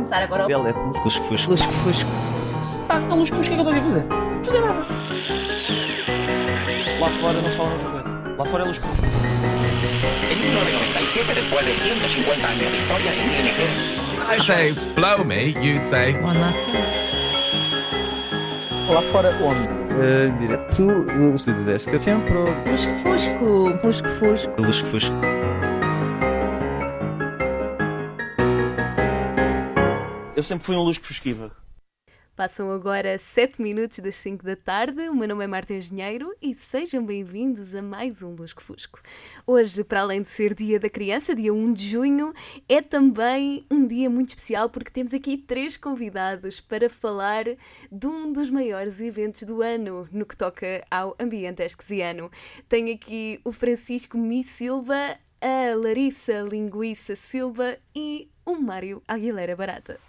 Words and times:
começar 0.00 0.22
agora. 0.22 0.44
Ele 0.44 0.68
é 0.68 0.72
fusco. 0.72 1.04
Lusco 1.04 1.24
Fusco. 1.24 1.50
Lusco 1.50 1.72
Fusco. 1.72 2.10
Ah, 2.88 3.00
a 3.08 3.14
luz 3.14 3.28
fusca, 3.28 3.54
o 3.54 3.56
que 3.56 3.60
é 3.60 3.64
que 3.64 3.68
eu 3.68 3.72
estou 3.72 3.72
a 3.72 3.84
fazer? 3.84 4.06
Não 4.08 4.44
fazer 4.44 4.60
nada. 4.60 4.86
Lá 7.00 7.10
fora 7.20 7.40
não 7.40 7.50
falam 7.50 7.72
outra 7.72 7.90
coisa. 7.90 8.36
Lá 8.36 8.44
fora 8.46 8.64
é 8.64 8.66
luz 8.66 8.78
fusca. 8.78 9.06
En 10.30 10.36
1997, 10.36 11.34
después 11.34 11.66
de 11.66 11.76
150 11.76 12.48
años 12.48 12.72
de 12.72 12.78
historia 12.78 13.14
en 13.14 13.30
el 13.30 13.46
ejército, 13.46 14.00
I 14.32 14.38
say, 14.40 14.72
blow 14.94 15.24
me, 15.24 15.54
you'd 15.60 15.84
say, 15.84 16.14
One 16.22 16.40
last 16.40 16.64
kill. 16.64 16.74
Lá 18.92 19.02
fora 19.02 19.30
onde? 19.40 19.68
Uh, 19.92 20.36
direto 20.38 21.04
do 21.04 21.34
estúdio 21.34 21.64
deste 21.64 21.96
FM 21.96 22.22
para 22.22 22.40
o 22.40 22.70
Lusco 22.70 22.92
Fusco. 23.02 23.86
Lusco 23.86 24.08
Fusco. 24.08 24.62
Lusco 24.62 24.88
Fusco. 24.88 25.29
Eu 30.40 30.44
sempre 30.44 30.64
fui 30.64 30.74
um 30.74 30.80
luz 30.80 30.96
fusquiva. 30.96 31.54
Passam 32.34 32.70
agora 32.70 33.18
7 33.18 33.60
minutos 33.60 33.98
das 33.98 34.14
5 34.14 34.42
da 34.42 34.56
tarde. 34.56 35.06
O 35.10 35.14
meu 35.14 35.28
nome 35.28 35.44
é 35.44 35.46
Marta 35.46 35.74
Engenheiro 35.74 36.34
e 36.40 36.54
sejam 36.54 37.04
bem-vindos 37.04 37.74
a 37.74 37.82
mais 37.82 38.22
um 38.22 38.34
Lusco 38.34 38.62
Fusco. 38.62 39.02
Hoje, 39.46 39.84
para 39.84 40.00
além 40.00 40.22
de 40.22 40.30
ser 40.30 40.54
Dia 40.54 40.80
da 40.80 40.88
Criança, 40.88 41.34
dia 41.34 41.52
1 41.52 41.74
de 41.74 41.90
junho, 41.90 42.32
é 42.66 42.80
também 42.80 43.66
um 43.70 43.86
dia 43.86 44.08
muito 44.08 44.30
especial 44.30 44.70
porque 44.70 44.90
temos 44.90 45.12
aqui 45.12 45.36
três 45.36 45.76
convidados 45.76 46.58
para 46.58 46.88
falar 46.88 47.44
de 47.92 48.06
um 48.06 48.32
dos 48.32 48.50
maiores 48.50 48.98
eventos 48.98 49.42
do 49.42 49.60
ano 49.60 50.08
no 50.10 50.24
que 50.24 50.34
toca 50.34 50.82
ao 50.90 51.14
ambiente 51.20 51.62
esquesiano. 51.62 52.30
Tenho 52.66 52.94
aqui 52.94 53.38
o 53.44 53.52
Francisco 53.52 54.16
Mi 54.16 54.42
Silva, 54.42 55.18
a 55.38 55.74
Larissa 55.76 56.40
Linguiça 56.50 57.14
Silva 57.14 57.76
e 57.94 58.30
o 58.46 58.56
Mário 58.56 59.02
Aguilera 59.06 59.54
Barata. 59.54 60.00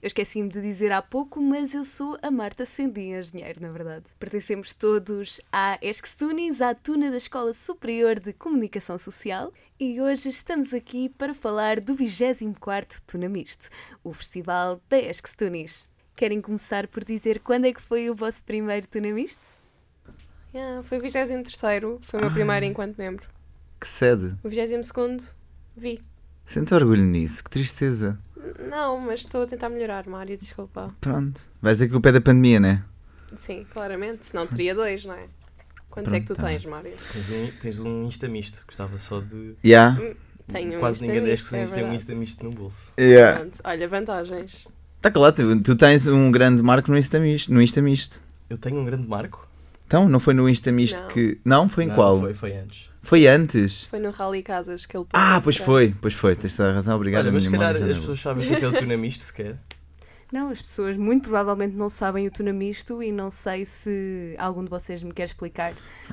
Eu 0.00 0.06
esqueci-me 0.06 0.48
de 0.48 0.60
dizer 0.60 0.92
há 0.92 1.02
pouco, 1.02 1.42
mas 1.42 1.74
eu 1.74 1.84
sou 1.84 2.16
a 2.22 2.30
Marta 2.30 2.64
Sendi 2.64 3.00
Engenheiro, 3.00 3.60
na 3.60 3.72
verdade. 3.72 4.04
Pertencemos 4.16 4.72
todos 4.72 5.40
à 5.50 5.76
ESCSTUNIS, 5.82 6.60
à 6.60 6.72
Tuna 6.72 7.10
da 7.10 7.16
Escola 7.16 7.52
Superior 7.52 8.20
de 8.20 8.32
Comunicação 8.32 8.96
Social, 8.96 9.52
e 9.80 10.00
hoje 10.00 10.28
estamos 10.28 10.72
aqui 10.72 11.08
para 11.08 11.34
falar 11.34 11.80
do 11.80 11.96
24º 11.96 13.00
Tuna 13.08 13.28
Misto, 13.28 13.70
o 14.04 14.12
festival 14.12 14.80
da 14.88 15.00
ESCSTUNIS. 15.00 15.84
Querem 16.14 16.40
começar 16.40 16.86
por 16.86 17.02
dizer 17.02 17.40
quando 17.40 17.64
é 17.64 17.72
que 17.72 17.82
foi 17.82 18.08
o 18.08 18.14
vosso 18.14 18.44
primeiro 18.44 18.86
Tuna 18.86 19.10
Misto? 19.10 19.58
Yeah, 20.54 20.80
foi 20.84 20.98
o 20.98 21.00
23 21.00 21.28
foi 22.02 22.20
o 22.20 22.22
meu 22.22 22.32
primeiro 22.32 22.64
enquanto 22.64 22.96
membro. 22.96 23.28
Que 23.80 23.88
sede. 23.88 24.36
O 24.44 24.48
22 24.48 25.34
vi. 25.76 25.98
Sinto 26.44 26.74
orgulho 26.74 27.04
nisso, 27.04 27.44
que 27.44 27.50
tristeza. 27.50 28.18
Não, 28.68 29.00
mas 29.00 29.20
estou 29.20 29.42
a 29.42 29.46
tentar 29.46 29.68
melhorar, 29.68 30.06
Mário, 30.06 30.36
desculpa. 30.36 30.94
Pronto. 31.00 31.40
Vais 31.60 31.78
dizer 31.78 31.88
que 31.88 31.96
o 31.96 32.00
pé 32.00 32.12
da 32.12 32.20
pandemia, 32.20 32.60
né? 32.60 32.84
Sim, 33.36 33.66
claramente, 33.70 34.26
senão 34.26 34.46
teria 34.46 34.74
dois, 34.74 35.04
não 35.04 35.14
é? 35.14 35.26
Quantos 35.90 36.12
é 36.12 36.20
que 36.20 36.26
tu 36.26 36.34
Pronto, 36.34 36.42
tá 36.42 36.48
tens, 36.48 36.64
Mário? 36.64 36.92
Tens 37.12 37.30
um, 37.30 37.50
tens 37.60 37.80
um 37.80 38.04
Insta 38.04 38.28
misto, 38.28 38.62
gostava 38.66 38.98
só 38.98 39.20
de. 39.20 39.54
Yeah. 39.64 39.98
Tenho 40.46 40.76
um 40.76 40.80
Quase 40.80 41.02
ninguém 41.02 41.18
Insta 41.18 41.30
deste 41.30 41.56
misto, 41.56 41.72
é 41.72 41.74
tem 41.74 41.84
um. 41.84 41.94
Insta 41.94 42.14
misto 42.14 42.44
no 42.44 42.50
bolso. 42.52 42.92
Yeah. 42.98 43.40
Pronto, 43.40 43.60
olha, 43.64 43.88
vantagens. 43.88 44.66
Tá 45.00 45.10
claro, 45.10 45.34
tu, 45.34 45.62
tu 45.62 45.76
tens 45.76 46.06
um 46.06 46.30
grande 46.30 46.62
marco 46.62 46.90
no 46.90 46.98
Insta 46.98 47.18
misto. 47.18 47.52
No 47.52 47.60
Insta 47.60 47.82
misto. 47.82 48.22
Eu 48.48 48.56
tenho 48.56 48.80
um 48.80 48.84
grande 48.84 49.06
marco. 49.06 49.48
Então, 49.86 50.08
não 50.08 50.20
foi 50.20 50.34
no 50.34 50.48
Insta 50.48 50.70
misto 50.70 51.02
Não. 51.02 51.08
que. 51.08 51.40
Não, 51.44 51.68
foi 51.68 51.84
em 51.84 51.86
Não, 51.88 51.94
qual? 51.94 52.20
Foi, 52.20 52.34
foi 52.34 52.56
antes. 52.56 52.87
Foi 53.02 53.26
antes. 53.26 53.84
Foi 53.84 53.98
no 53.98 54.10
Rally 54.10 54.42
Casas 54.42 54.84
que 54.84 54.96
ele 54.96 55.06
Ah, 55.12 55.40
pois 55.42 55.56
foi, 55.56 55.94
pois 56.00 56.14
foi, 56.14 56.34
tens 56.36 56.54
toda 56.54 56.70
a 56.70 56.74
razão, 56.74 56.96
obrigado. 56.96 57.22
Olha, 57.22 57.30
a 57.30 57.32
mas 57.32 57.44
se 57.44 57.50
calhar 57.50 57.76
as 57.76 57.80
não 57.80 57.88
pessoas 58.00 58.20
sabem 58.20 58.44
o 58.44 58.48
que 58.48 58.54
é 58.54 58.58
que 58.58 58.64
é 58.64 58.68
o 58.68 58.72
tuna 58.72 58.96
misto 58.96 59.20
sequer. 59.22 59.56
Não, 60.30 60.50
as 60.50 60.60
pessoas 60.60 60.96
muito 60.98 61.22
provavelmente 61.22 61.74
não 61.74 61.88
sabem 61.88 62.26
o 62.26 62.30
tuna 62.30 62.52
misto 62.52 63.02
e 63.02 63.10
não 63.10 63.30
sei 63.30 63.64
se 63.64 64.34
algum 64.36 64.62
de 64.62 64.68
vocês 64.68 65.02
me 65.02 65.10
quer 65.10 65.24
explicar 65.24 65.72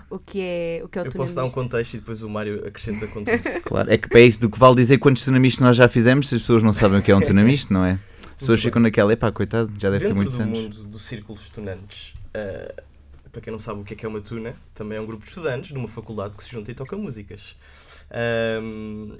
o 0.10 0.18
que 0.18 0.40
é 0.40 0.82
o, 0.86 0.88
que 0.88 0.98
é 0.98 1.02
o 1.02 1.06
Eu 1.06 1.12
tuna 1.12 1.24
posso 1.26 1.36
dar 1.36 1.44
um 1.44 1.52
contexto 1.52 1.96
e 1.96 1.98
depois 1.98 2.22
o 2.24 2.30
Mário 2.30 2.66
acrescenta 2.66 3.08
conteúdo. 3.08 3.44
Claro, 3.66 3.92
é 3.92 3.98
que 3.98 4.16
é 4.18 4.22
isso 4.22 4.40
do 4.40 4.50
que 4.50 4.58
vale 4.58 4.76
dizer 4.76 5.00
quantos 5.00 5.24
tunamistas 5.26 5.60
nós 5.60 5.76
já 5.76 5.90
fizemos, 5.90 6.30
se 6.30 6.36
as 6.36 6.42
pessoas 6.42 6.64
não 6.64 6.72
sabem 6.72 7.00
o 7.00 7.04
que 7.04 7.12
é 7.12 7.16
um 7.16 7.20
tunamisto, 7.20 7.74
não 7.74 7.84
é? 7.84 8.00
As 8.36 8.40
pessoas 8.40 8.62
ficam 8.62 8.82
naquela, 8.82 9.12
epá, 9.12 9.32
coitado, 9.32 9.74
já 9.78 9.90
deve 9.90 10.06
ter 10.06 10.14
Dentro 10.14 10.16
muitos 10.18 10.38
do 10.38 10.44
anos. 10.44 10.60
mundo 10.60 10.84
dos 10.84 11.02
círculos 11.02 11.44
estudantes, 11.44 12.14
eh, 12.34 12.74
para 13.36 13.42
quem 13.42 13.52
não 13.52 13.60
sabe 13.60 13.82
o 13.82 13.84
que 13.84 13.94
é 13.94 13.98
que 13.98 14.06
é 14.06 14.10
uma 14.10 14.22
tuna, 14.22 14.56
também 14.74 14.98
é 14.98 15.02
um 15.02 15.06
grupo 15.06 15.24
de 15.24 15.28
estudantes 15.30 15.68
de 15.68 15.78
uma 15.78 15.90
faculdade 15.90 16.38
que 16.38 16.44
se 16.44 16.50
junta 16.50 16.72
e 16.72 16.74
toca 16.74 16.96
músicas. 16.96 17.58
Ahm, 18.10 19.18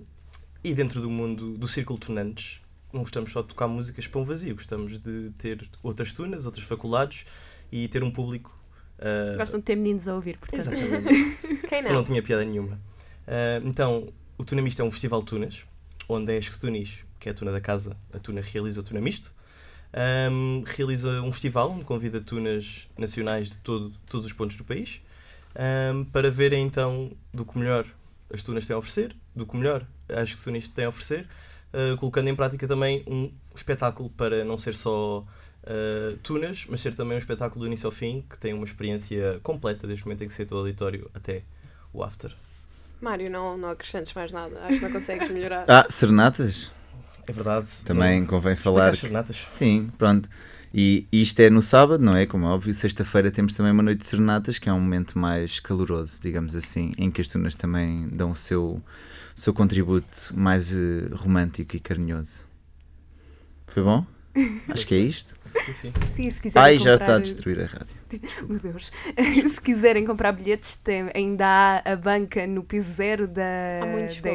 e 0.64 0.74
dentro 0.74 1.02
do 1.02 1.10
mundo 1.10 1.58
do 1.58 1.68
círculo 1.68 2.00
de 2.00 2.06
tunantes, 2.06 2.62
não 2.94 3.02
gostamos 3.02 3.30
só 3.34 3.42
de 3.42 3.50
tocar 3.50 3.68
músicas 3.68 4.08
para 4.08 4.22
um 4.22 4.24
vazio, 4.24 4.56
gostamos 4.56 4.98
de 5.00 5.32
ter 5.38 5.70
outras 5.84 6.14
tunas, 6.14 6.46
outras 6.46 6.64
faculdades 6.64 7.26
e 7.70 7.90
ter 7.90 8.04
um 8.04 8.10
público. 8.10 8.58
ah, 9.00 9.36
Gostam 9.36 9.60
de 9.60 9.66
ter 9.66 9.76
meninos 9.76 10.08
a 10.08 10.16
ouvir, 10.16 10.38
portanto. 10.38 10.62
Exatamente 10.62 11.12
isso. 11.14 11.50
Quem 11.68 11.84
não 11.84 11.96
não? 11.96 12.04
tinha 12.06 12.24
piada 12.24 12.46
nenhuma. 12.46 12.80
Ah, 13.28 13.62
então, 13.66 14.14
o 14.38 14.46
Tunamista 14.46 14.82
é 14.82 14.86
um 14.86 14.92
festival 14.92 15.20
de 15.20 15.26
tunas, 15.26 15.66
onde 16.08 16.32
a 16.32 16.38
Esquetunis, 16.38 17.04
que 17.20 17.28
é 17.28 17.34
a 17.34 17.36
tuna 17.36 17.52
da 17.52 17.60
casa, 17.60 17.98
a 18.14 18.18
tuna 18.20 18.40
realiza 18.40 18.80
o 18.80 18.84
Tunamisto. 18.84 19.34
Ahm, 19.98 20.62
realiza 20.66 21.22
um 21.22 21.32
festival 21.32 21.72
onde 21.72 21.86
convida 21.86 22.20
tunas 22.20 22.86
nacionais 22.98 23.48
de 23.48 23.58
todo, 23.60 23.94
todos 24.10 24.26
os 24.26 24.34
pontos 24.34 24.58
do 24.58 24.66
país 24.66 25.00
ahm, 25.56 26.04
para 26.12 26.30
verem 26.30 26.66
então 26.66 27.16
do 27.34 27.46
que 27.46 27.58
melhor 27.58 27.86
as 28.30 28.44
tunas 28.44 28.68
têm 28.68 28.76
a 28.76 28.80
oferecer, 28.80 29.16
do 29.34 29.46
que 29.46 29.56
melhor 29.56 29.88
as 30.10 30.30
Esquetunis 30.30 30.68
têm 30.68 30.84
a 30.84 30.90
oferecer, 30.90 31.26
ah, 31.72 31.96
colocando 31.98 32.28
em 32.28 32.36
prática 32.36 32.68
também 32.68 33.06
um 33.08 33.32
espetáculo 33.56 34.10
para 34.10 34.44
não 34.44 34.58
ser 34.58 34.76
só 34.76 35.24
ah, 35.66 36.18
tunas, 36.22 36.66
mas 36.70 36.82
ser 36.82 36.94
também 36.94 37.16
um 37.16 37.20
espetáculo 37.20 37.62
do 37.62 37.68
início 37.68 37.88
ao 37.88 37.92
fim 37.92 38.26
que 38.30 38.38
tem 38.38 38.54
uma 38.54 38.66
experiência 38.66 39.40
completa 39.44 39.88
desde 39.88 40.04
o 40.04 40.08
momento 40.08 40.26
em 40.26 40.28
que 40.28 40.34
se 40.34 40.44
entra 40.44 40.56
o 40.56 40.60
auditório 40.60 41.10
até 41.14 41.44
o 41.94 42.04
after. 42.04 42.36
Mário, 43.00 43.30
não, 43.30 43.58
não 43.58 43.70
acrescentes 43.70 44.14
mais 44.14 44.32
nada. 44.32 44.60
Acho 44.66 44.78
que 44.78 44.84
não 44.84 44.92
consegues 44.92 45.30
melhorar. 45.30 45.66
Ah, 45.70 45.86
serenatas? 45.90 46.72
É 47.28 47.32
verdade. 47.32 47.68
Também 47.86 48.22
Não- 48.22 48.28
convém 48.28 48.56
falar. 48.56 48.90
as 48.90 49.00
serenatas. 49.00 49.46
Sim, 49.48 49.90
pronto. 49.98 50.30
E 50.74 51.08
isto 51.12 51.40
é 51.40 51.50
no 51.50 51.62
sábado, 51.62 52.04
não 52.04 52.16
é? 52.16 52.26
Como 52.26 52.46
é 52.46 52.50
óbvio, 52.50 52.74
sexta-feira 52.74 53.32
temos 53.32 53.54
também 53.54 53.72
uma 53.72 53.82
noite 53.82 54.00
de 54.00 54.06
serenatas, 54.08 54.60
que 54.60 54.68
é 54.68 54.74
um 54.74 54.80
momento 54.80 55.18
mais 55.18 55.60
caloroso, 55.60 56.22
digamos 56.22 56.54
assim, 56.54 56.92
em 56.98 57.10
que 57.10 57.22
as 57.22 57.28
tunas 57.30 57.56
também 57.56 58.10
dão 58.10 58.32
o 58.32 58.36
seu, 58.36 58.82
seu 59.34 59.54
contributo 59.54 60.34
mais 60.36 60.72
eh, 60.74 61.08
romântico 61.14 61.78
e 61.78 61.80
carinhoso. 61.80 62.46
Foi 63.68 63.84
bom? 63.84 64.06
Acho 64.70 64.86
que 64.88 64.96
é 64.96 65.00
isto. 65.00 65.38
Sim, 65.66 65.74
sim. 65.74 65.94
Sim, 66.12 66.30
se 66.30 66.42
quiserem 66.42 66.66
Ai, 66.68 66.78
já 66.78 66.92
comprar... 66.92 67.04
está 67.06 67.16
a 67.16 67.20
destruir 67.20 67.62
a 67.62 67.66
rádio. 67.66 67.96
Meu 68.48 68.60
Deus. 68.60 68.92
se 69.54 69.62
quiserem 69.62 70.06
comprar 70.06 70.32
bilhetes, 70.34 70.76
tem- 70.76 71.10
ainda 71.16 71.46
há 71.48 71.92
a 71.94 71.96
banca 71.96 72.46
no 72.46 72.64
piso 72.64 72.92
zero 72.94 73.28
da, 73.28 73.42
da 73.82 74.32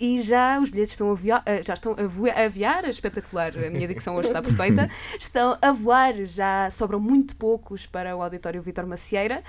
e 0.00 0.20
já 0.22 0.58
os 0.58 0.70
bilhetes 0.70 0.92
estão 0.92 1.10
a, 1.10 1.14
voar, 1.14 1.42
eh, 1.44 1.62
já 1.62 1.74
estão 1.74 1.92
a, 1.92 2.06
voa- 2.06 2.30
a 2.30 2.44
aviar, 2.44 2.84
é 2.84 2.90
espetacular, 2.90 3.52
a 3.56 3.70
minha 3.70 3.86
dicção 3.86 4.16
hoje 4.16 4.28
está 4.28 4.40
perfeita, 4.42 4.88
estão 5.20 5.56
a 5.60 5.72
voar, 5.72 6.14
já 6.24 6.70
sobram 6.70 6.98
muito 6.98 7.36
poucos 7.36 7.86
para 7.86 8.16
o 8.16 8.22
Auditório 8.22 8.62
Vitor 8.62 8.86
Macieira. 8.86 9.42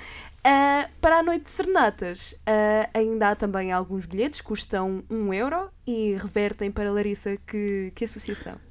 Ah, 0.43 0.89
para 1.01 1.19
a 1.19 1.23
noite 1.23 1.45
de 1.45 1.51
serenatas, 1.51 2.35
ah, 2.45 2.89
ainda 2.93 3.29
há 3.29 3.35
também 3.35 3.71
alguns 3.71 4.05
bilhetes, 4.05 4.41
custam 4.41 5.03
1 5.09 5.33
euro 5.33 5.69
e 5.87 6.15
revertem 6.15 6.69
para 6.71 6.91
Larissa 6.91 7.37
que, 7.47 7.91
que 7.95 8.03
associação? 8.05 8.68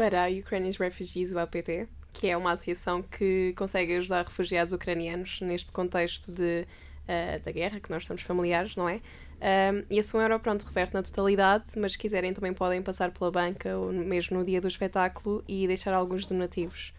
Para 0.00 0.24
a 0.24 0.30
Ukrainian 0.30 0.70
Refugees, 0.78 1.30
o 1.34 1.38
APT, 1.38 1.86
que 2.10 2.28
é 2.28 2.34
uma 2.34 2.52
associação 2.52 3.02
que 3.02 3.52
consegue 3.54 3.96
ajudar 3.96 4.24
refugiados 4.24 4.72
ucranianos 4.72 5.42
neste 5.42 5.70
contexto 5.72 6.32
de, 6.32 6.66
eh, 7.06 7.38
da 7.40 7.52
guerra, 7.52 7.80
que 7.80 7.90
nós 7.90 8.06
somos 8.06 8.22
familiares, 8.22 8.74
não 8.76 8.88
é? 8.88 8.94
Um, 8.94 9.84
e 9.90 9.98
esse 9.98 10.16
1 10.16 10.22
euro, 10.22 10.40
pronto, 10.40 10.64
reverte 10.64 10.94
na 10.94 11.02
totalidade, 11.02 11.72
mas 11.76 11.92
se 11.92 11.98
quiserem 11.98 12.32
também 12.32 12.54
podem 12.54 12.80
passar 12.80 13.10
pela 13.10 13.30
banca 13.30 13.76
ou 13.76 13.92
mesmo 13.92 14.38
no 14.38 14.44
dia 14.44 14.58
do 14.58 14.68
espetáculo 14.68 15.44
e 15.46 15.66
deixar 15.66 15.92
alguns 15.92 16.24
donativos 16.24 16.94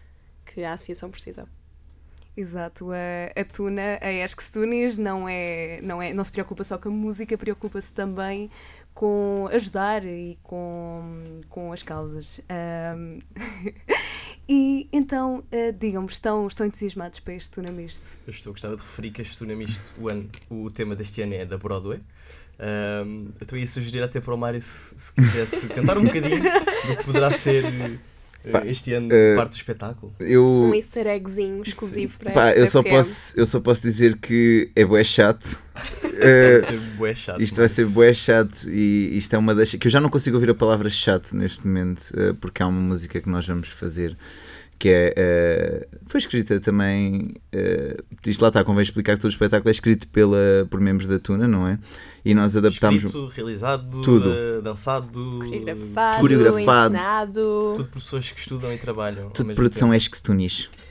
que 0.46 0.62
a 0.62 0.72
associação 0.72 1.10
precisa. 1.10 1.48
Exato, 2.36 2.90
a, 2.92 3.40
a 3.40 3.44
Tuna, 3.44 3.98
a 4.00 4.10
Esques 4.10 4.48
Tunis, 4.48 4.96
não, 4.96 5.28
é, 5.28 5.80
não, 5.82 6.00
é, 6.00 6.14
não 6.14 6.24
se 6.24 6.32
preocupa 6.32 6.64
só 6.64 6.78
com 6.78 6.88
a 6.88 6.92
música, 6.92 7.36
preocupa-se 7.36 7.92
também 7.92 8.48
com 8.94 9.48
ajudar 9.52 10.04
e 10.04 10.38
com, 10.42 11.40
com 11.48 11.72
as 11.72 11.82
causas. 11.82 12.40
Ahm, 12.48 13.18
e 14.48 14.88
então, 14.92 15.42
eh, 15.50 15.72
digam-me, 15.72 16.08
estão, 16.08 16.46
estão 16.46 16.66
entusiasmados 16.66 17.20
para 17.20 17.34
este 17.34 17.50
Tuna 17.50 17.70
Misto? 17.70 18.20
Eu 18.26 18.30
estou 18.30 18.52
gostava 18.52 18.76
de 18.76 18.82
referir 18.82 19.10
que 19.10 19.22
este 19.22 19.38
Tunamisto, 19.38 19.92
o, 19.98 20.08
ano, 20.08 20.28
o 20.50 20.70
tema 20.70 20.94
deste 20.94 21.22
ano 21.22 21.34
é 21.34 21.44
da 21.44 21.58
Broadway. 21.58 22.00
Ahm, 22.58 23.30
eu 23.50 23.58
ia 23.58 23.66
sugerir 23.66 24.02
até 24.02 24.20
para 24.20 24.34
o 24.34 24.38
Mário 24.38 24.60
se, 24.60 24.94
se 24.96 25.12
quisesse 25.12 25.66
cantar 25.68 25.98
um 25.98 26.04
bocadinho 26.04 26.42
do 26.42 26.96
que 26.96 27.04
poderá 27.04 27.30
ser 27.30 27.64
eh, 28.44 28.70
este 28.70 28.92
ano 28.92 29.08
eh, 29.10 29.34
parte 29.34 29.52
do 29.52 29.56
espetáculo? 29.56 30.14
Eu, 30.20 30.44
Um 30.44 30.74
easter 30.74 31.06
eggzinho 31.06 31.62
exclusivo 31.62 32.18
para 32.18 32.32
pá, 32.32 32.48
esta 32.48 32.60
eu, 32.60 32.66
só 32.66 32.82
FM. 32.82 32.88
posso, 32.88 33.40
eu 33.40 33.46
só 33.46 33.60
posso 33.60 33.82
dizer 33.82 34.16
que 34.18 34.70
é 34.74 34.84
bué 34.84 35.04
chato. 35.04 35.60
Vai 36.02 36.60
ser 36.60 36.78
bué 36.96 37.14
chato. 37.14 37.42
isto 37.42 37.56
vai 37.56 37.68
ser 37.68 37.86
bué 37.86 38.12
chato 38.12 38.68
e 38.68 39.16
isto 39.16 39.34
é 39.34 39.38
uma 39.38 39.54
das... 39.54 39.72
que 39.72 39.86
eu 39.86 39.90
já 39.90 40.00
não 40.00 40.08
consigo 40.10 40.36
ouvir 40.36 40.50
a 40.50 40.54
palavra 40.54 40.88
chato 40.90 41.34
neste 41.34 41.66
momento 41.66 42.12
eh, 42.16 42.34
porque 42.40 42.62
há 42.62 42.66
uma 42.66 42.80
música 42.80 43.20
que 43.20 43.28
nós 43.28 43.46
vamos 43.46 43.68
fazer 43.68 44.16
que 44.82 44.88
é... 44.88 45.14
eh, 45.16 45.88
foi 46.06 46.18
escrita 46.18 46.58
também... 46.58 47.36
Uh, 47.54 48.02
isto 48.26 48.42
lá 48.42 48.48
está, 48.48 48.64
convém 48.64 48.82
explicar 48.82 49.14
que 49.14 49.20
todo 49.20 49.30
o 49.30 49.32
espetáculo 49.32 49.68
é 49.68 49.70
escrito 49.70 50.08
pela, 50.08 50.66
por 50.68 50.80
membros 50.80 51.06
da 51.06 51.20
Tuna, 51.20 51.46
não 51.46 51.68
é? 51.68 51.78
E 52.24 52.34
nós 52.34 52.56
adaptámos... 52.56 53.04
Escrito, 53.04 53.28
realizado, 53.28 54.02
Tudo. 54.02 54.28
eh, 54.32 54.60
dançado, 54.60 55.38
Coreografado, 55.38 56.20
Coreografado. 56.20 56.94
ensinado. 56.96 57.72
tudo 57.76 57.88
por 57.90 58.00
pessoas 58.00 58.32
que 58.32 58.40
estudam 58.40 58.74
e 58.74 58.78
trabalham. 58.78 59.30
Tudo 59.30 59.54
produção 59.54 59.94
ex-Tunis. 59.94 60.68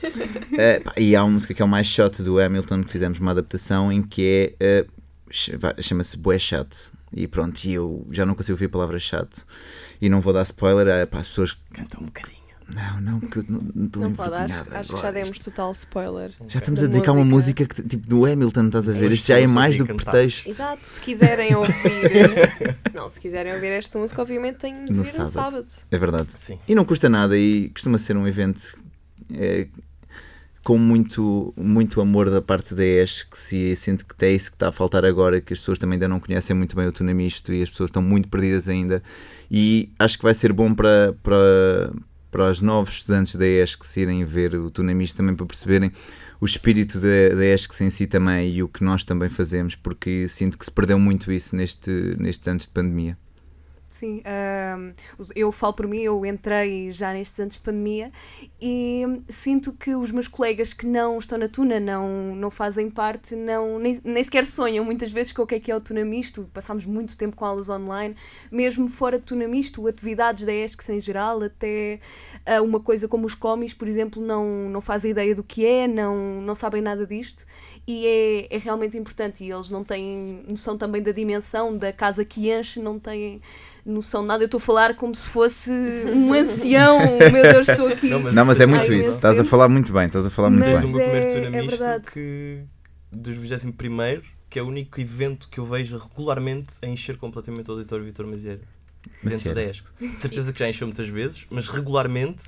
Pá, 0.84 0.94
e 0.96 1.14
há 1.14 1.22
uma 1.22 1.34
música 1.34 1.52
que 1.52 1.60
é 1.60 1.64
o 1.64 1.68
mais 1.68 1.86
shot 1.86 2.22
do 2.22 2.40
Hamilton, 2.40 2.84
que 2.84 2.90
fizemos 2.92 3.20
uma 3.20 3.32
adaptação 3.32 3.92
em 3.92 4.02
que 4.02 4.54
é. 4.58 4.86
chama-se 5.82 6.16
Bué 6.16 6.38
Chato. 6.38 6.92
E 7.14 7.26
pronto, 7.26 7.62
e 7.64 7.74
eu 7.74 8.06
já 8.10 8.24
não 8.24 8.34
consigo 8.34 8.54
ouvir 8.54 8.64
a 8.64 8.70
palavra 8.70 8.98
chato. 8.98 9.44
E 10.00 10.08
não 10.08 10.22
vou 10.22 10.32
dar 10.32 10.42
spoiler 10.44 10.88
eh, 10.88 11.04
para 11.04 11.20
as 11.20 11.28
pessoas. 11.28 11.58
Canta 11.74 12.00
um 12.00 12.06
bocadinho. 12.06 12.41
Não, 12.74 13.00
não, 13.00 13.20
porque 13.20 13.40
eu 13.40 13.44
não 13.48 13.60
não 13.74 13.86
estou 13.86 14.02
Não 14.02 14.12
pode, 14.12 14.34
acho, 14.34 14.64
acho 14.70 14.94
que 14.94 15.00
já 15.00 15.10
demos 15.10 15.40
total 15.40 15.72
spoiler. 15.72 16.30
Já 16.48 16.58
estamos 16.58 16.80
da 16.80 16.86
a 16.86 16.88
dizer 16.88 17.02
que 17.02 17.08
há 17.08 17.12
uma 17.12 17.24
música. 17.24 17.66
que, 17.66 17.82
tipo 17.82 18.06
do 18.06 18.24
Hamilton, 18.24 18.66
estás 18.66 18.88
a 18.88 18.92
ver? 18.92 19.08
Sim, 19.08 19.14
Isto 19.14 19.26
já 19.28 19.40
é 19.40 19.46
mais 19.46 19.76
do 19.76 19.84
que 19.84 19.94
pretexto. 19.94 20.48
Exato, 20.48 20.80
se 20.84 21.00
quiserem 21.00 21.54
ouvir. 21.54 21.72
não, 22.94 23.08
se 23.10 23.20
quiserem 23.20 23.52
ouvir 23.54 23.72
esta 23.72 23.98
música, 23.98 24.22
obviamente 24.22 24.56
têm 24.58 24.84
de 24.84 24.92
No 24.92 25.02
vir 25.02 25.18
no 25.18 25.26
sábado. 25.26 25.28
sábado. 25.70 25.72
É 25.90 25.98
verdade. 25.98 26.32
Sim. 26.34 26.58
E 26.66 26.74
não 26.74 26.84
custa 26.84 27.08
nada 27.08 27.36
e 27.36 27.68
costuma 27.70 27.98
ser 27.98 28.16
um 28.16 28.26
evento 28.26 28.76
eh, 29.34 29.68
com 30.64 30.78
muito, 30.78 31.52
muito 31.56 32.00
amor 32.00 32.30
da 32.30 32.40
parte 32.40 32.74
da 32.74 32.84
ES, 32.84 33.24
que 33.24 33.36
se 33.36 33.74
sinto 33.74 34.06
que 34.06 34.24
é 34.24 34.30
isso 34.32 34.50
que 34.50 34.56
está 34.56 34.68
a 34.68 34.72
faltar 34.72 35.04
agora, 35.04 35.40
que 35.40 35.52
as 35.52 35.58
pessoas 35.58 35.78
também 35.78 35.96
ainda 35.96 36.06
não 36.08 36.20
conhecem 36.20 36.54
muito 36.54 36.76
bem 36.76 36.86
o 36.86 36.92
Tunamisto 36.92 37.52
e 37.52 37.62
as 37.62 37.70
pessoas 37.70 37.88
estão 37.88 38.00
muito 38.00 38.28
perdidas 38.28 38.68
ainda. 38.68 39.02
E 39.50 39.90
acho 39.98 40.16
que 40.16 40.22
vai 40.24 40.34
ser 40.34 40.52
bom 40.52 40.72
para, 40.72 41.14
para, 41.22 41.92
para 42.32 42.50
os 42.50 42.62
novos 42.62 42.94
estudantes 42.94 43.36
da 43.36 43.46
ES 43.46 43.76
que 43.76 43.86
se 43.86 44.00
irem 44.00 44.24
ver 44.24 44.54
o 44.54 44.70
Tunamisto 44.70 45.18
também 45.18 45.36
para 45.36 45.44
perceberem 45.44 45.92
o 46.40 46.46
espírito 46.46 46.98
da, 46.98 47.36
da 47.36 47.44
ESC 47.44 47.84
em 47.84 47.90
si 47.90 48.06
também 48.06 48.50
e 48.50 48.62
o 48.62 48.68
que 48.68 48.82
nós 48.82 49.04
também 49.04 49.28
fazemos, 49.28 49.76
porque 49.76 50.26
sinto 50.26 50.58
que 50.58 50.64
se 50.64 50.70
perdeu 50.70 50.98
muito 50.98 51.30
isso 51.30 51.54
neste, 51.54 51.90
nestes 52.18 52.48
anos 52.48 52.64
de 52.64 52.70
pandemia. 52.70 53.16
Sim, 53.92 54.22
eu 55.36 55.52
falo 55.52 55.74
por 55.74 55.86
mim, 55.86 55.98
eu 55.98 56.24
entrei 56.24 56.90
já 56.90 57.12
nestes 57.12 57.38
anos 57.38 57.56
de 57.56 57.62
pandemia 57.62 58.10
e 58.58 59.02
sinto 59.28 59.70
que 59.70 59.94
os 59.94 60.10
meus 60.10 60.26
colegas 60.26 60.72
que 60.72 60.86
não 60.86 61.18
estão 61.18 61.36
na 61.36 61.46
Tuna, 61.46 61.78
não, 61.78 62.34
não 62.34 62.50
fazem 62.50 62.88
parte, 62.88 63.36
não, 63.36 63.78
nem, 63.78 64.00
nem 64.02 64.24
sequer 64.24 64.46
sonham 64.46 64.82
muitas 64.82 65.12
vezes 65.12 65.30
com 65.34 65.42
o 65.42 65.46
que 65.46 65.56
é 65.56 65.60
que 65.60 65.70
é 65.70 65.76
o 65.76 65.80
Tuna 65.80 66.06
Misto. 66.06 66.48
Passámos 66.54 66.86
muito 66.86 67.18
tempo 67.18 67.36
com 67.36 67.44
aulas 67.44 67.68
online, 67.68 68.16
mesmo 68.50 68.88
fora 68.88 69.18
de 69.18 69.26
Tuna 69.26 69.46
Misto, 69.46 69.86
atividades 69.86 70.46
da 70.46 70.54
ESCS 70.54 70.88
em 70.88 71.00
geral, 71.00 71.42
até 71.42 72.00
ah, 72.46 72.62
uma 72.62 72.80
coisa 72.80 73.06
como 73.06 73.26
os 73.26 73.34
comis, 73.34 73.74
por 73.74 73.86
exemplo, 73.86 74.22
não, 74.22 74.70
não 74.70 74.80
fazem 74.80 75.10
ideia 75.10 75.34
do 75.34 75.44
que 75.44 75.66
é, 75.66 75.86
não, 75.86 76.40
não 76.40 76.54
sabem 76.54 76.80
nada 76.80 77.06
disto 77.06 77.44
e 77.86 78.06
é, 78.06 78.56
é 78.56 78.58
realmente 78.58 78.96
importante. 78.96 79.44
E 79.44 79.50
eles 79.50 79.70
não 79.70 79.84
têm 79.84 80.44
noção 80.48 80.76
também 80.78 81.02
da 81.02 81.12
dimensão 81.12 81.76
da 81.76 81.92
casa 81.92 82.24
que 82.24 82.50
enche, 82.50 82.80
não 82.80 82.98
têm 82.98 83.40
noção 83.84 84.22
de 84.22 84.28
nada. 84.28 84.42
Eu 84.42 84.46
estou 84.46 84.58
a 84.58 84.60
falar 84.60 84.94
como 84.94 85.14
se 85.14 85.28
fosse 85.28 85.70
um 85.70 86.32
ancião. 86.32 86.98
Meu 87.32 87.42
Deus, 87.52 87.68
estou 87.68 87.88
aqui. 87.88 88.08
Não, 88.08 88.20
mas- 88.20 88.34
Não, 88.34 88.44
mas 88.44 88.60
é 88.60 88.66
muito 88.66 88.92
isso. 88.92 89.10
Estás 89.10 89.38
a 89.40 89.44
falar 89.44 89.68
muito 89.68 89.92
bem, 89.92 90.06
estás 90.06 90.26
a 90.26 90.30
falar 90.30 90.50
muito 90.50 90.68
Mas 90.68 90.80
bem. 90.80 90.88
o 90.90 90.92
meu 90.92 91.00
primeiro 91.02 91.56
é- 91.56 91.58
é 91.58 91.66
verdade. 91.66 92.10
que 92.12 92.64
dos 93.10 93.36
21 93.36 93.72
que 94.48 94.58
é 94.58 94.62
o 94.62 94.66
único 94.66 95.00
evento 95.00 95.48
que 95.48 95.58
eu 95.58 95.64
vejo 95.64 95.96
regularmente 95.96 96.74
a 96.82 96.86
encher 96.86 97.16
completamente 97.16 97.68
o 97.70 97.72
auditório 97.72 98.04
Vitor 98.04 98.26
Mazieira. 98.26 98.60
Dentro 99.22 99.54
da 99.54 99.62
ESC. 99.64 99.84
De 99.98 100.08
certeza 100.20 100.52
que 100.52 100.58
já 100.58 100.68
encheu 100.68 100.86
muitas 100.86 101.08
vezes, 101.08 101.46
mas 101.50 101.68
regularmente 101.68 102.44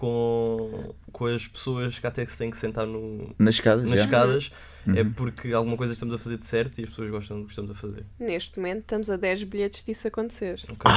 com, 0.00 0.94
com 1.12 1.26
as 1.26 1.46
pessoas 1.46 1.98
que 1.98 2.06
até 2.06 2.24
se 2.24 2.34
têm 2.38 2.50
que 2.50 2.56
sentar 2.56 2.86
no, 2.86 3.34
Nas 3.38 3.56
escadas, 3.56 3.84
nas 3.84 3.98
já. 3.98 4.04
escadas, 4.06 4.50
é 4.96 5.02
Uhum. 5.02 5.12
porque 5.12 5.52
alguma 5.52 5.76
coisa 5.76 5.92
estamos 5.92 6.14
a 6.14 6.18
fazer 6.18 6.38
de 6.38 6.46
certo 6.46 6.78
e 6.78 6.84
as 6.84 6.88
pessoas 6.88 7.10
gostam 7.10 7.38
do 7.38 7.44
que 7.44 7.50
estamos 7.52 7.70
a 7.70 7.74
fazer. 7.74 8.02
Neste 8.18 8.58
momento 8.58 8.78
estamos 8.80 9.10
a 9.10 9.16
10 9.18 9.42
bilhetes 9.44 9.84
disso 9.84 10.08
acontecer. 10.08 10.58
Ok? 10.70 10.90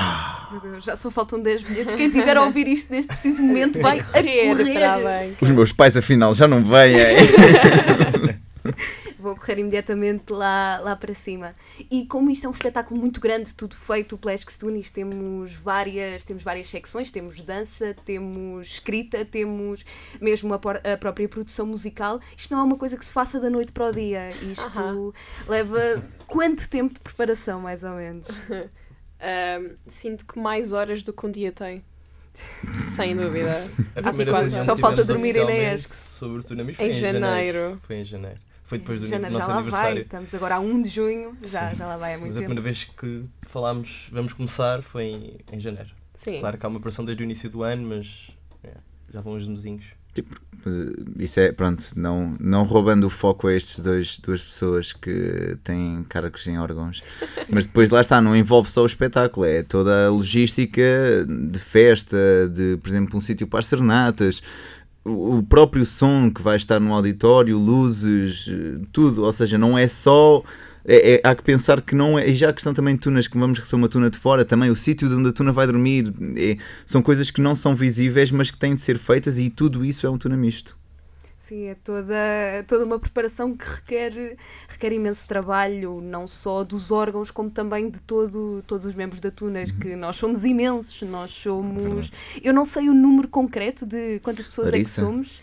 Meu 0.53 0.61
Deus, 0.71 0.85
já 0.85 0.95
só 0.95 1.11
faltam 1.11 1.41
10 1.41 1.63
bilhetes. 1.63 1.93
Quem 1.93 2.09
tiver 2.09 2.37
a 2.37 2.43
ouvir 2.43 2.65
isto 2.69 2.89
neste 2.93 3.09
preciso 3.09 3.43
momento 3.43 3.81
vai 3.81 3.99
a 3.99 4.03
Correr 4.05 4.55
correr. 4.55 4.73
para 4.73 4.93
a 4.93 4.99
banca. 4.99 5.35
Os 5.41 5.49
meus 5.49 5.73
pais, 5.73 5.97
afinal, 5.97 6.33
já 6.33 6.47
não 6.47 6.63
vêm. 6.63 6.95
Vou 9.19 9.35
correr 9.35 9.59
imediatamente 9.59 10.31
lá, 10.31 10.79
lá 10.81 10.95
para 10.95 11.13
cima. 11.13 11.55
E 11.91 12.05
como 12.05 12.29
isto 12.29 12.45
é 12.45 12.49
um 12.49 12.51
espetáculo 12.53 12.99
muito 12.99 13.19
grande, 13.19 13.53
tudo 13.53 13.75
feito 13.75 14.17
pela 14.17 14.33
Esques 14.33 14.57
Tunis, 14.57 14.89
temos 14.89 15.53
várias, 15.55 16.23
temos 16.23 16.43
várias 16.43 16.67
secções, 16.67 17.11
temos 17.11 17.41
dança, 17.41 17.95
temos 18.05 18.67
escrita, 18.67 19.25
temos 19.25 19.85
mesmo 20.21 20.53
a, 20.53 20.59
por- 20.59 20.81
a 20.85 20.97
própria 20.97 21.27
produção 21.27 21.65
musical. 21.65 22.19
Isto 22.37 22.53
não 22.53 22.61
é 22.61 22.63
uma 22.63 22.77
coisa 22.77 22.97
que 22.97 23.05
se 23.05 23.13
faça 23.13 23.39
da 23.39 23.49
noite 23.49 23.71
para 23.71 23.87
o 23.87 23.91
dia. 23.91 24.29
Isto 24.51 24.79
Aham. 24.79 25.11
leva 25.47 25.79
quanto 26.27 26.69
tempo 26.69 26.93
de 26.93 26.99
preparação, 27.01 27.59
mais 27.61 27.83
ou 27.83 27.91
menos? 27.91 28.27
Ahm, 29.25 29.77
sinto 29.87 30.25
que 30.25 30.37
mais 30.37 30.73
horas 30.73 31.01
do 31.03 31.13
que 31.13 31.25
um 31.25 31.31
dia 31.31 31.51
tem. 31.51 31.83
Sem 32.95 33.15
dúvida. 33.15 33.51
A 33.95 33.99
Há 33.99 34.13
primeira 34.13 34.13
pessoas 34.13 34.53
vez 34.53 34.65
só 34.65 34.75
falta 34.75 35.01
tivemos 35.01 35.07
dormirem 35.07 35.43
na 35.43 35.49
oficialmente 35.51 35.75
ESC. 35.85 35.93
Sobre 35.93 36.39
o 36.39 36.43
Tuna 36.43 36.63
Misto 36.63 36.77
foi 36.77 36.87
Em 36.87 36.91
janeiro. 36.91 37.79
Foi 37.83 37.95
em 37.97 38.03
janeiro. 38.03 38.39
Foi 38.63 38.77
depois 38.79 39.01
do 39.01 39.07
Janeiro 39.07 39.33
nosso 39.33 39.47
já 39.47 39.53
lá 39.53 39.59
aniversário. 39.59 39.93
vai, 39.95 40.01
estamos 40.03 40.33
agora 40.33 40.55
a 40.55 40.59
1 40.59 40.81
de 40.81 40.89
junho, 40.89 41.37
já, 41.43 41.73
já 41.73 41.85
lá 41.85 41.97
vai 41.97 42.13
há 42.15 42.17
muito 42.17 42.29
Mas 42.29 42.37
a 42.37 42.39
tempo. 42.39 42.53
primeira 42.53 42.61
vez 42.61 42.85
que 42.85 43.25
falámos, 43.47 44.07
vamos 44.11 44.33
começar, 44.33 44.81
foi 44.81 45.03
em, 45.05 45.37
em 45.51 45.59
janeiro. 45.59 45.89
Sim. 46.15 46.39
Claro 46.39 46.57
que 46.57 46.65
há 46.65 46.69
uma 46.69 46.77
operação 46.77 47.03
desde 47.03 47.23
o 47.23 47.25
início 47.25 47.49
do 47.49 47.61
ano, 47.63 47.87
mas 47.89 48.29
é, 48.63 48.71
já 49.11 49.19
vão 49.21 49.33
os 49.33 49.47
mesinhos. 49.47 49.85
Tipo, 50.13 50.39
isso 51.17 51.39
é, 51.39 51.51
pronto, 51.51 51.83
não, 51.95 52.37
não 52.39 52.63
roubando 52.65 53.07
o 53.07 53.09
foco 53.09 53.47
a 53.47 53.53
estes 53.53 53.79
dois 53.79 54.19
duas 54.19 54.41
pessoas 54.43 54.93
que 54.93 55.57
têm 55.63 56.05
cargos 56.07 56.45
em 56.47 56.59
órgãos, 56.59 57.01
mas 57.49 57.65
depois 57.65 57.89
lá 57.89 57.99
está, 57.99 58.21
não 58.21 58.35
envolve 58.35 58.69
só 58.69 58.83
o 58.83 58.85
espetáculo, 58.85 59.45
é 59.45 59.63
toda 59.63 60.05
a 60.05 60.09
logística 60.11 60.81
de 61.49 61.57
festa, 61.59 62.15
de, 62.53 62.77
por 62.77 62.89
exemplo, 62.89 63.17
um 63.17 63.21
sítio 63.21 63.47
para 63.47 63.59
as 63.59 63.65
serenatas, 63.65 64.41
o 65.05 65.43
próprio 65.43 65.85
som 65.85 66.31
que 66.31 66.41
vai 66.41 66.55
estar 66.55 66.79
no 66.79 66.93
auditório, 66.93 67.57
luzes, 67.57 68.47
eh, 68.49 68.85
tudo, 68.91 69.23
ou 69.23 69.33
seja, 69.33 69.57
não 69.57 69.77
é 69.77 69.87
só. 69.87 70.43
é- 70.85 71.13
é- 71.15 71.21
há 71.23 71.33
que 71.33 71.43
pensar 71.43 71.81
que 71.81 71.95
não 71.95 72.19
é. 72.19 72.27
E 72.29 72.35
já 72.35 72.49
a 72.49 72.53
questão 72.53 72.73
também 72.73 72.95
de 72.95 73.01
tunas, 73.01 73.25
que 73.25 73.37
vamos 73.37 73.57
receber 73.57 73.77
uma 73.77 73.87
tuna 73.87 74.09
de 74.09 74.17
fora, 74.17 74.43
também 74.43 74.69
o 74.69 74.75
sítio 74.75 75.07
de 75.07 75.15
onde 75.15 75.29
a 75.29 75.31
tuna 75.31 75.51
vai 75.53 75.65
dormir, 75.65 76.13
é- 76.35 76.57
são 76.85 77.01
coisas 77.01 77.31
que 77.31 77.39
não 77.39 77.55
são 77.55 77.73
visíveis, 77.73 78.31
mas 78.31 78.51
que 78.51 78.57
têm 78.57 78.75
de 78.75 78.81
ser 78.81 78.97
feitas, 78.97 79.39
e 79.39 79.49
tudo 79.49 79.85
isso 79.85 80.05
é 80.05 80.09
um 80.09 80.17
tuna 80.17 80.35
misto. 80.35 80.75
Sim, 81.43 81.65
é 81.65 81.75
toda, 81.75 82.15
toda 82.65 82.85
uma 82.85 82.97
preparação 82.97 83.53
que 83.53 83.65
requer, 83.65 84.37
requer 84.65 84.93
imenso 84.93 85.27
trabalho, 85.27 85.99
não 85.99 86.25
só 86.25 86.63
dos 86.63 86.89
órgãos, 86.89 87.31
como 87.31 87.49
também 87.49 87.89
de 87.89 87.99
todo, 87.99 88.63
todos 88.65 88.85
os 88.85 88.95
membros 88.95 89.19
da 89.19 89.29
Tunas, 89.29 89.69
que 89.69 89.93
nós 89.93 90.15
somos 90.15 90.45
imensos, 90.45 91.01
nós 91.01 91.31
somos. 91.31 92.09
Eu 92.41 92.53
não 92.53 92.63
sei 92.63 92.87
o 92.87 92.93
número 92.93 93.27
concreto 93.27 93.85
de 93.85 94.21
quantas 94.21 94.47
pessoas 94.47 94.71
Larissa? 94.71 95.01
é 95.01 95.03
que 95.03 95.11
somos. 95.11 95.41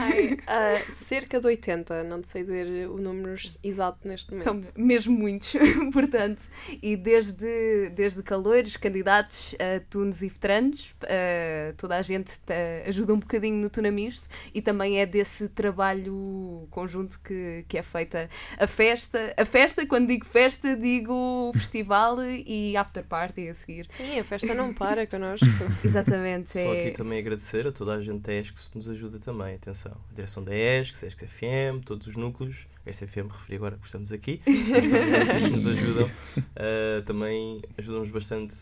Ai, 0.00 0.36
ah, 0.46 0.80
cerca 0.92 1.40
de 1.40 1.46
80, 1.46 2.04
não 2.04 2.22
sei 2.22 2.42
dizer 2.42 2.88
o 2.88 2.98
número 2.98 3.34
exato 3.62 4.06
neste 4.06 4.30
momento. 4.30 4.44
São 4.44 4.60
mesmo 4.76 5.16
muitos, 5.16 5.54
portanto, 5.92 6.42
e 6.82 6.96
desde, 6.96 7.90
desde 7.90 8.22
calores, 8.22 8.76
candidatos 8.76 9.54
a 9.58 9.80
tunes 9.88 10.22
e 10.22 10.28
veteranos, 10.28 10.94
eh, 11.02 11.74
toda 11.76 11.96
a 11.96 12.02
gente 12.02 12.38
ajuda 12.86 13.14
um 13.14 13.18
bocadinho 13.18 13.56
no 13.56 13.70
Tunamisto 13.70 14.28
e 14.54 14.62
também 14.62 15.00
é 15.00 15.06
desse 15.06 15.48
trabalho 15.48 16.66
conjunto 16.70 17.20
que, 17.20 17.64
que 17.68 17.78
é 17.78 17.82
feita 17.82 18.28
a 18.58 18.66
festa. 18.66 19.34
A 19.36 19.44
festa, 19.44 19.86
quando 19.86 20.08
digo 20.08 20.26
festa, 20.26 20.76
digo 20.76 21.50
festival 21.54 22.16
e 22.24 22.76
after 22.76 23.04
party 23.04 23.48
a 23.48 23.54
seguir. 23.54 23.86
Sim, 23.90 24.18
a 24.18 24.24
festa 24.24 24.54
não 24.54 24.72
para 24.74 25.06
connosco. 25.06 25.46
Exatamente. 25.84 26.52
Só 26.52 26.74
é- 26.74 26.80
aqui 26.80 26.90
também 26.92 27.18
agradecer 27.18 27.66
a 27.66 27.72
toda 27.72 27.94
a 27.94 28.00
gente 28.00 28.20
da 28.20 28.32
ESC 28.34 28.70
que 28.70 28.76
nos 28.76 28.88
ajuda 28.88 29.18
também, 29.18 29.58
atenção. 29.60 29.96
A 30.10 30.14
direção 30.14 30.42
da 30.42 30.54
ESC, 30.54 31.06
ESC 31.06 31.26
FM, 31.26 31.84
todos 31.84 32.06
os 32.06 32.16
núcleos, 32.16 32.66
SFM 32.86 33.28
referi 33.30 33.56
agora 33.56 33.76
porque 33.76 33.86
estamos 33.86 34.10
aqui, 34.12 34.38
que 34.44 35.50
nos 35.50 35.66
ajudam, 35.66 36.10
ah, 36.56 37.02
também 37.04 37.62
ajudam-nos 37.78 38.10
bastante. 38.10 38.56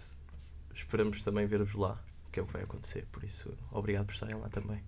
Esperamos 0.74 1.22
também 1.22 1.46
ver-vos 1.46 1.74
lá, 1.74 1.98
que 2.30 2.38
é 2.38 2.42
o 2.42 2.46
que 2.46 2.52
vai 2.52 2.62
acontecer, 2.62 3.06
por 3.10 3.24
isso 3.24 3.52
obrigado 3.72 4.06
por 4.06 4.12
estarem 4.12 4.36
lá 4.36 4.48
também. 4.48 4.82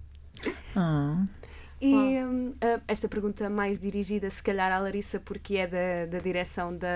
E 1.80 1.94
hum, 1.94 2.52
esta 2.86 3.08
pergunta 3.08 3.48
mais 3.48 3.78
dirigida, 3.78 4.28
se 4.28 4.42
calhar, 4.42 4.70
à 4.70 4.78
Larissa, 4.78 5.18
porque 5.18 5.56
é 5.56 5.66
da, 5.66 6.06
da 6.10 6.18
direção 6.18 6.76
da, 6.76 6.88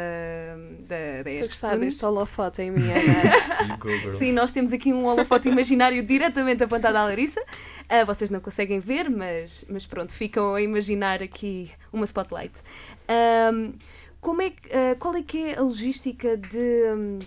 da, 0.81 1.23
da 1.23 1.31
Estou 1.31 1.45
a 1.45 1.47
gostar 1.47 1.79
deste 1.79 2.05
holofote 2.05 2.61
em 2.61 2.71
minha 2.71 2.95
cara. 3.79 4.11
Sim, 4.19 4.33
nós 4.33 4.53
temos 4.53 4.75
aqui 4.75 4.93
um 4.93 5.07
holofote 5.07 5.49
imaginário 5.49 6.07
diretamente 6.07 6.63
apontado 6.63 6.99
à 6.99 7.05
Larissa. 7.05 7.43
Ah, 7.89 8.05
vocês 8.05 8.29
não 8.29 8.41
conseguem 8.41 8.79
ver, 8.79 9.09
mas, 9.09 9.65
mas 9.71 9.87
pronto, 9.87 10.13
ficam 10.13 10.55
a 10.55 10.61
imaginar 10.61 11.23
aqui 11.23 11.73
uma 11.91 12.05
spotlight. 12.05 12.61
Ahm, 13.09 13.73
como 14.21 14.43
é, 14.43 14.53
ah, 14.71 14.97
qual 14.99 15.15
é 15.17 15.23
que 15.23 15.45
é 15.45 15.59
a 15.59 15.63
logística 15.63 16.37
de, 16.37 17.21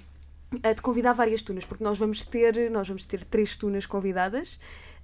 ah, 0.61 0.73
de 0.73 0.81
convidar 0.83 1.13
várias 1.13 1.41
tunas? 1.41 1.65
Porque 1.65 1.83
nós 1.83 1.97
vamos 1.97 2.23
ter, 2.23 2.69
nós 2.69 2.87
vamos 2.87 3.03
ter 3.03 3.23
três 3.23 3.55
tunas 3.55 3.87
convidadas. 3.87 4.59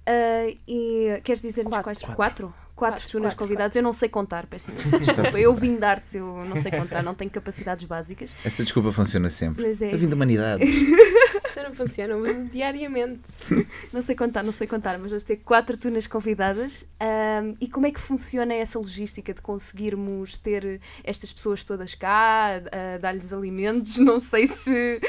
Ah, 0.06 0.46
e 0.68 1.20
queres 1.24 1.40
dizer-nos 1.42 1.70
Quatro. 1.70 1.84
quais? 1.84 1.98
Quatro. 2.00 2.16
Quatro? 2.16 2.54
Quatro, 2.74 3.02
Quatro, 3.02 3.12
tunas 3.12 3.32
quatro, 3.34 3.44
convidadas. 3.46 3.76
Eu 3.76 3.82
não 3.84 3.92
sei 3.92 4.08
contar, 4.08 4.46
peço 4.46 4.72
imensa 4.72 4.98
desculpa. 4.98 5.38
Eu 5.38 5.54
vim 5.54 5.76
de 5.76 5.84
artes, 5.84 6.12
eu 6.16 6.44
não 6.44 6.56
sei 6.56 6.72
contar, 6.72 7.04
não 7.04 7.14
tenho 7.14 7.30
capacidades 7.30 7.84
básicas. 7.84 8.34
Essa 8.44 8.64
desculpa 8.64 8.90
funciona 8.90 9.30
sempre. 9.30 9.64
Mas 9.64 9.80
é- 9.80 9.94
Eu 9.94 9.98
vim 9.98 10.08
da 10.08 10.16
humanidade. 10.16 10.64
Isto 10.66 11.62
não 11.62 11.72
funciona, 11.72 12.16
mas 12.16 12.48
diariamente. 12.48 13.20
Não 13.92 14.02
sei 14.02 14.16
contar, 14.16 14.42
não 14.42 14.50
sei 14.50 14.66
contar, 14.66 14.98
mas 14.98 15.10
vamos 15.12 15.22
ter 15.22 15.36
quatro 15.36 15.76
tunas 15.76 16.04
convidadas. 16.08 16.84
Ahm, 16.98 17.54
e 17.60 17.68
como 17.68 17.86
é 17.86 17.92
que 17.92 18.00
funciona 18.00 18.52
essa 18.52 18.76
logística 18.76 19.32
de 19.32 19.40
conseguirmos 19.40 20.36
ter 20.36 20.80
estas 21.04 21.32
pessoas 21.32 21.62
todas 21.62 21.94
cá, 21.94 22.56
a 22.72 22.98
dar-lhes 22.98 23.32
alimentos? 23.32 23.98
Não 23.98 24.18
sei 24.18 24.48
se, 24.48 25.00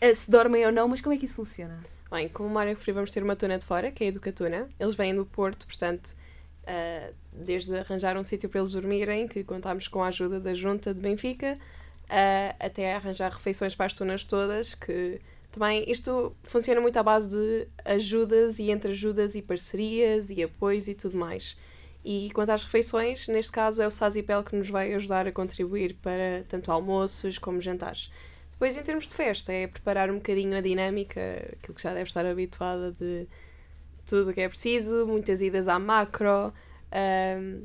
eh, 0.00 0.14
se 0.14 0.30
dormem 0.30 0.64
ou 0.64 0.72
não, 0.72 0.88
mas 0.88 1.02
como 1.02 1.14
é 1.14 1.18
que 1.18 1.26
isso 1.26 1.34
funciona? 1.36 1.78
Bem, 2.10 2.28
como 2.28 2.48
Mário 2.48 2.74
referiu, 2.74 2.96
vamos 2.96 3.12
ter 3.12 3.22
uma 3.22 3.36
tuna 3.36 3.56
de 3.56 3.64
fora, 3.64 3.92
que 3.92 4.02
é 4.02 4.06
a 4.06 4.10
Educatuna. 4.10 4.68
Eles 4.80 4.96
vêm 4.96 5.14
do 5.14 5.24
Porto, 5.24 5.64
portanto, 5.64 6.16
ah, 6.66 7.12
desde 7.32 7.76
arranjar 7.78 8.16
um 8.16 8.24
sítio 8.24 8.48
para 8.48 8.60
eles 8.60 8.72
dormirem, 8.72 9.28
que 9.28 9.44
contámos 9.44 9.86
com 9.86 10.02
a 10.02 10.08
ajuda 10.08 10.40
da 10.40 10.52
Junta 10.52 10.92
de 10.92 11.00
Benfica, 11.00 11.56
ah, 12.08 12.56
até 12.58 12.96
arranjar 12.96 13.30
refeições 13.30 13.76
para 13.76 13.86
as 13.86 13.94
tunas 13.94 14.24
todas, 14.24 14.74
que 14.74 15.20
também 15.52 15.84
isto 15.88 16.34
funciona 16.42 16.80
muito 16.80 16.96
à 16.96 17.02
base 17.02 17.30
de 17.30 17.68
ajudas 17.84 18.58
e 18.58 18.70
entre 18.70 18.90
ajudas 18.90 19.36
e 19.36 19.42
parcerias 19.42 20.30
e 20.30 20.42
apoios 20.42 20.88
e 20.88 20.94
tudo 20.96 21.16
mais. 21.16 21.56
E 22.04 22.30
quanto 22.32 22.50
às 22.50 22.64
refeições, 22.64 23.28
neste 23.28 23.52
caso 23.52 23.82
é 23.82 23.86
o 23.86 23.90
Sazipel 23.90 24.42
que 24.42 24.56
nos 24.56 24.70
vai 24.70 24.92
ajudar 24.94 25.28
a 25.28 25.32
contribuir 25.32 25.94
para 26.02 26.44
tanto 26.48 26.72
almoços 26.72 27.38
como 27.38 27.60
jantares. 27.60 28.10
Depois, 28.60 28.76
em 28.76 28.82
termos 28.82 29.08
de 29.08 29.14
festa, 29.14 29.50
é 29.54 29.66
preparar 29.66 30.10
um 30.10 30.16
bocadinho 30.16 30.54
a 30.54 30.60
dinâmica, 30.60 31.18
aquilo 31.54 31.74
que 31.74 31.82
já 31.82 31.94
deve 31.94 32.10
estar 32.10 32.26
habituada 32.26 32.92
de 32.92 33.26
tudo 34.04 34.30
o 34.30 34.34
que 34.34 34.42
é 34.42 34.48
preciso, 34.50 35.06
muitas 35.06 35.40
idas 35.40 35.66
à 35.66 35.78
macro 35.78 36.52
ahm, 36.92 37.62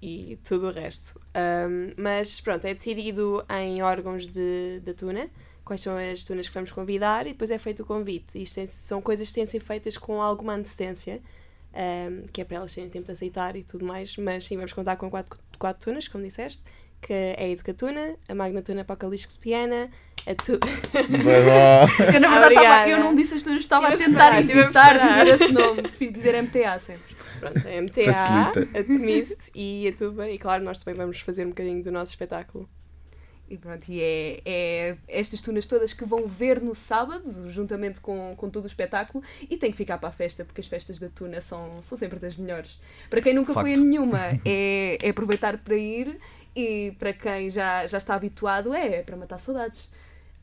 e 0.00 0.38
tudo 0.42 0.68
o 0.68 0.70
resto. 0.72 1.20
Ahm, 1.34 1.92
mas 1.98 2.40
pronto, 2.40 2.64
é 2.66 2.72
decidido 2.72 3.44
em 3.50 3.82
órgãos 3.82 4.26
de, 4.26 4.80
da 4.82 4.94
tuna, 4.94 5.28
quais 5.62 5.82
são 5.82 5.94
as 5.98 6.24
tunas 6.24 6.48
que 6.48 6.54
vamos 6.54 6.72
convidar 6.72 7.26
e 7.26 7.32
depois 7.32 7.50
é 7.50 7.58
feito 7.58 7.82
o 7.82 7.86
convite. 7.86 8.40
Isto 8.42 8.54
tem- 8.56 8.66
são 8.66 9.02
coisas 9.02 9.28
que 9.28 9.34
têm 9.34 9.44
de 9.44 9.50
ser 9.50 9.60
feitas 9.60 9.98
com 9.98 10.22
alguma 10.22 10.54
antecedência, 10.54 11.20
ahm, 11.74 12.26
que 12.32 12.40
é 12.40 12.44
para 12.44 12.56
elas 12.58 12.74
terem 12.74 12.88
tempo 12.88 13.06
de 13.06 13.12
aceitar 13.12 13.56
e 13.56 13.64
tudo 13.64 13.84
mais, 13.84 14.16
mas 14.16 14.46
sim, 14.46 14.56
vamos 14.56 14.72
contar 14.72 14.96
com 14.96 15.10
quatro, 15.10 15.38
quatro 15.58 15.84
tunas, 15.84 16.08
como 16.08 16.24
disseste, 16.24 16.64
que 17.04 17.12
é 17.12 17.36
a 17.38 17.48
Educatuna, 17.48 18.16
a 18.26 18.34
Magnatuna 18.34 18.80
Apocalipse 18.80 19.38
Piana, 19.38 19.90
a 20.26 20.34
tu... 20.34 20.52
Eu, 22.14 22.20
na 22.20 22.28
verdade, 22.28 22.44
Obrigada. 22.44 22.88
eu 22.88 22.98
não 22.98 23.14
disse 23.14 23.34
as 23.34 23.42
tunas, 23.42 23.60
estava 23.60 23.88
a 23.88 23.96
tentar 23.96 24.38
evitar 24.40 24.98
dizer 24.98 25.26
esse 25.28 25.52
nome. 25.52 25.82
Prefiro 25.82 26.12
dizer 26.12 26.42
MTA 26.42 26.78
sempre. 26.78 27.14
Pronto, 27.38 27.58
a 27.58 27.82
MTA, 27.82 28.12
Facilita. 28.12 28.78
a 28.78 28.84
Tomist 28.84 29.50
e 29.54 29.88
a 29.88 29.92
Tuba. 29.92 30.30
E 30.30 30.38
claro, 30.38 30.64
nós 30.64 30.78
também 30.78 30.94
vamos 30.98 31.20
fazer 31.20 31.44
um 31.44 31.50
bocadinho 31.50 31.82
do 31.82 31.92
nosso 31.92 32.12
espetáculo. 32.12 32.66
E 33.48 33.58
pronto, 33.58 33.86
e 33.90 34.00
é, 34.00 34.40
é 34.46 34.96
estas 35.06 35.42
tunas 35.42 35.66
todas 35.66 35.92
que 35.92 36.04
vão 36.04 36.26
ver 36.26 36.62
no 36.62 36.74
sábado, 36.74 37.50
juntamente 37.50 38.00
com, 38.00 38.34
com 38.34 38.48
todo 38.48 38.64
o 38.64 38.66
espetáculo, 38.66 39.22
e 39.50 39.58
tem 39.58 39.70
que 39.70 39.76
ficar 39.76 39.98
para 39.98 40.08
a 40.08 40.12
festa, 40.12 40.44
porque 40.44 40.62
as 40.62 40.66
festas 40.66 40.98
da 40.98 41.10
tuna 41.10 41.42
são, 41.42 41.82
são 41.82 41.98
sempre 41.98 42.18
das 42.18 42.38
melhores. 42.38 42.80
Para 43.10 43.20
quem 43.20 43.34
nunca 43.34 43.52
foi 43.52 43.72
a 43.72 43.76
Facto. 43.76 43.84
nenhuma, 43.84 44.18
é, 44.46 44.96
é 45.02 45.10
aproveitar 45.10 45.58
para 45.58 45.76
ir, 45.76 46.18
e 46.54 46.92
para 46.98 47.12
quem 47.12 47.50
já, 47.50 47.86
já 47.86 47.98
está 47.98 48.14
habituado, 48.14 48.74
é, 48.74 49.02
para 49.02 49.16
matar 49.16 49.38
saudades. 49.38 49.88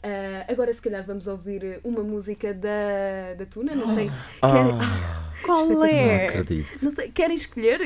Ah, 0.03 0.45
agora, 0.51 0.73
se 0.73 0.81
calhar, 0.81 1.05
vamos 1.05 1.27
ouvir 1.27 1.79
uma 1.83 2.01
música 2.03 2.53
da, 2.53 3.35
da 3.37 3.45
tuna, 3.45 3.73
não 3.75 3.87
sei. 3.93 4.09
Querem, 4.41 4.77
Qual 5.41 5.67
Não 5.67 5.83
é? 5.83 6.27
acredito. 6.27 6.83
não 6.83 6.91
sei, 6.91 7.09
querem 7.09 7.35
escolher? 7.35 7.79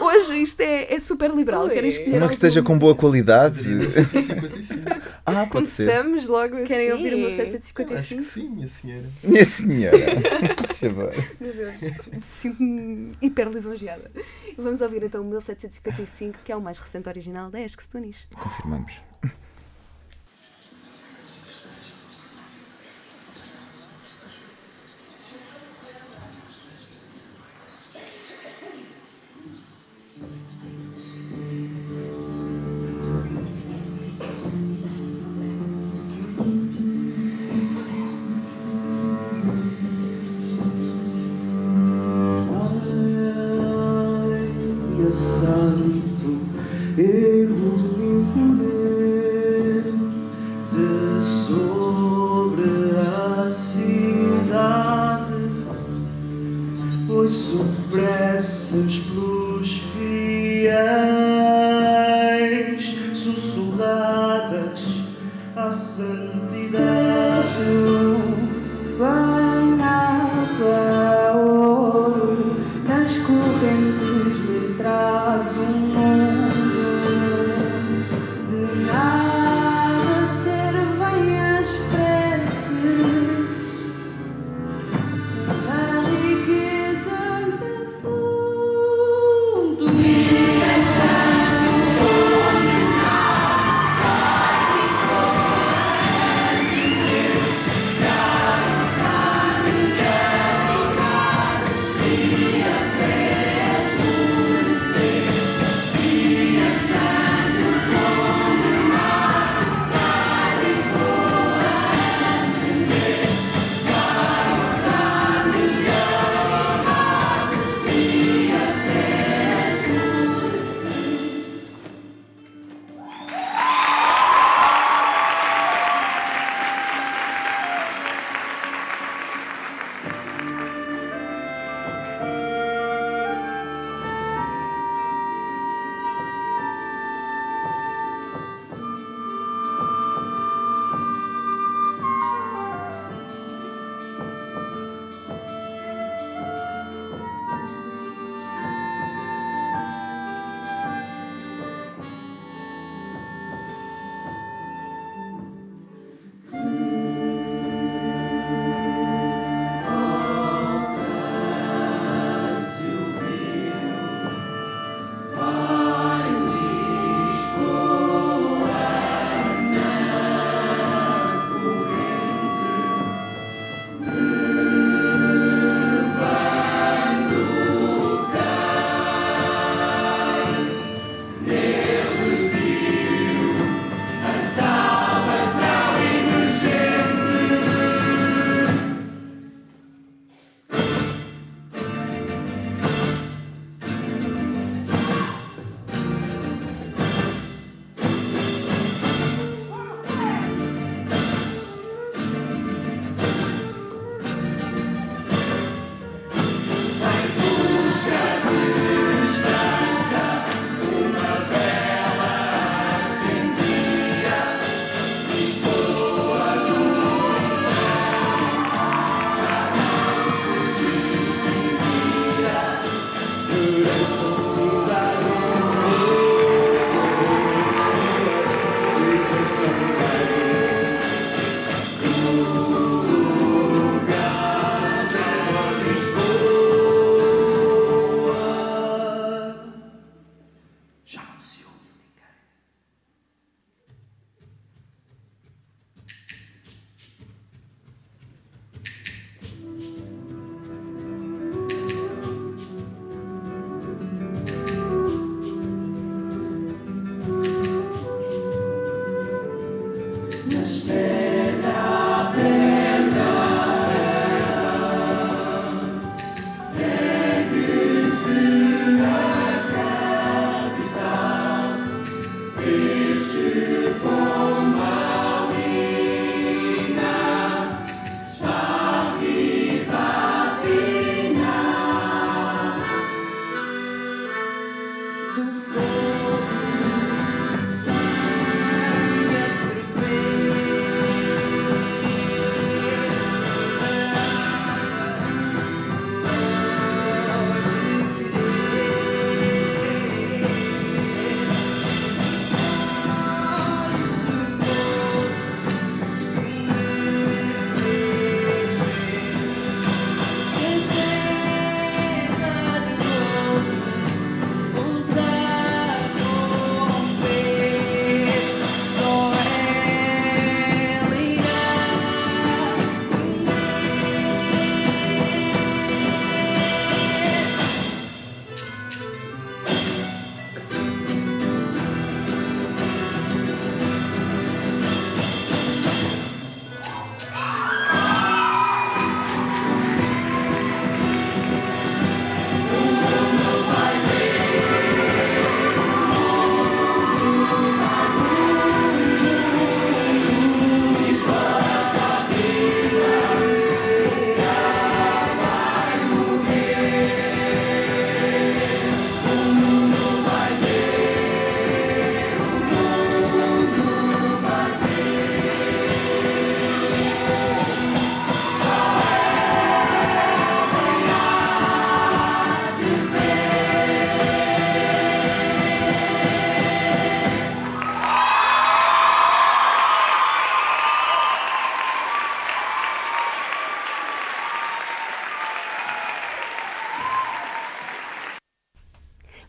Hoje 0.00 0.42
isto 0.42 0.60
é, 0.60 0.92
é 0.92 0.98
super 0.98 1.30
liberal. 1.30 1.62
Qual 1.62 1.70
é? 1.70 1.74
Querem 1.74 1.90
escolher 1.90 2.16
Uma 2.18 2.28
que 2.28 2.34
esteja 2.34 2.62
com 2.62 2.76
boa 2.78 2.94
qualidade. 2.96 3.62
755. 3.62 5.06
Ah, 5.28 5.44
pode 5.50 5.66
ser. 5.66 5.86
Começamos 5.86 6.28
logo 6.28 6.54
assim. 6.54 6.66
Querem 6.66 6.92
ouvir 6.92 7.14
o 7.14 7.18
meu 7.18 7.26
Acho 7.26 7.36
que 7.36 7.50
755? 7.50 8.22
sim, 8.22 8.48
minha 8.48 8.68
senhora. 8.68 9.04
Minha 9.24 9.44
senhora. 9.44 9.98
Deixa 10.68 10.86
eu 10.86 10.94
ver. 10.94 11.36
Meu 11.40 11.52
Deus, 11.52 11.74
sinto-me 12.22 13.10
hiper 13.20 13.48
lisonjeada. 13.48 14.08
Vamos 14.56 14.80
ouvir 14.80 15.02
então 15.02 15.22
o 15.22 15.24
1755, 15.24 16.38
que 16.44 16.52
é 16.52 16.56
o 16.56 16.60
mais 16.60 16.78
recente 16.78 17.08
original 17.08 17.50
da 17.50 17.60
Esques 17.60 17.88
Tunis. 17.88 18.28
Confirmamos. 18.38 18.92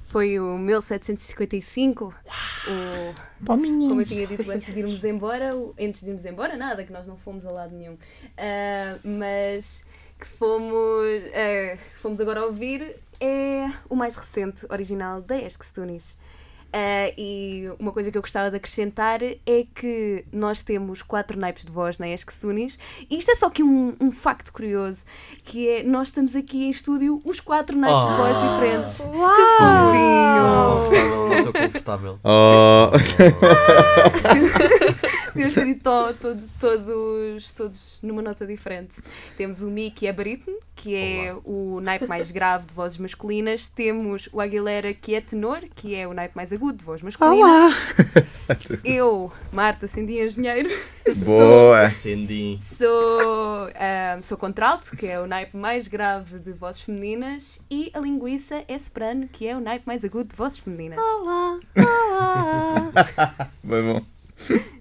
Foi 0.08 0.40
o 0.40 0.58
1755. 0.58 2.14
O, 2.68 3.46
como 3.90 4.02
eu 4.02 4.06
tinha 4.06 4.26
dito 4.26 4.50
antes 4.50 4.74
de 4.74 4.80
irmos 4.80 5.04
embora, 5.04 5.56
o- 5.56 5.74
antes 5.80 6.02
de 6.02 6.08
irmos 6.08 6.26
embora, 6.26 6.56
nada, 6.58 6.84
que 6.84 6.92
nós 6.92 7.06
não 7.06 7.18
fomos 7.18 7.46
a 7.46 7.52
lado 7.52 7.76
nenhum. 7.76 7.98
Ah, 8.38 8.98
mas 9.04 9.84
que 10.20 10.26
fomos, 10.26 11.06
ah, 11.34 11.78
fomos 11.96 12.20
agora 12.22 12.46
ouvir 12.46 12.96
é 13.20 13.68
o 13.90 13.96
mais 13.96 14.16
recente, 14.16 14.66
original 14.70 15.22
da 15.22 15.38
Esques 15.38 15.72
Tunis. 15.72 16.18
Ah, 16.74 17.12
e 17.18 17.70
uma 17.80 17.92
coisa 17.92 18.12
que 18.12 18.18
eu 18.18 18.22
gostava 18.22 18.50
de 18.52 18.58
acrescentar 18.58 19.22
é 19.24 19.66
que 19.74 20.26
nós 20.32 20.62
temos 20.62 21.02
quatro 21.02 21.40
naipes 21.40 21.66
de 21.66 21.72
voz 21.72 21.98
na 22.00 22.08
Esques 22.10 22.38
Tunis. 22.40 22.78
E 23.10 23.18
isto 23.18 23.32
é 23.32 23.36
só 23.36 23.50
que 23.50 23.64
um, 23.64 23.96
um 24.00 24.12
facto 24.12 24.52
curioso, 24.54 25.04
que 25.44 25.68
é 25.70 25.84
nós 25.84 26.10
estamos 26.10 26.36
aqui 26.36 26.66
em 26.66 26.70
estúdio 26.70 27.22
os 27.26 27.40
quatro 27.40 27.78
naipes 27.78 28.08
de 28.10 28.16
voz 28.18 28.38
Ah. 28.38 28.54
diferentes. 28.54 29.00
Uau! 29.00 30.90
Que 30.90 30.96
fofinho! 30.96 31.34
Estou 31.34 31.54
confortável. 31.54 32.20
Oh. 32.30 32.92
Devíamos 35.34 35.54
ter 35.54 35.66
dito 35.66 35.84
to- 35.84 36.14
todo- 36.20 36.50
todos, 36.60 37.52
todos 37.54 38.00
numa 38.04 38.22
nota 38.22 38.46
diferente. 38.46 39.02
Temos 39.36 39.62
o 39.62 39.68
Mi, 39.70 39.92
que 39.92 40.08
é 40.08 40.14
barítono, 40.14 40.58
que 40.76 40.96
é 40.96 41.36
o 41.46 41.80
naipe 41.82 42.08
mais 42.08 42.32
grave 42.32 42.66
de 42.68 42.74
vozes 42.74 42.98
masculinas. 42.98 43.70
Temos 43.70 44.28
o 44.32 44.42
Aguilera, 44.42 44.94
que 44.94 45.16
é 45.16 45.22
tenor, 45.22 45.60
que 45.76 45.96
é 45.96 46.08
o 46.08 46.14
naipe 46.14 46.36
mais 46.36 46.52
agudo 46.52 46.67
de 46.74 46.84
voz 46.84 47.02
masculina. 47.02 47.70
Eu, 48.84 49.32
Marta 49.52 49.88
Cendi 49.88 50.22
Engenheiro, 50.22 50.70
Boa! 51.26 51.88
Acendi. 51.88 52.60
sou, 52.78 53.68
ahm, 53.76 54.22
sou 54.22 54.38
contralto, 54.38 54.96
que 54.96 55.06
é 55.06 55.20
o 55.20 55.28
naipe 55.28 55.56
mais 55.56 55.88
grave 55.88 56.40
de 56.40 56.54
vozes 56.54 56.82
femininas. 56.82 57.62
E 57.70 57.92
a 57.94 58.00
linguiça 58.00 58.64
é 58.68 58.78
soprano, 58.78 59.28
que 59.28 59.48
é 59.48 59.56
o 59.56 59.60
naipe 59.60 59.86
mais 59.88 60.04
agudo 60.04 60.30
de 60.30 60.36
vozes 60.36 60.60
femininas. 60.60 60.98
Olá! 60.98 61.60
Olá! 61.78 62.92
Bem 63.64 63.84
bom. 63.84 64.02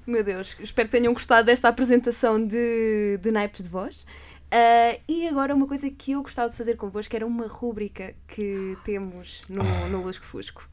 Meu 0.07 0.23
Deus, 0.23 0.57
espero 0.61 0.89
que 0.89 0.97
tenham 0.99 1.13
gostado 1.13 1.47
desta 1.47 1.69
apresentação 1.69 2.45
de, 2.45 3.19
de 3.21 3.31
naipes 3.33 3.63
de 3.63 3.69
voz. 3.69 4.07
Ah, 4.51 4.99
e 5.09 5.27
agora 5.27 5.55
uma 5.55 5.67
coisa 5.67 5.91
que 5.91 6.13
eu 6.13 6.23
gostava 6.23 6.49
de 6.49 6.57
fazer 6.57 6.77
convosco 6.77 7.15
era 7.15 7.27
uma 7.27 7.47
rúbrica 7.47 8.15
que 8.29 8.77
temos 8.85 9.43
no, 9.49 9.63
no 9.89 10.03
Lusco 10.03 10.25
Fusco, 10.25 10.69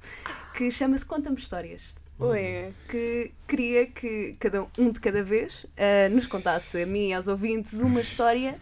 que 0.56 0.70
chama-se 0.70 1.06
Conta-me 1.06 1.38
Histórias. 1.38 1.96
Ué, 2.20 2.72
Que 2.88 3.32
queria 3.48 3.88
que 3.88 4.36
cada 4.40 4.68
um 4.78 4.92
de 4.92 5.00
cada 5.00 5.24
vez 5.24 5.66
ah, 5.78 6.10
nos 6.10 6.28
contasse 6.28 6.84
a 6.84 6.86
mim 6.86 7.10
e 7.10 7.14
aos 7.14 7.28
ouvintes 7.28 7.82
uma 7.82 8.02
história 8.02 8.58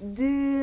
de 0.00 0.62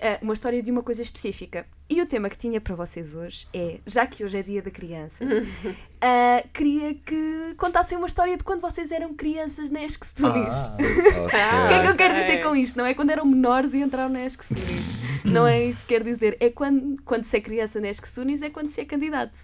ah, 0.00 0.18
uma 0.22 0.34
história 0.34 0.62
de 0.62 0.70
uma 0.70 0.82
coisa 0.82 1.02
específica. 1.02 1.66
E 1.90 2.00
o 2.00 2.06
tema 2.06 2.30
que 2.30 2.38
tinha 2.38 2.60
para 2.60 2.76
vocês 2.76 3.16
hoje 3.16 3.48
é, 3.52 3.80
já 3.84 4.06
que 4.06 4.22
hoje 4.22 4.38
é 4.38 4.42
dia 4.44 4.62
da 4.62 4.70
criança, 4.70 5.24
ah, 6.00 6.40
queria 6.52 6.94
que 6.94 7.52
contassem 7.56 7.98
uma 7.98 8.06
história 8.06 8.36
de 8.36 8.44
quando 8.44 8.60
vocês 8.60 8.92
eram 8.92 9.12
crianças 9.12 9.70
na 9.70 9.80
Tunis. 9.80 10.54
Ah, 10.54 10.76
O 11.66 11.68
que 11.68 11.74
é 11.74 11.80
que 11.80 11.88
eu 11.88 11.96
quero 11.96 12.14
dizer 12.14 12.44
com 12.44 12.54
isto? 12.54 12.78
Não 12.78 12.86
é 12.86 12.94
quando 12.94 13.10
eram 13.10 13.26
menores 13.26 13.74
e 13.74 13.78
entraram 13.78 14.08
na 14.08 14.20
Tunis. 14.20 15.24
Não 15.24 15.44
é 15.44 15.64
isso 15.64 15.80
que 15.80 15.94
quer 15.94 16.04
dizer. 16.04 16.36
É 16.38 16.48
quando, 16.48 17.02
quando 17.02 17.24
se 17.24 17.36
é 17.36 17.40
criança 17.40 17.80
na 17.80 17.88
Tunis, 18.14 18.40
é 18.40 18.50
quando 18.50 18.68
se 18.68 18.80
é 18.80 18.84
candidato. 18.84 19.36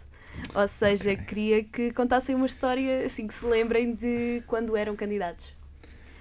Ou 0.54 0.68
seja, 0.68 1.16
queria 1.16 1.64
que 1.64 1.92
contassem 1.94 2.36
uma 2.36 2.46
história 2.46 3.06
assim 3.06 3.26
que 3.26 3.34
se 3.34 3.44
lembrem 3.44 3.92
de 3.92 4.44
quando 4.46 4.76
eram 4.76 4.94
candidatos. 4.94 5.52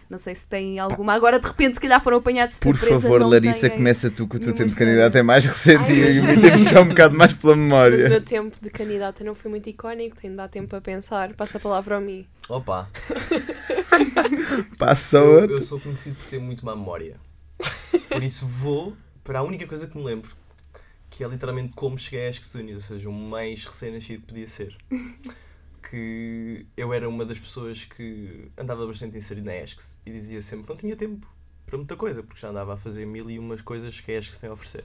Não 0.09 0.17
sei 0.19 0.35
se 0.35 0.45
têm 0.45 0.77
alguma. 0.79 1.13
Agora 1.13 1.39
de 1.39 1.47
repente, 1.47 1.73
se 1.75 1.79
calhar 1.79 1.99
foram 2.01 2.17
apanhados 2.17 2.55
de 2.55 2.61
Por 2.61 2.75
surpresa. 2.77 3.01
favor, 3.01 3.19
não 3.21 3.29
Larissa, 3.29 3.67
têm- 3.69 3.77
começa 3.77 4.11
tu 4.11 4.27
que 4.27 4.35
o 4.35 4.39
teu 4.39 4.53
tempo 4.53 4.69
de 4.69 4.75
candidato 4.75 5.17
é 5.17 5.23
mais 5.23 5.45
recente 5.45 5.91
Ai, 5.91 6.17
e 6.17 6.21
mas- 6.21 6.41
temos 6.41 6.61
já 6.69 6.81
um 6.81 6.87
bocado 6.89 7.17
mais 7.17 7.33
pela 7.33 7.55
Mas 7.55 7.59
o 7.63 7.63
memória. 7.63 8.09
meu 8.09 8.21
tempo 8.21 8.55
de 8.61 8.69
candidata 8.69 9.23
não 9.23 9.33
foi 9.33 9.49
muito 9.49 9.67
icónico, 9.67 10.15
tenho 10.15 10.33
de 10.33 10.37
dar 10.37 10.47
tempo 10.47 10.75
a 10.75 10.81
pensar. 10.81 11.33
Passa 11.33 11.57
a 11.57 11.61
palavra 11.61 11.95
ao 11.95 12.01
mim. 12.01 12.27
Opa, 12.47 12.87
Passa 14.77 15.17
eu, 15.17 15.45
eu 15.49 15.61
sou 15.61 15.79
conhecido 15.79 16.15
por 16.15 16.25
ter 16.27 16.39
muito 16.39 16.65
má 16.65 16.75
memória. 16.75 17.15
Por 18.09 18.23
isso 18.23 18.45
vou 18.45 18.95
para 19.23 19.39
a 19.39 19.43
única 19.43 19.65
coisa 19.65 19.87
que 19.87 19.97
me 19.97 20.03
lembro, 20.03 20.29
que 21.09 21.23
é 21.23 21.27
literalmente 21.27 21.73
como 21.75 21.97
cheguei 21.97 22.27
a 22.27 22.29
Esqueçunis, 22.29 22.75
ou 22.75 22.79
seja, 22.81 23.09
o 23.09 23.11
mais 23.13 23.65
recém-nascido 23.65 24.21
que 24.21 24.27
podia 24.27 24.47
ser. 24.47 24.75
Que 25.95 26.67
eu 26.75 26.93
era 26.93 27.07
uma 27.07 27.23
das 27.23 27.39
pessoas 27.39 27.85
que 27.85 28.51
andava 28.57 28.85
bastante 28.85 29.17
inserido 29.17 29.45
na 29.45 29.55
ESCS 29.55 29.97
e 30.05 30.11
dizia 30.11 30.41
sempre 30.41 30.63
que 30.65 30.69
não 30.69 30.75
tinha 30.75 30.95
tempo 30.95 31.25
para 31.65 31.77
muita 31.77 31.95
coisa, 31.95 32.21
porque 32.21 32.41
já 32.41 32.49
andava 32.49 32.73
a 32.73 32.77
fazer 32.77 33.05
mil 33.05 33.29
e 33.29 33.39
umas 33.39 33.61
coisas 33.61 34.01
que 34.01 34.11
a 34.11 34.19
ESCS 34.19 34.39
tem 34.39 34.49
a 34.49 34.53
oferecer. 34.53 34.83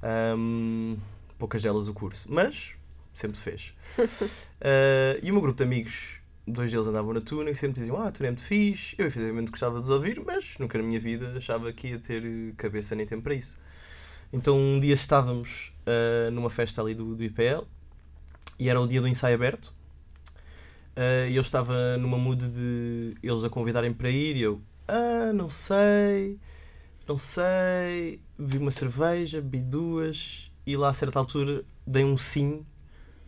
Ahm, 0.00 0.96
poucas 1.38 1.60
delas 1.60 1.88
o 1.88 1.94
curso, 1.94 2.28
mas 2.30 2.76
sempre 3.12 3.36
se 3.36 3.42
fez. 3.42 3.74
Ah, 4.64 5.18
e 5.20 5.28
o 5.28 5.34
meu 5.34 5.42
grupo 5.42 5.58
de 5.58 5.64
amigos, 5.64 6.20
dois 6.46 6.70
deles 6.70 6.86
andavam 6.86 7.12
na 7.12 7.20
Tuna 7.20 7.50
e 7.50 7.56
sempre 7.56 7.80
diziam: 7.80 8.00
Ah, 8.00 8.06
a 8.06 8.12
Tuna 8.12 8.28
é 8.28 8.30
muito 8.30 8.44
fixe. 8.44 8.94
Eu 8.96 9.06
efetivamente 9.08 9.50
gostava 9.50 9.78
de 9.78 9.82
os 9.82 9.90
ouvir, 9.90 10.22
mas 10.24 10.56
nunca 10.56 10.78
na 10.78 10.84
minha 10.84 11.00
vida 11.00 11.36
achava 11.36 11.72
que 11.72 11.88
ia 11.88 11.98
ter 11.98 12.54
cabeça 12.56 12.94
nem 12.94 13.04
tempo 13.04 13.24
para 13.24 13.34
isso. 13.34 13.58
Então 14.32 14.56
um 14.56 14.78
dia 14.78 14.94
estávamos 14.94 15.72
ah, 15.84 16.30
numa 16.30 16.48
festa 16.48 16.80
ali 16.80 16.94
do, 16.94 17.16
do 17.16 17.24
IPL 17.24 17.66
e 18.56 18.68
era 18.68 18.80
o 18.80 18.86
dia 18.86 19.00
do 19.00 19.08
ensaio 19.08 19.34
aberto. 19.34 19.74
Ah, 20.96 21.26
e 21.28 21.36
eu 21.36 21.42
estava 21.42 21.96
numa 21.96 22.18
mood 22.18 22.48
de 22.48 23.14
eles 23.22 23.44
a 23.44 23.50
convidarem 23.50 23.92
para 23.92 24.10
ir 24.10 24.36
e 24.36 24.42
eu, 24.42 24.60
ah, 24.86 25.32
não 25.32 25.48
sei, 25.48 26.38
não 27.08 27.16
sei. 27.16 28.20
Vi 28.38 28.58
uma 28.58 28.70
cerveja, 28.70 29.40
bebi 29.40 29.60
duas 29.60 30.50
e 30.66 30.76
lá 30.76 30.90
a 30.90 30.92
certa 30.92 31.18
altura 31.18 31.64
dei 31.86 32.04
um 32.04 32.16
sim. 32.16 32.64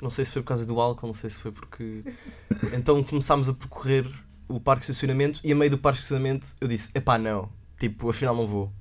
Não 0.02 0.10
sei 0.10 0.24
se 0.24 0.32
foi 0.32 0.42
por 0.42 0.48
causa 0.48 0.66
do 0.66 0.80
álcool, 0.80 1.06
não 1.06 1.14
sei 1.14 1.30
se 1.30 1.38
foi 1.38 1.52
porque. 1.52 2.04
Então 2.74 3.02
começámos 3.02 3.48
a 3.48 3.54
percorrer 3.54 4.06
o 4.48 4.60
parque 4.60 4.84
de 4.84 4.90
estacionamento 4.90 5.40
e 5.42 5.52
a 5.52 5.54
meio 5.54 5.70
do 5.70 5.78
parque 5.78 5.98
de 5.98 6.04
estacionamento 6.04 6.48
eu 6.60 6.68
disse: 6.68 6.90
epá, 6.94 7.18
não, 7.18 7.48
tipo, 7.78 8.08
afinal 8.10 8.34
não 8.36 8.46
vou. 8.46 8.72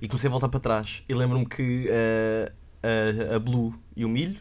E 0.00 0.08
comecei 0.08 0.28
a 0.28 0.30
voltar 0.30 0.48
para 0.48 0.60
trás. 0.60 1.02
E 1.08 1.14
lembro-me 1.14 1.46
que 1.46 1.86
eh, 1.90 2.52
a, 3.32 3.36
a 3.36 3.38
Blue 3.38 3.74
e 3.96 4.04
o 4.04 4.08
Milho, 4.08 4.40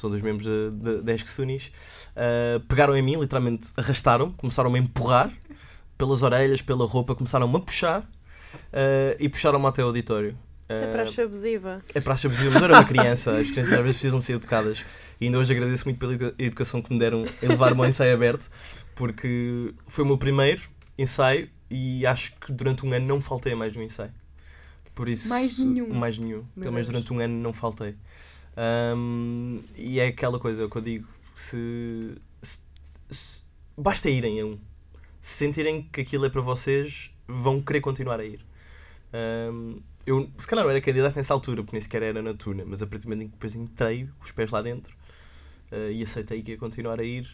são 0.00 0.08
dois 0.10 0.22
membros 0.22 0.46
da, 0.46 0.92
da, 0.92 1.00
da 1.02 1.14
Esqueçunis, 1.14 1.70
eh, 2.16 2.60
pegaram 2.68 2.96
em 2.96 3.02
mim, 3.02 3.16
literalmente 3.18 3.68
arrastaram, 3.76 4.32
começaram-me 4.32 4.78
a 4.78 4.82
empurrar 4.82 5.30
pelas 5.96 6.22
orelhas, 6.22 6.62
pela 6.62 6.86
roupa, 6.86 7.14
começaram-me 7.14 7.56
a 7.56 7.60
puxar 7.60 8.08
eh, 8.72 9.16
e 9.18 9.28
puxaram-me 9.28 9.66
até 9.66 9.82
o 9.82 9.86
auditório. 9.86 10.36
Isso 10.70 10.82
é 10.82 10.84
Eh, 10.84 10.92
praxe 10.92 11.20
abusiva. 11.22 11.82
é 11.94 12.00
praxe 12.00 12.26
abusiva, 12.26 12.50
mas 12.50 12.60
eu 12.62 12.68
era 12.68 12.74
uma 12.78 12.84
criança, 12.84 13.32
as 13.32 13.50
crianças 13.50 13.72
às 13.72 13.80
vezes 13.80 13.96
precisam 13.96 14.20
ser 14.20 14.34
educadas. 14.34 14.84
E 15.20 15.24
ainda 15.26 15.38
hoje 15.38 15.52
agradeço 15.52 15.84
muito 15.86 15.98
pela 15.98 16.12
edu- 16.14 16.34
educação 16.38 16.80
que 16.82 16.92
me 16.92 16.98
deram 16.98 17.24
em 17.42 17.48
levar-me 17.48 17.80
ao 17.80 17.86
ensaio 17.88 18.14
aberto, 18.14 18.50
porque 18.94 19.72
foi 19.88 20.04
o 20.04 20.06
meu 20.06 20.18
primeiro 20.18 20.62
ensaio 20.98 21.48
e 21.70 22.06
acho 22.06 22.32
que 22.36 22.52
durante 22.52 22.84
um 22.86 22.92
ano 22.92 23.06
não 23.06 23.20
faltei 23.20 23.52
a 23.52 23.56
mais 23.56 23.72
de 23.72 23.78
um 23.78 23.82
ensaio. 23.82 24.12
Por 24.94 25.08
isso, 25.08 25.28
Mais 25.28 25.56
nenhum. 25.58 25.88
Mais 25.94 26.18
nenhum. 26.18 26.44
Pelo 26.58 26.72
menos 26.72 26.86
durante 26.88 27.12
um 27.12 27.18
ano 27.20 27.34
não 27.34 27.52
faltei. 27.52 27.94
Ahm, 28.60 29.60
e 29.76 30.00
é 30.00 30.08
aquela 30.08 30.38
coisa 30.40 30.68
que 30.68 30.76
eu 30.76 30.82
digo: 30.82 31.08
se, 31.34 32.16
se- 32.42 32.58
se- 33.08 33.44
basta 33.76 34.10
irem 34.10 34.40
a 34.40 34.46
um. 34.46 34.58
Se 35.20 35.34
sentirem 35.34 35.82
que 35.82 36.00
aquilo 36.00 36.26
é 36.26 36.28
para 36.28 36.40
vocês, 36.40 37.10
vão 37.28 37.60
querer 37.62 37.80
continuar 37.80 38.18
a 38.18 38.24
ir. 38.24 38.44
Ahm, 39.12 39.78
eu, 40.04 40.28
se 40.38 40.46
calhar 40.48 40.64
não 40.64 40.70
era 40.70 40.80
candidato 40.80 41.14
nessa 41.14 41.32
altura, 41.34 41.62
porque 41.62 41.76
nem 41.76 41.80
sequer 41.80 42.02
era 42.02 42.20
na 42.20 42.34
Tuna, 42.34 42.64
mas 42.66 42.82
a 42.82 42.86
partir 42.86 43.04
do 43.04 43.10
momento 43.10 43.26
em 43.26 43.28
que 43.28 43.32
depois 43.34 43.54
entrei, 43.54 44.06
com 44.18 44.24
os 44.24 44.32
pés 44.32 44.50
lá 44.50 44.60
dentro, 44.60 44.92
ah, 45.70 45.90
e 45.92 46.02
aceitei 46.02 46.42
que 46.42 46.52
ia 46.52 46.58
continuar 46.58 46.98
a 46.98 47.04
ir, 47.04 47.28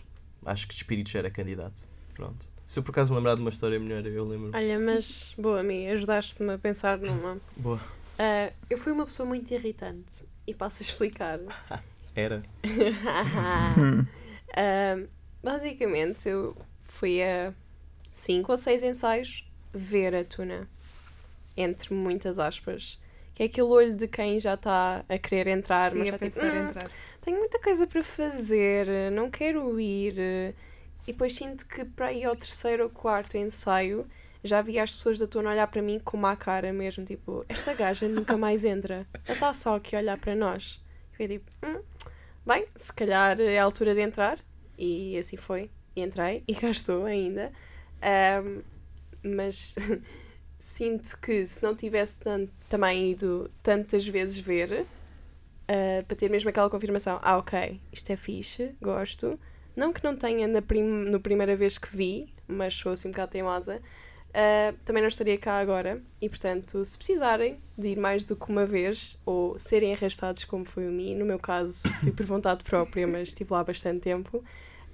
acho 0.45 0.67
que 0.69 0.75
de 0.75 0.81
espírito 0.81 1.09
já 1.09 1.21
era 1.21 1.31
candidato. 1.31 1.89
Pronto. 2.15 2.47
Se 2.67 2.79
eu 2.79 2.83
por 2.83 2.91
acaso 2.91 3.11
me 3.13 3.17
lembrar 3.17 3.35
de 3.37 3.41
uma 3.41 3.51
história 3.51 3.79
melhor, 3.81 4.05
eu 4.05 4.25
lembro. 4.27 4.51
Olha, 4.55 4.79
mas 4.79 5.35
boa, 5.39 5.63
Mi, 5.63 5.87
ajudaste-me 5.89 6.53
a 6.53 6.59
pensar 6.59 6.99
numa. 6.99 7.39
Boa. 7.57 7.81
Ah, 8.19 8.53
eu 8.69 8.77
fui 8.77 8.93
uma 8.93 9.05
pessoa 9.07 9.27
muito 9.27 9.53
irritante 9.55 10.23
e 10.47 10.55
passo 10.55 10.83
a 10.83 10.85
explicar. 10.85 11.39
Era. 12.15 12.43
Ah, 14.57 14.97
basicamente, 15.43 16.29
eu 16.29 16.57
fui 16.85 17.21
a 17.23 17.53
cinco 18.13 18.53
ou 18.53 18.59
seis 18.59 18.85
ensaios 18.85 19.51
ver 19.73 20.15
a 20.15 20.25
tuna, 20.25 20.69
entre 21.57 21.93
muitas 21.93 22.39
aspas. 22.39 23.01
Que 23.35 23.43
é 23.43 23.47
aquele 23.47 23.67
olho 23.67 23.97
de 23.97 24.07
quem 24.07 24.39
já 24.39 24.55
está 24.55 25.05
a 25.09 25.19
querer 25.19 25.49
entrar, 25.49 25.91
Sim, 25.91 25.99
mas 25.99 26.09
a 26.09 26.11
já 26.13 26.19
tipo, 26.19 26.35
pensar 26.37 26.55
em 26.55 26.61
"Hum, 26.61 26.69
entrar. 26.69 26.89
tenho 27.21 27.39
muita 27.39 27.59
coisa 27.61 27.85
para 27.85 28.03
fazer, 28.05 29.11
não 29.11 29.29
quero 29.29 29.81
ir. 29.81 30.15
E 31.07 31.13
depois 31.13 31.35
sinto 31.35 31.67
que 31.67 31.85
para 31.85 32.13
ir 32.13 32.25
ao 32.27 32.37
terceiro 32.37 32.85
ou 32.85 32.91
quarto 32.91 33.37
ensaio 33.37 34.07
já 34.45 34.61
vi 34.63 34.79
as 34.79 34.95
pessoas 34.95 35.19
da 35.19 35.27
tuna 35.27 35.51
olhar 35.51 35.67
para 35.67 35.81
mim 35.83 35.99
com 35.99 36.17
uma 36.17 36.37
cara 36.37 36.73
mesmo, 36.73 37.05
tipo, 37.05 37.45
esta 37.49 37.75
gaja 37.75 38.07
nunca 38.09 38.37
mais 38.37 38.65
entra. 38.65 39.07
Ela 39.25 39.35
está 39.35 39.55
só 39.55 39.77
aqui 39.77 39.97
a 39.97 39.99
olhar 40.01 40.19
para 40.19 40.35
nós. 40.35 40.81
Eu 41.19 41.29
tipo, 41.29 41.51
hum, 41.65 41.81
bem, 42.47 42.67
se 42.77 42.93
calhar 42.93 43.41
é 43.41 43.59
a 43.59 43.65
altura 43.65 43.95
de 43.95 44.01
entrar. 44.03 44.39
E 44.79 45.17
assim 45.19 45.37
foi. 45.37 45.71
E 45.97 46.03
entrei 46.03 46.43
e 46.47 46.55
cá 46.55 46.71
estou 46.71 47.05
ainda. 47.07 47.51
Ahm, 48.03 48.63
mas 49.23 49.77
sinto 50.59 51.19
que 51.21 51.47
se 51.47 51.63
não 51.63 51.75
tivesse 51.75 52.19
tan- 52.19 52.49
também 52.69 53.13
ido 53.13 53.51
tantas 53.63 54.07
vezes 54.07 54.39
ver, 54.39 54.85
ah, 55.69 56.03
para 56.07 56.17
ter 56.17 56.29
mesmo 56.31 56.51
aquela 56.51 56.69
confirmação. 56.69 57.19
Ah, 57.23 57.39
ok, 57.39 57.81
isto 57.93 58.11
é 58.11 58.17
fixe, 58.17 58.75
gosto. 58.83 59.39
Não 59.77 59.93
que 59.93 60.05
não 60.05 60.15
tenha 60.17 60.47
na 60.47 60.63
prim 60.63 60.83
no 60.83 61.21
primeira 61.21 61.57
vez 61.57 61.79
que 61.79 61.97
vi, 61.97 62.33
mas 62.47 62.75
sou 62.75 62.93
assim 62.93 63.09
um 63.09 63.11
bocado 63.11 63.33
teimosa. 63.33 63.81
Ah, 64.35 64.75
também 64.85 65.01
não 65.01 65.09
estaria 65.09 65.38
cá 65.38 65.59
agora 65.59 66.03
e, 66.20 66.29
portanto, 66.29 66.85
se 66.85 66.99
precisarem 66.99 67.59
de 67.79 67.88
ir 67.88 67.97
mais 67.97 68.25
do 68.25 68.35
que 68.35 68.51
uma 68.51 68.66
vez 68.66 69.16
ou 69.25 69.57
serem 69.59 69.94
arrastados 69.94 70.44
como 70.44 70.64
foi 70.64 70.88
o 70.88 70.90
mim, 70.90 71.14
no 71.14 71.25
meu 71.25 71.38
caso 71.38 71.88
fui 72.01 72.11
por 72.11 72.27
vontade 72.27 72.64
própria, 72.64 73.07
mas 73.07 73.29
estive 73.29 73.53
lá 73.53 73.62
bastante 73.62 74.01
tempo, 74.01 74.42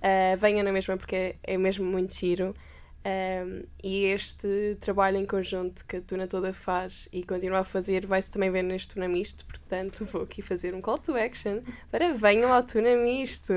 ah, 0.02 0.36
venham 0.36 0.62
na 0.62 0.72
mesma 0.72 0.96
porque 0.96 1.16
é, 1.16 1.36
é 1.42 1.56
mesmo 1.56 1.84
muito 1.84 2.14
giro. 2.14 2.54
Um, 3.02 3.62
e 3.82 4.04
este 4.04 4.76
trabalho 4.78 5.16
em 5.16 5.24
conjunto 5.24 5.86
que 5.86 5.96
a 5.96 6.00
Tuna 6.02 6.26
toda 6.26 6.52
faz 6.52 7.08
e 7.10 7.24
continua 7.24 7.60
a 7.60 7.64
fazer 7.64 8.04
vai-se 8.04 8.30
também 8.30 8.50
ver 8.50 8.62
neste 8.62 8.92
Tuna 8.92 9.08
Misto, 9.08 9.46
portanto 9.46 10.04
vou 10.04 10.20
aqui 10.20 10.42
fazer 10.42 10.74
um 10.74 10.82
call 10.82 10.98
to 10.98 11.16
action 11.16 11.62
para 11.90 12.12
venham 12.12 12.52
ao 12.52 12.62
Tuna 12.62 12.94
Misto. 12.96 13.54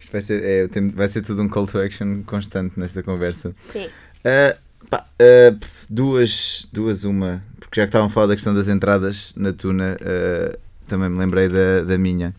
Isto 0.00 0.12
vai 0.12 0.20
ser, 0.20 0.44
é, 0.44 0.68
vai 0.94 1.08
ser 1.08 1.22
tudo 1.22 1.42
um 1.42 1.48
call 1.48 1.66
to 1.66 1.78
action 1.80 2.22
constante 2.22 2.78
nesta 2.78 3.02
conversa. 3.02 3.52
Sim. 3.56 3.90
Ah, 4.28 4.58
pá, 4.90 5.06
pff, 5.58 5.86
duas, 5.88 6.68
duas, 6.70 7.04
uma, 7.04 7.42
porque 7.58 7.80
já 7.80 7.86
que 7.86 7.88
estavam 7.88 8.08
a 8.08 8.10
falar 8.10 8.26
da 8.26 8.34
questão 8.34 8.52
das 8.52 8.68
entradas 8.68 9.32
na 9.34 9.54
Tuna, 9.54 9.96
ah, 10.02 10.58
também 10.86 11.08
me 11.08 11.18
lembrei 11.18 11.48
da, 11.48 11.82
da 11.82 11.96
minha. 11.96 12.34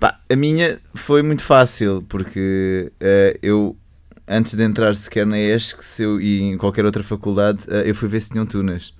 Pá, 0.00 0.18
a 0.30 0.34
minha 0.34 0.80
foi 0.94 1.22
muito 1.22 1.44
fácil, 1.44 2.02
porque 2.08 2.90
eu, 3.42 3.76
antes 4.26 4.54
de 4.54 4.62
entrar 4.64 4.94
sequer 4.94 5.26
na 5.26 5.38
ESC 5.38 6.02
eu, 6.02 6.20
e 6.20 6.40
em 6.40 6.56
qualquer 6.56 6.86
outra 6.86 7.02
faculdade, 7.02 7.66
eu 7.84 7.94
fui 7.94 8.08
ver 8.08 8.20
se 8.20 8.30
tinham 8.30 8.46
tunas. 8.46 8.94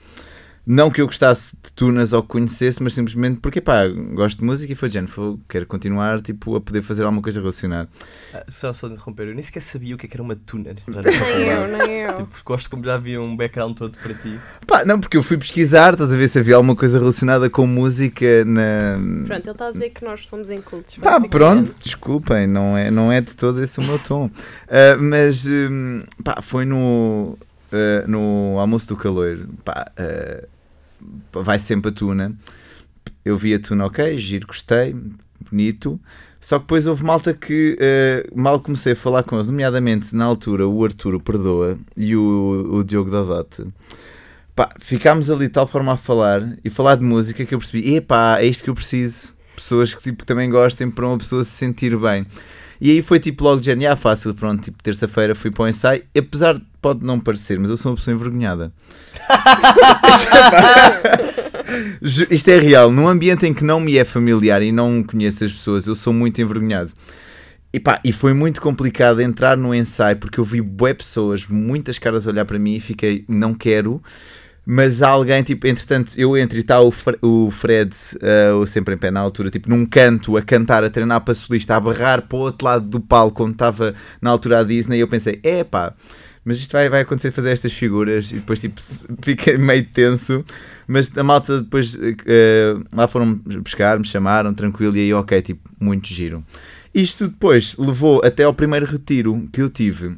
Não 0.65 0.91
que 0.91 1.01
eu 1.01 1.07
gostasse 1.07 1.57
de 1.61 1.73
tunas 1.73 2.13
ou 2.13 2.23
que 2.23 2.29
conhecesse, 2.29 2.81
mas 2.81 2.95
simplesmente 2.95 3.41
porque, 3.41 3.61
pá, 3.61 3.89
gosto 4.15 4.39
de 4.39 4.45
música 4.45 4.73
e 4.73 4.77
foi 4.77 4.89
de 4.89 5.03
quero 5.49 5.67
continuar, 5.67 6.21
tipo, 6.23 6.55
a 6.55 6.61
poder 6.61 6.83
fazer 6.83 7.03
alguma 7.03 7.21
coisa 7.21 7.41
relacionada. 7.41 7.89
Ah, 8.33 8.45
Só, 8.49 8.73
só 8.73 8.87
de 8.87 8.95
interromper, 8.95 9.29
eu 9.29 9.35
nem 9.35 9.43
sequer 9.43 9.61
sabia 9.61 9.95
o 9.95 9.99
que 9.99 10.07
é 10.07 10.09
que 10.09 10.15
era 10.15 10.23
uma 10.23 10.37
tuna 10.37 10.73
Nem 10.87 11.49
eu, 11.49 11.79
nem 11.79 11.91
eu. 12.03 12.17
Tipo, 12.19 12.37
gosto 12.45 12.71
como 12.71 12.85
já 12.85 12.95
havia 12.95 13.21
um 13.21 13.37
background 13.37 13.77
todo 13.77 13.99
para 13.99 14.15
ti. 14.15 14.39
Pá, 14.65 14.85
não, 14.85 15.01
porque 15.01 15.17
eu 15.17 15.23
fui 15.23 15.37
pesquisar, 15.37 15.95
estás 15.95 16.13
a 16.15 16.17
ver 16.17 16.29
se 16.29 16.39
havia 16.39 16.55
alguma 16.55 16.77
coisa 16.77 16.97
relacionada 16.97 17.51
com 17.51 17.67
música 17.67 18.45
na. 18.45 18.99
Pronto, 19.27 19.43
ele 19.43 19.51
está 19.51 19.67
a 19.67 19.71
dizer 19.73 19.91
que 19.91 20.05
nós 20.05 20.29
somos 20.29 20.49
incultos. 20.49 20.97
Pá, 20.99 21.21
pronto, 21.21 21.75
desculpem, 21.83 22.47
não 22.47 22.77
é, 22.77 22.89
não 22.89 23.11
é 23.11 23.21
de 23.21 23.35
todo 23.35 23.61
esse 23.61 23.81
o 23.81 23.83
meu 23.83 23.99
tom. 23.99 24.31
Ah, 24.69 24.97
mas, 25.01 25.47
hum, 25.49 26.05
pá, 26.23 26.41
foi 26.41 26.65
no, 26.65 27.37
ah, 27.73 28.05
no 28.07 28.59
almoço 28.59 28.89
do 28.89 28.97
caloiro, 28.97 29.49
pá, 29.65 29.91
ah, 29.97 30.47
vai 31.33 31.59
sempre 31.59 31.91
a 31.91 31.93
tuna. 31.93 32.35
Eu 33.25 33.37
vi 33.39 33.55
a 33.55 33.59
tuna, 33.59 33.87
ok, 33.87 34.19
giro, 34.19 34.47
gostei, 34.47 34.95
bonito. 35.51 36.01
Só 36.41 36.59
que 36.59 36.65
depois 36.65 36.89
houve 36.89 37.05
malta 37.05 37.33
que 37.33 37.79
ah, 37.81 38.29
mal 38.35 38.61
comecei 38.61 38.93
a 38.93 38.97
falar 38.97 39.23
com 39.23 39.37
eles, 39.37 39.49
nomeadamente 39.49 40.15
na 40.15 40.25
altura 40.25 40.67
o 40.67 40.85
Arturo 40.85 41.21
Perdoa 41.21 41.79
e 41.97 42.17
o, 42.17 42.69
o 42.71 42.85
Diogo 42.85 43.11
Dodote. 43.11 43.65
Pá, 44.55 44.69
ficámos 44.79 45.31
ali 45.31 45.47
de 45.47 45.53
tal 45.53 45.67
forma 45.67 45.93
a 45.93 45.97
falar 45.97 46.59
e 46.63 46.69
falar 46.69 46.97
de 46.97 47.03
música 47.03 47.45
que 47.45 47.55
eu 47.55 47.59
percebi, 47.59 47.95
epá, 47.95 48.39
é 48.39 48.45
isto 48.45 48.65
que 48.65 48.71
eu 48.71 48.75
preciso. 48.75 49.35
Pessoas 49.57 49.95
que 49.95 50.03
tipo, 50.03 50.27
também 50.27 50.51
gostem 50.51 50.91
para 50.91 51.07
uma 51.07 51.17
pessoa 51.17 51.43
se 51.45 51.51
sentir 51.51 51.97
bem. 51.97 52.27
E 52.81 52.91
aí 52.91 53.01
foi 53.01 53.21
tipo 53.21 53.45
logo 53.45 53.61
de 53.61 53.67
género, 53.67 53.93
ah, 53.93 53.97
fácil, 53.97 54.35
pronto, 54.35 54.63
tipo 54.65 54.83
terça-feira 54.83 55.35
fui 55.35 55.51
para 55.51 55.63
o 55.63 55.69
ensaio, 55.69 56.03
apesar 56.19 56.59
de 56.59 56.72
pode 56.83 57.07
não 57.07 57.21
parecer, 57.21 57.59
mas 57.59 57.71
eu 57.71 57.77
sou 57.77 57.93
uma 57.93 57.97
pessoa 57.97 58.15
envergonhada. 58.15 58.73
Isto 62.31 62.49
é 62.51 62.59
real, 62.59 62.91
num 62.91 63.09
ambiente 63.09 63.47
em 63.47 63.55
que 63.55 63.65
não 63.65 63.81
me 63.81 63.97
é 63.97 64.05
familiar 64.05 64.61
e 64.63 64.73
não 64.73 65.03
conheço 65.03 65.45
as 65.45 65.53
pessoas, 65.53 65.87
eu 65.87 65.95
sou 65.95 66.13
muito 66.13 66.41
envergonhado. 66.43 66.93
E, 67.73 67.81
pá, 67.81 67.99
e 68.05 68.13
foi 68.13 68.35
muito 68.35 68.61
complicado 68.61 69.23
entrar 69.23 69.57
no 69.57 69.75
ensaio 69.75 70.17
porque 70.19 70.39
eu 70.39 70.45
vi 70.45 70.61
bué 70.61 70.93
pessoas, 70.93 71.47
muitas 71.47 71.99
caras 71.99 72.27
a 72.27 72.31
olhar 72.31 72.45
para 72.45 72.59
mim 72.59 72.75
e 72.75 72.81
fiquei, 72.81 73.25
não 73.29 73.55
quero. 73.55 74.03
Mas 74.65 75.03
há 75.03 75.09
alguém, 75.09 75.43
tipo, 75.43 75.67
entretanto, 75.67 76.13
eu 76.17 76.37
entro 76.37 76.57
e 76.57 76.61
está 76.61 76.81
o, 76.81 76.93
Fre- 76.93 77.19
o 77.21 77.51
Fred, 77.51 77.91
o 78.61 78.65
sempre 78.67 78.95
em 78.95 78.99
pé 78.99 79.11
na 79.11 79.19
altura, 79.19 79.51
tipo, 79.51 79.69
num 79.69 79.85
canto, 79.85 80.37
a 80.37 80.43
cantar, 80.43 80.85
a 80.85 80.91
treinar 80.91 81.21
para 81.23 81.35
solista, 81.35 81.75
a 81.75 81.81
barrar 81.81 82.23
para 82.29 82.39
o 82.39 82.43
outro 82.43 82.65
lado 82.67 82.87
do 82.87 83.01
palco, 83.01 83.39
quando 83.39 83.53
estava 83.55 83.93
na 84.21 84.31
altura 84.31 84.61
a 84.61 84.63
Disney, 84.63 84.99
e 84.99 85.01
eu 85.01 85.09
pensei, 85.09 85.41
é 85.43 85.65
pá, 85.65 85.93
mas 86.45 86.59
isto 86.59 86.73
vai, 86.73 86.89
vai 86.89 87.03
acontecer 87.03 87.31
fazer 87.31 87.51
estas 87.51 87.73
figuras, 87.73 88.31
e 88.31 88.37
depois, 88.37 88.61
tipo, 88.61 88.81
fiquei 89.23 89.57
meio 89.57 89.85
tenso, 89.87 90.45
mas 90.87 91.17
a 91.17 91.23
malta 91.23 91.63
depois, 91.63 91.99
eh, 92.27 92.75
lá 92.93 93.07
foram 93.07 93.35
buscar, 93.35 93.99
me 93.99 94.05
chamaram, 94.05 94.53
tranquilo, 94.53 94.97
e 94.97 95.01
aí, 95.01 95.15
ok, 95.15 95.41
tipo, 95.43 95.71
muito 95.81 96.09
giro. 96.09 96.45
Isto 96.95 97.29
depois 97.29 97.77
levou 97.79 98.21
até 98.23 98.45
ao 98.45 98.53
primeiro 98.53 98.85
retiro 98.85 99.49
que 99.51 99.63
eu 99.63 99.71
tive. 99.71 100.17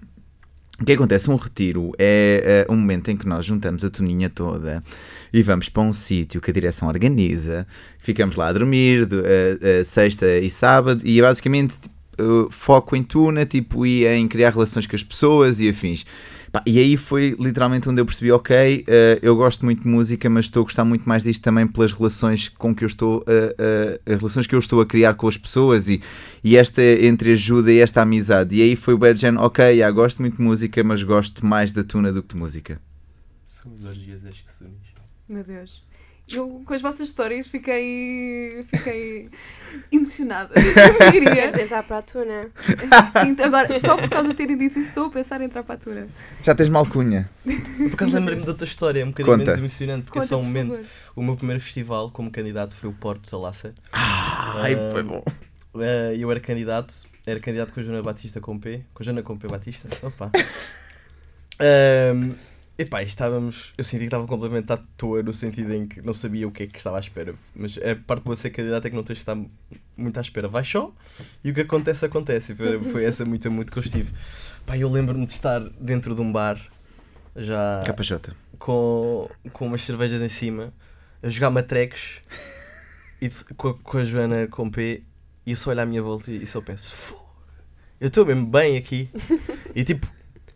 O 0.80 0.84
que 0.84 0.92
acontece? 0.92 1.30
Um 1.30 1.36
retiro 1.36 1.92
é 1.96 2.66
eh, 2.68 2.72
um 2.72 2.76
momento 2.76 3.08
em 3.08 3.16
que 3.16 3.28
nós 3.28 3.46
juntamos 3.46 3.84
a 3.84 3.90
toninha 3.90 4.28
toda 4.28 4.82
e 5.32 5.40
vamos 5.40 5.68
para 5.68 5.84
um 5.84 5.92
sítio 5.92 6.40
que 6.40 6.50
a 6.50 6.54
direção 6.54 6.88
organiza, 6.88 7.64
ficamos 8.02 8.34
lá 8.34 8.48
a 8.48 8.52
dormir 8.52 9.06
de, 9.06 9.20
eh, 9.24 9.58
eh, 9.60 9.84
sexta 9.84 10.26
e 10.26 10.50
sábado 10.50 11.00
e 11.04 11.20
é 11.20 11.22
basicamente 11.22 11.78
eh, 12.18 12.46
foco 12.50 12.96
em 12.96 13.02
tuna 13.02 13.44
tipo, 13.46 13.84
e 13.86 14.06
em 14.06 14.26
criar 14.28 14.50
relações 14.50 14.86
com 14.86 14.96
as 14.96 15.02
pessoas 15.02 15.60
e 15.60 15.68
afins. 15.68 16.04
Pá, 16.52 16.62
e 16.64 16.78
aí 16.78 16.96
foi 16.96 17.36
literalmente 17.38 17.88
onde 17.88 18.00
eu 18.00 18.06
percebi, 18.06 18.30
ok, 18.30 18.84
eh, 18.86 19.18
eu 19.22 19.34
gosto 19.34 19.64
muito 19.64 19.82
de 19.82 19.88
música, 19.88 20.30
mas 20.30 20.44
estou 20.44 20.60
a 20.60 20.64
gostar 20.64 20.84
muito 20.84 21.08
mais 21.08 21.24
disto 21.24 21.42
também 21.42 21.66
pelas 21.66 21.92
relações 21.92 22.48
com 22.48 22.72
que 22.72 22.84
eu 22.84 22.86
estou, 22.86 23.24
eh, 23.26 24.00
as 24.06 24.18
relações 24.18 24.46
que 24.46 24.54
eu 24.54 24.58
estou 24.60 24.80
a 24.80 24.86
criar 24.86 25.14
com 25.14 25.26
as 25.26 25.36
pessoas 25.36 25.88
e, 25.88 26.00
e 26.44 26.56
esta 26.56 26.80
entreajuda 26.82 27.72
e 27.72 27.78
esta 27.78 28.02
amizade. 28.02 28.54
E 28.56 28.62
aí 28.62 28.76
foi 28.76 28.94
o 28.94 28.98
bad 28.98 29.20
gen, 29.20 29.36
ok, 29.36 29.78
já, 29.78 29.90
gosto 29.90 30.20
muito 30.20 30.36
de 30.36 30.42
música, 30.42 30.84
mas 30.84 31.02
gosto 31.02 31.44
mais 31.44 31.72
da 31.72 31.82
tuna 31.82 32.12
do 32.12 32.22
que 32.22 32.34
de 32.34 32.40
música. 32.40 32.80
São 33.44 33.72
os 33.72 33.84
orgias 33.84 34.24
acho 34.24 34.44
que 34.44 34.64
unis. 34.64 34.94
Meu 35.28 35.42
Deus. 35.42 35.83
Eu, 36.26 36.62
com 36.64 36.72
as 36.72 36.80
vossas 36.80 37.08
histórias, 37.08 37.46
fiquei. 37.48 38.64
fiquei 38.68 39.28
emocionada. 39.92 40.54
Queres 41.12 41.54
entrar 41.54 41.82
para 41.82 41.98
a 41.98 42.02
tuna? 42.02 42.48
Sinto 43.20 43.42
agora, 43.42 43.78
só 43.78 43.96
por 43.96 44.08
causa 44.08 44.28
de 44.30 44.34
terem 44.34 44.56
dito 44.56 44.78
isso, 44.78 44.88
estou 44.88 45.06
a 45.06 45.10
pensar 45.10 45.40
em 45.42 45.44
entrar 45.44 45.62
para 45.62 45.74
a 45.74 45.78
tura. 45.78 46.08
Já 46.42 46.54
tens 46.54 46.68
malcunha? 46.70 47.28
Por 47.44 47.92
acaso 47.92 48.14
lembrei-me 48.14 48.42
de 48.42 48.48
outra 48.48 48.66
história, 48.66 49.00
é 49.00 49.04
um 49.04 49.08
bocadinho 49.08 49.36
Conta. 49.36 49.44
menos 49.44 49.58
emocionante, 49.60 50.04
porque 50.04 50.18
Conta, 50.18 50.26
é 50.26 50.28
só 50.28 50.36
um 50.38 50.40
por 50.40 50.46
momento. 50.46 50.72
favor. 50.76 50.86
O 51.16 51.22
meu 51.22 51.36
primeiro 51.36 51.60
festival 51.62 52.10
como 52.10 52.30
candidato 52.30 52.74
foi 52.74 52.88
o 52.88 52.92
Porto 52.94 53.28
Salassa. 53.28 53.74
Ai, 53.92 54.74
Ah, 54.74 54.88
foi 54.92 55.02
bom. 55.02 55.22
Eh, 55.78 56.14
eu 56.18 56.30
era 56.30 56.40
candidato, 56.40 56.94
era 57.26 57.38
candidato 57.38 57.74
com 57.74 57.80
a 57.80 57.82
Joana 57.82 58.02
Batista 58.02 58.40
com 58.40 58.58
P, 58.58 58.82
com 58.94 59.02
a 59.02 59.04
Joana 59.04 59.22
com 59.22 59.36
P 59.36 59.46
Batista. 59.46 59.88
Opa. 60.06 60.30
Ahm, 61.60 62.32
epá, 62.78 63.02
estávamos. 63.02 63.72
Eu 63.78 63.84
senti 63.84 63.98
que 64.00 64.04
estava 64.06 64.26
completamente 64.26 64.72
à 64.72 64.76
toa 64.96 65.22
no 65.22 65.32
sentido 65.32 65.72
em 65.74 65.86
que 65.86 66.00
não 66.02 66.12
sabia 66.12 66.46
o 66.48 66.50
que 66.50 66.64
é 66.64 66.66
que 66.66 66.76
estava 66.78 66.96
à 66.96 67.00
espera. 67.00 67.34
Mas 67.54 67.76
a 67.78 67.94
parte 67.96 68.22
de 68.22 68.28
você 68.28 68.42
ser 68.42 68.50
candidato 68.50 68.86
é 68.86 68.90
que 68.90 68.96
não 68.96 69.02
tens 69.04 69.16
de 69.16 69.22
estar 69.22 69.36
muito 69.96 70.18
à 70.18 70.20
espera. 70.20 70.48
Vai 70.48 70.64
só 70.64 70.92
e 71.42 71.50
o 71.50 71.54
que 71.54 71.60
acontece, 71.62 72.04
acontece. 72.06 72.52
E 72.52 72.56
foi, 72.56 72.80
foi 72.80 73.04
essa 73.04 73.24
muito, 73.24 73.50
muito 73.50 73.72
que 73.72 73.78
eu 73.78 73.82
estive. 73.82 74.12
Pá, 74.66 74.76
eu 74.76 74.88
lembro-me 74.90 75.26
de 75.26 75.32
estar 75.32 75.60
dentro 75.80 76.14
de 76.14 76.20
um 76.20 76.32
bar 76.32 76.60
já 77.36 77.82
KJ. 77.84 78.32
com, 78.58 79.28
com 79.52 79.66
umas 79.66 79.82
cervejas 79.82 80.22
em 80.22 80.28
cima, 80.28 80.72
a 81.22 81.28
jogar 81.28 81.50
matrecos 81.50 82.20
e 83.20 83.28
de- 83.28 83.44
com, 83.56 83.68
a, 83.68 83.74
com 83.74 83.98
a 83.98 84.04
Joana 84.04 84.46
com 84.48 84.70
P 84.70 85.02
e 85.46 85.50
eu 85.50 85.56
só 85.56 85.70
olho 85.70 85.80
à 85.80 85.86
minha 85.86 86.02
volta 86.02 86.30
e, 86.30 86.42
e 86.42 86.46
só 86.46 86.60
penso, 86.60 86.88
"Fu, 86.90 87.24
eu 88.00 88.06
estou 88.08 88.24
mesmo 88.24 88.46
bem 88.46 88.76
aqui. 88.76 89.08
e 89.74 89.82
tipo, 89.84 90.06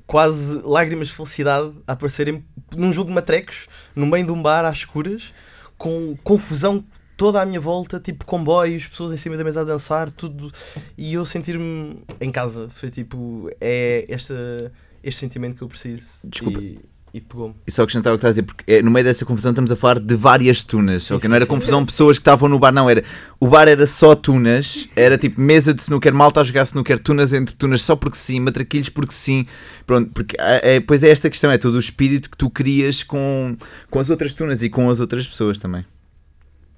quase 0.08 0.62
lágrimas 0.64 1.08
de 1.08 1.14
felicidade 1.14 1.70
a 1.86 1.92
aparecerem 1.92 2.42
num 2.74 2.90
jogo 2.90 3.10
de 3.10 3.14
matrecos, 3.14 3.68
no 3.94 4.06
meio 4.06 4.24
de 4.24 4.32
um 4.32 4.42
bar 4.42 4.64
às 4.64 4.78
escuras, 4.78 5.34
com 5.76 6.16
confusão 6.24 6.82
toda 7.14 7.42
à 7.42 7.44
minha 7.44 7.60
volta, 7.60 8.00
tipo 8.00 8.24
comboios, 8.24 8.86
pessoas 8.86 9.12
em 9.12 9.18
cima 9.18 9.36
da 9.36 9.44
mesa 9.44 9.60
a 9.60 9.64
dançar, 9.64 10.10
tudo. 10.10 10.50
E 10.96 11.12
eu 11.12 11.26
sentir-me 11.26 12.02
em 12.20 12.30
casa. 12.32 12.70
Foi 12.70 12.90
tipo, 12.90 13.50
é 13.60 14.06
esta, 14.08 14.72
este 15.02 15.20
sentimento 15.20 15.56
que 15.56 15.62
eu 15.62 15.68
preciso. 15.68 16.20
Desculpa. 16.24 16.58
E, 16.58 16.80
e 17.18 17.20
pegou-me. 17.20 17.54
E 17.66 17.70
só 17.70 17.82
acrescentar 17.82 18.12
o 18.12 18.16
que 18.16 18.20
estás 18.20 18.38
a 18.38 18.40
dizer, 18.40 18.42
porque 18.42 18.72
é, 18.72 18.82
no 18.82 18.90
meio 18.90 19.04
dessa 19.04 19.24
confusão 19.24 19.50
estamos 19.50 19.70
a 19.70 19.76
falar 19.76 19.98
de 19.98 20.14
várias 20.14 20.64
tunas. 20.64 21.04
Sim, 21.04 21.14
ok? 21.14 21.22
sim, 21.22 21.28
não 21.28 21.36
era 21.36 21.44
sim. 21.44 21.50
confusão 21.50 21.80
de 21.80 21.86
pessoas 21.86 22.18
que 22.18 22.22
estavam 22.22 22.48
no 22.48 22.58
bar, 22.58 22.72
não. 22.72 22.88
Era, 22.88 23.04
o 23.40 23.48
bar 23.48 23.68
era 23.68 23.86
só 23.86 24.14
tunas, 24.14 24.88
era 24.96 25.18
tipo 25.18 25.40
mesa 25.40 25.74
de 25.74 25.82
snooker, 25.82 26.14
malta 26.14 26.40
a 26.40 26.44
jogar 26.44 26.62
snooker, 26.64 26.98
tunas 26.98 27.32
entre 27.32 27.54
tunas 27.54 27.82
só 27.82 27.96
porque 27.96 28.16
sim, 28.16 28.40
matraquilhos 28.40 28.88
porque 28.88 29.12
sim. 29.12 29.46
Pronto, 29.86 30.10
porque 30.12 30.36
é, 30.38 30.76
é, 30.76 30.80
pois 30.80 31.02
é 31.02 31.10
esta 31.10 31.28
questão, 31.28 31.50
é 31.50 31.58
todo 31.58 31.74
o 31.74 31.78
espírito 31.78 32.30
que 32.30 32.36
tu 32.36 32.48
crias 32.48 33.02
com, 33.02 33.56
com 33.90 33.98
as 33.98 34.10
outras 34.10 34.32
tunas 34.32 34.62
e 34.62 34.70
com 34.70 34.88
as 34.88 35.00
outras 35.00 35.26
pessoas 35.26 35.58
também. 35.58 35.84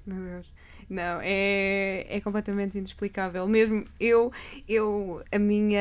Meu 0.05 0.17
Deus. 0.17 0.50
Não, 0.91 1.19
é, 1.23 2.05
é 2.09 2.19
completamente 2.19 2.77
inexplicável. 2.77 3.47
Mesmo 3.47 3.85
eu, 3.97 4.29
eu, 4.67 5.21
a 5.31 5.39
minha. 5.39 5.79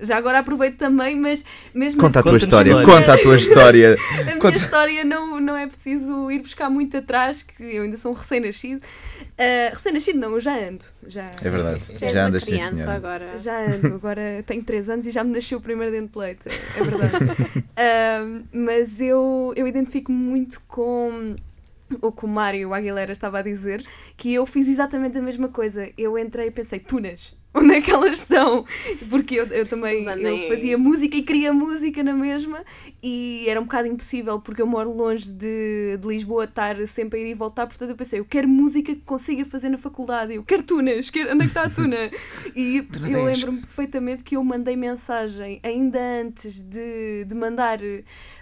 Já 0.00 0.16
agora 0.16 0.38
aproveito 0.38 0.78
também, 0.78 1.14
mas 1.14 1.44
mesmo 1.74 2.00
Conta 2.00 2.18
a 2.18 2.20
assim, 2.20 2.28
tua 2.30 2.38
história, 2.38 2.72
minha- 2.72 2.86
conta 2.86 3.12
a 3.12 3.18
tua 3.18 3.36
história. 3.38 3.96
a 4.18 4.24
minha 4.24 4.36
Conta- 4.38 4.56
história 4.56 5.04
não, 5.04 5.38
não 5.40 5.54
é 5.54 5.66
preciso 5.66 6.30
ir 6.30 6.38
buscar 6.38 6.70
muito 6.70 6.96
atrás, 6.96 7.42
que 7.42 7.62
eu 7.62 7.82
ainda 7.82 7.98
sou 7.98 8.12
um 8.12 8.14
recém-nascido. 8.14 8.80
Ah, 9.36 9.70
recém-nascido 9.74 10.18
não, 10.18 10.32
eu 10.32 10.40
já 10.40 10.56
ando. 10.56 10.86
Já, 11.06 11.30
É 11.42 11.50
verdade, 11.50 11.82
Já 11.98 12.08
já 12.08 12.20
uma 12.22 12.28
andas 12.28 12.44
sim, 12.44 12.58
senhora. 12.58 12.92
agora. 12.94 13.36
Já 13.38 13.58
ando, 13.74 13.94
agora 13.94 14.42
tenho 14.46 14.64
3 14.64 14.88
anos 14.88 15.06
e 15.06 15.10
já 15.10 15.22
me 15.22 15.32
nasceu 15.34 15.58
o 15.58 15.60
primeiro 15.60 15.92
dente 15.92 16.12
de 16.14 16.18
leite, 16.18 16.48
é 16.48 16.82
verdade. 16.82 17.64
Ahm, 17.76 18.42
mas 18.52 18.98
eu, 19.00 19.52
eu 19.54 19.66
identifico 19.66 20.10
muito 20.10 20.60
com 20.66 21.36
o 22.00 22.12
que 22.12 22.24
o 22.24 22.28
Mário 22.28 22.72
Aguilera 22.72 23.12
estava 23.12 23.38
a 23.38 23.42
dizer, 23.42 23.84
que 24.16 24.32
eu 24.32 24.46
fiz 24.46 24.68
exatamente 24.68 25.18
a 25.18 25.22
mesma 25.22 25.48
coisa. 25.48 25.90
Eu 25.96 26.18
entrei 26.18 26.48
e 26.48 26.50
pensei, 26.50 26.78
tunas, 26.78 27.34
onde 27.54 27.74
é 27.74 27.80
que 27.80 27.90
elas 27.90 28.20
estão? 28.20 28.64
Porque 29.08 29.34
eu, 29.34 29.46
eu 29.46 29.66
também 29.66 30.04
eu 30.04 30.48
fazia 30.48 30.78
música 30.78 31.16
e 31.16 31.22
queria 31.22 31.52
música 31.52 32.02
na 32.02 32.12
mesma 32.12 32.64
e 33.02 33.44
era 33.48 33.60
um 33.60 33.64
bocado 33.64 33.88
impossível 33.88 34.40
porque 34.40 34.62
eu 34.62 34.66
moro 34.66 34.92
longe 34.92 35.28
de, 35.28 35.96
de 35.96 36.06
Lisboa 36.06 36.44
estar 36.44 36.76
sempre 36.86 37.18
a 37.18 37.22
ir 37.22 37.30
e 37.30 37.34
voltar, 37.34 37.66
portanto 37.66 37.90
eu 37.90 37.96
pensei, 37.96 38.20
eu 38.20 38.24
quero 38.24 38.46
música 38.46 38.94
que 38.94 39.00
consiga 39.00 39.44
fazer 39.44 39.68
na 39.68 39.78
faculdade, 39.78 40.34
eu 40.34 40.44
quero 40.44 40.62
tunas, 40.62 41.10
quero, 41.10 41.32
onde 41.32 41.44
é 41.44 41.48
que 41.48 41.50
está 41.50 41.64
a 41.64 41.70
tuna? 41.70 41.96
E 42.54 42.78
eu 42.78 43.24
lembro-me 43.24 43.60
perfeitamente 43.60 44.24
que 44.24 44.36
eu 44.36 44.44
mandei 44.44 44.76
mensagem 44.76 45.60
ainda 45.62 45.98
antes 45.98 46.60
de, 46.60 47.24
de 47.24 47.34
mandar 47.34 47.78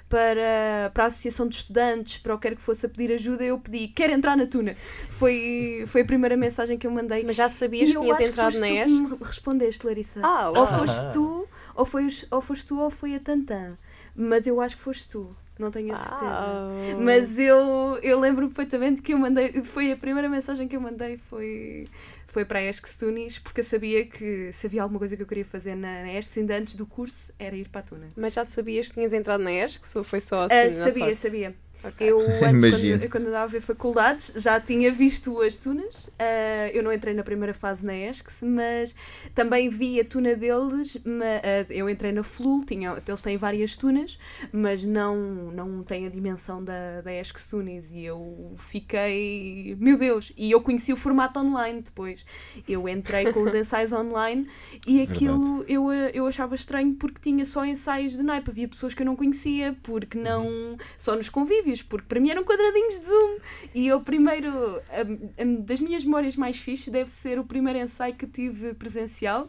para, 0.08 0.90
para 0.94 1.04
a 1.04 1.06
Associação 1.06 1.46
de 1.46 1.56
Estudantes, 1.56 2.18
para 2.18 2.34
o 2.34 2.38
que 2.38 2.48
quer 2.48 2.56
que 2.56 2.62
fosse 2.62 2.86
a 2.86 2.88
pedir 2.88 3.12
ajuda, 3.12 3.44
eu 3.44 3.58
pedi, 3.58 3.88
quero 3.88 4.12
entrar 4.12 4.36
na 4.36 4.46
tuna. 4.46 4.74
Foi, 5.10 5.84
foi 5.86 6.00
a 6.00 6.04
primeira 6.04 6.36
mensagem 6.36 6.78
que 6.78 6.86
eu 6.86 6.90
mandei. 6.90 7.24
Mas 7.24 7.36
já 7.36 7.48
sabias 7.48 7.90
E 7.90 7.92
que 7.92 8.00
tinhas 8.00 8.20
entrado 8.20 8.52
foste 8.52 8.60
na 8.60 8.66
tu 8.66 8.72
que 8.86 8.92
me 8.92 9.24
respondeste, 9.24 9.86
Larissa. 9.86 10.20
Ah, 10.22 10.50
ou 10.50 10.66
foste 10.66 11.12
tu, 11.12 11.46
ou, 11.74 11.84
foi, 11.84 12.08
ou 12.30 12.40
foste 12.40 12.66
tu, 12.66 12.80
ou 12.80 12.90
foi 12.90 13.14
a 13.14 13.20
Tantan. 13.20 13.76
Mas 14.14 14.46
eu 14.46 14.60
acho 14.60 14.76
que 14.76 14.82
foste 14.82 15.06
tu, 15.08 15.36
não 15.58 15.70
tenho 15.70 15.92
a 15.92 15.96
certeza. 15.96 16.24
Uau. 16.24 17.00
Mas 17.00 17.38
eu, 17.38 17.98
eu 18.02 18.18
lembro 18.18 18.48
perfeitamente 18.48 19.02
que 19.02 19.12
eu 19.12 19.18
mandei, 19.18 19.62
foi 19.62 19.92
a 19.92 19.96
primeira 19.96 20.28
mensagem 20.28 20.66
que 20.66 20.74
eu 20.74 20.80
mandei 20.80 21.18
foi, 21.28 21.86
foi 22.28 22.44
para 22.44 22.58
a 22.58 22.62
ESC 22.62 22.86
Stunis, 22.88 23.38
porque 23.38 23.60
eu 23.60 23.64
sabia 23.64 24.04
que 24.04 24.52
se 24.52 24.66
havia 24.66 24.82
alguma 24.82 24.98
coisa 24.98 25.16
que 25.16 25.22
eu 25.22 25.26
queria 25.26 25.44
fazer 25.44 25.74
na, 25.74 26.02
na 26.02 26.12
ESC, 26.12 26.40
ainda 26.40 26.56
antes 26.56 26.74
do 26.76 26.86
curso, 26.86 27.32
era 27.38 27.56
ir 27.56 27.68
para 27.68 27.80
a 27.80 27.84
Tuna. 27.84 28.08
Mas 28.16 28.34
já 28.34 28.44
sabias 28.44 28.88
que 28.88 28.94
tinhas 28.94 29.12
entrado 29.12 29.42
na 29.42 29.50
ESC? 29.50 29.96
Ou 29.96 30.04
foi 30.04 30.20
só 30.20 30.44
assim? 30.44 30.54
Ah, 30.54 30.64
na 30.64 30.90
sabia, 30.90 30.92
sorte? 30.92 31.16
sabia. 31.16 31.56
Ok. 31.84 32.06
Eu, 32.10 32.18
antes, 32.42 32.68
quando, 32.68 33.08
quando 33.10 33.26
andava 33.28 33.44
a 33.44 33.46
ver 33.46 33.60
faculdades, 33.60 34.32
já 34.36 34.60
tinha 34.60 34.90
visto 34.92 35.40
as 35.40 35.56
tunas. 35.56 36.10
Ah, 36.18 36.68
eu 36.72 36.82
não 36.82 36.92
entrei 36.92 37.14
na 37.14 37.22
primeira 37.22 37.54
fase 37.54 37.84
na 37.86 37.94
ESCS, 37.96 38.42
mas 38.42 38.94
também 39.34 39.68
vi 39.68 40.00
a 40.00 40.04
tuna 40.04 40.34
deles. 40.34 40.96
ma- 41.04 41.24
ah, 41.42 41.66
eu 41.72 41.88
entrei 41.88 42.10
na 42.10 42.22
FLUL, 42.24 42.64
tinha, 42.64 43.00
eles 43.06 43.22
têm 43.22 43.36
várias 43.36 43.76
tunas, 43.76 44.18
mas 44.52 44.84
não, 44.84 45.16
não 45.52 45.84
têm 45.84 46.06
a 46.06 46.10
dimensão 46.10 46.62
da, 46.62 47.00
da 47.00 47.12
ESCS 47.12 47.48
Tunis. 47.48 47.92
E 47.92 48.04
eu 48.04 48.54
fiquei. 48.58 49.76
Meu 49.78 49.96
Deus! 49.96 50.32
E 50.36 50.50
eu 50.50 50.60
conheci 50.60 50.92
o 50.92 50.96
formato 50.96 51.38
online 51.38 51.82
depois. 51.82 52.24
Eu 52.68 52.88
entrei 52.88 53.32
com 53.32 53.42
os 53.42 53.54
ensaios 53.54 53.92
online 53.92 54.48
e 54.86 55.00
aquilo 55.00 55.64
eu, 55.68 55.92
eu 55.92 56.26
achava 56.26 56.54
estranho 56.54 56.94
porque 56.94 57.20
tinha 57.20 57.44
só 57.44 57.64
ensaios 57.64 58.12
de 58.16 58.22
naipe. 58.22 58.50
Havia 58.50 58.68
pessoas 58.68 58.94
que 58.94 59.02
eu 59.02 59.06
não 59.06 59.14
conhecia, 59.16 59.76
porque 59.82 60.18
não. 60.18 60.76
só 60.96 61.14
nos 61.14 61.28
convívios, 61.68 61.82
porque 61.82 62.06
para 62.08 62.20
mim 62.20 62.30
eram 62.30 62.44
quadradinhos 62.44 62.98
de 62.98 63.06
Zoom. 63.06 63.38
E 63.74 63.86
eu 63.86 64.00
primeiro, 64.00 64.48
a- 64.90 65.42
a- 65.42 65.44
das 65.60 65.80
minhas 65.80 66.04
memórias 66.04 66.36
mais 66.36 66.56
fixes, 66.58 66.88
deve 66.88 67.10
ser 67.10 67.38
o 67.38 67.44
primeiro 67.44 67.78
ensaio 67.78 68.14
que 68.14 68.26
tive 68.26 68.74
presencial. 68.74 69.48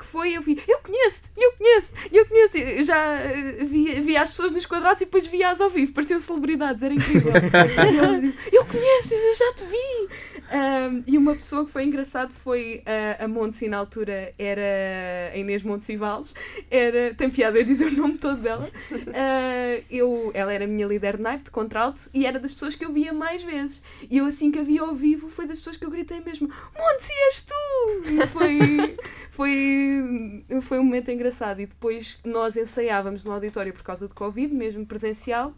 Que 0.00 0.06
foi, 0.06 0.34
eu 0.34 0.40
vi, 0.40 0.58
eu 0.66 0.78
conheço-te, 0.78 1.30
eu 1.36 1.52
conheço, 1.52 1.92
eu 2.10 2.24
conheço. 2.24 2.56
Eu 2.56 2.84
já 2.84 2.96
eh, 2.96 3.64
via, 3.64 4.00
via 4.00 4.22
as 4.22 4.30
pessoas 4.30 4.50
nos 4.50 4.64
quadrados 4.64 5.02
e 5.02 5.04
depois 5.04 5.26
via-as 5.26 5.60
ao 5.60 5.68
vivo, 5.68 5.92
pareciam 5.92 6.18
celebridades, 6.18 6.82
era 6.82 6.94
incrível. 6.94 7.32
E 8.50 8.56
eu, 8.56 8.64
conheço, 8.64 9.12
eu 9.12 9.34
já 9.34 9.52
te 9.52 9.64
vi. 9.64 10.08
Ahm, 10.50 11.02
e 11.06 11.18
uma 11.18 11.34
pessoa 11.34 11.66
que 11.66 11.70
foi 11.70 11.84
engraçado 11.84 12.32
foi 12.32 12.82
a, 12.86 13.24
a 13.24 13.28
Montse, 13.28 13.68
na 13.68 13.76
altura 13.76 14.32
era 14.38 15.30
a 15.32 15.36
Inês 15.36 15.62
Montesivales, 15.62 16.34
era, 16.70 17.14
tem 17.14 17.28
piada 17.28 17.60
a 17.60 17.62
dizer 17.62 17.88
o 17.88 17.96
nome 17.96 18.16
todo 18.16 18.40
dela. 18.40 18.68
Ah, 19.14 19.82
eu, 19.90 20.30
ela 20.32 20.52
era 20.52 20.64
a 20.64 20.66
minha 20.66 20.86
líder 20.86 21.18
de 21.18 21.22
naipe, 21.22 21.44
de 21.44 21.50
contralto, 21.50 22.08
e 22.14 22.24
era 22.24 22.38
das 22.38 22.54
pessoas 22.54 22.74
que 22.74 22.84
eu 22.84 22.92
via 22.92 23.12
mais 23.12 23.42
vezes. 23.42 23.82
E 24.10 24.18
eu, 24.18 24.26
assim 24.26 24.50
que 24.50 24.58
a 24.58 24.62
vi 24.62 24.78
ao 24.78 24.94
vivo, 24.94 25.28
foi 25.28 25.46
das 25.46 25.58
pessoas 25.58 25.76
que 25.76 25.84
eu 25.84 25.90
gritei 25.90 26.20
mesmo: 26.20 26.48
Montse, 26.48 27.12
és 27.28 27.42
tu! 27.42 27.54
E 28.06 28.26
foi, 28.28 28.96
foi, 29.30 29.89
foi 30.62 30.78
um 30.78 30.84
momento 30.84 31.10
engraçado. 31.10 31.60
E 31.60 31.66
depois 31.66 32.18
nós 32.24 32.56
ensaiávamos 32.56 33.24
no 33.24 33.32
auditório 33.32 33.72
por 33.72 33.82
causa 33.82 34.06
do 34.08 34.14
Covid, 34.14 34.52
mesmo 34.54 34.86
presencial. 34.86 35.54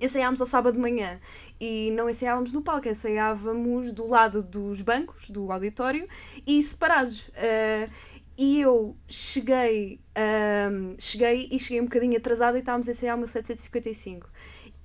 Ensaiámos 0.00 0.40
ao 0.40 0.46
sábado 0.46 0.74
de 0.76 0.80
manhã 0.80 1.20
e 1.60 1.90
não 1.90 2.08
ensaiávamos 2.08 2.52
no 2.52 2.62
palco, 2.62 2.88
ensaiávamos 2.88 3.92
do 3.92 4.06
lado 4.06 4.42
dos 4.42 4.80
bancos 4.80 5.28
do 5.28 5.52
auditório 5.52 6.08
e 6.46 6.62
separados. 6.62 7.30
Ah, 7.36 7.86
e 8.38 8.58
eu 8.58 8.96
cheguei, 9.06 10.00
ahm, 10.16 10.94
cheguei 10.98 11.46
e 11.52 11.58
cheguei 11.58 11.82
um 11.82 11.84
bocadinho 11.84 12.16
atrasada 12.16 12.56
e 12.56 12.60
estávamos 12.60 12.88
a 12.88 12.92
ensaiar 12.92 13.14
o 13.14 13.18
meu 13.18 13.26
755. 13.26 14.26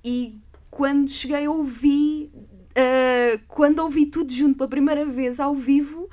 E 0.04 0.38
quando 0.70 1.08
cheguei, 1.08 1.48
ouvi, 1.48 2.30
ah, 2.76 3.40
quando 3.48 3.78
ouvi 3.78 4.04
tudo 4.06 4.30
junto 4.30 4.58
pela 4.58 4.68
primeira 4.68 5.06
vez 5.06 5.40
ao 5.40 5.54
vivo, 5.54 6.10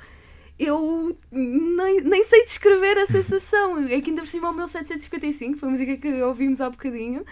eu 0.58 1.16
nem, 1.32 2.00
nem 2.02 2.24
sei 2.24 2.44
descrever 2.44 2.96
a 2.98 3.06
sensação. 3.06 3.78
É 3.86 4.00
que 4.00 4.10
ainda 4.10 4.22
por 4.22 4.28
cima 4.28 4.50
o 4.50 4.54
meu 4.54 4.68
755, 4.68 5.58
foi 5.58 5.68
a 5.68 5.72
música 5.72 5.96
que 5.96 6.22
ouvimos 6.22 6.60
há 6.60 6.70
bocadinho. 6.70 7.24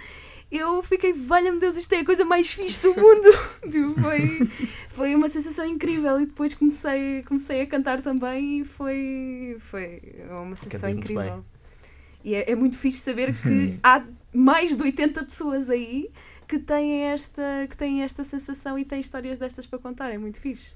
Eu 0.51 0.83
fiquei, 0.83 1.15
valha-me 1.15 1.59
Deus, 1.59 1.77
isto 1.77 1.93
é 1.95 2.01
a 2.01 2.05
coisa 2.05 2.27
mais 2.27 2.53
fixe 2.53 2.83
do 2.83 2.95
mundo. 2.95 3.29
Tipo, 3.71 3.95
foi, 4.01 4.49
foi 4.89 5.15
uma 5.15 5.29
sensação 5.29 5.65
incrível. 5.65 6.21
E 6.21 6.27
depois 6.27 6.53
comecei, 6.53 7.23
comecei 7.23 7.63
a 7.63 7.67
cantar 7.67 8.01
também 8.01 8.61
e 8.61 8.65
foi, 8.65 9.57
foi 9.61 10.03
uma 10.29 10.55
sensação 10.55 10.91
incrível. 10.91 11.45
E 12.25 12.35
é, 12.35 12.51
é 12.51 12.55
muito 12.55 12.77
fixe 12.77 12.99
saber 12.99 13.35
que 13.41 13.79
há 13.83 14.05
mais 14.35 14.77
de 14.77 14.83
80 14.83 15.25
pessoas 15.25 15.71
aí 15.71 16.11
que 16.47 16.59
têm 16.59 17.05
esta, 17.05 17.67
que 17.71 17.77
têm 17.77 18.03
esta 18.03 18.23
sensação 18.23 18.79
e 18.79 18.85
têm 18.85 19.01
histórias 19.01 19.39
destas 19.39 19.67
para 19.67 19.79
contar. 19.79 20.11
É 20.11 20.19
muito 20.19 20.39
fixe. 20.39 20.75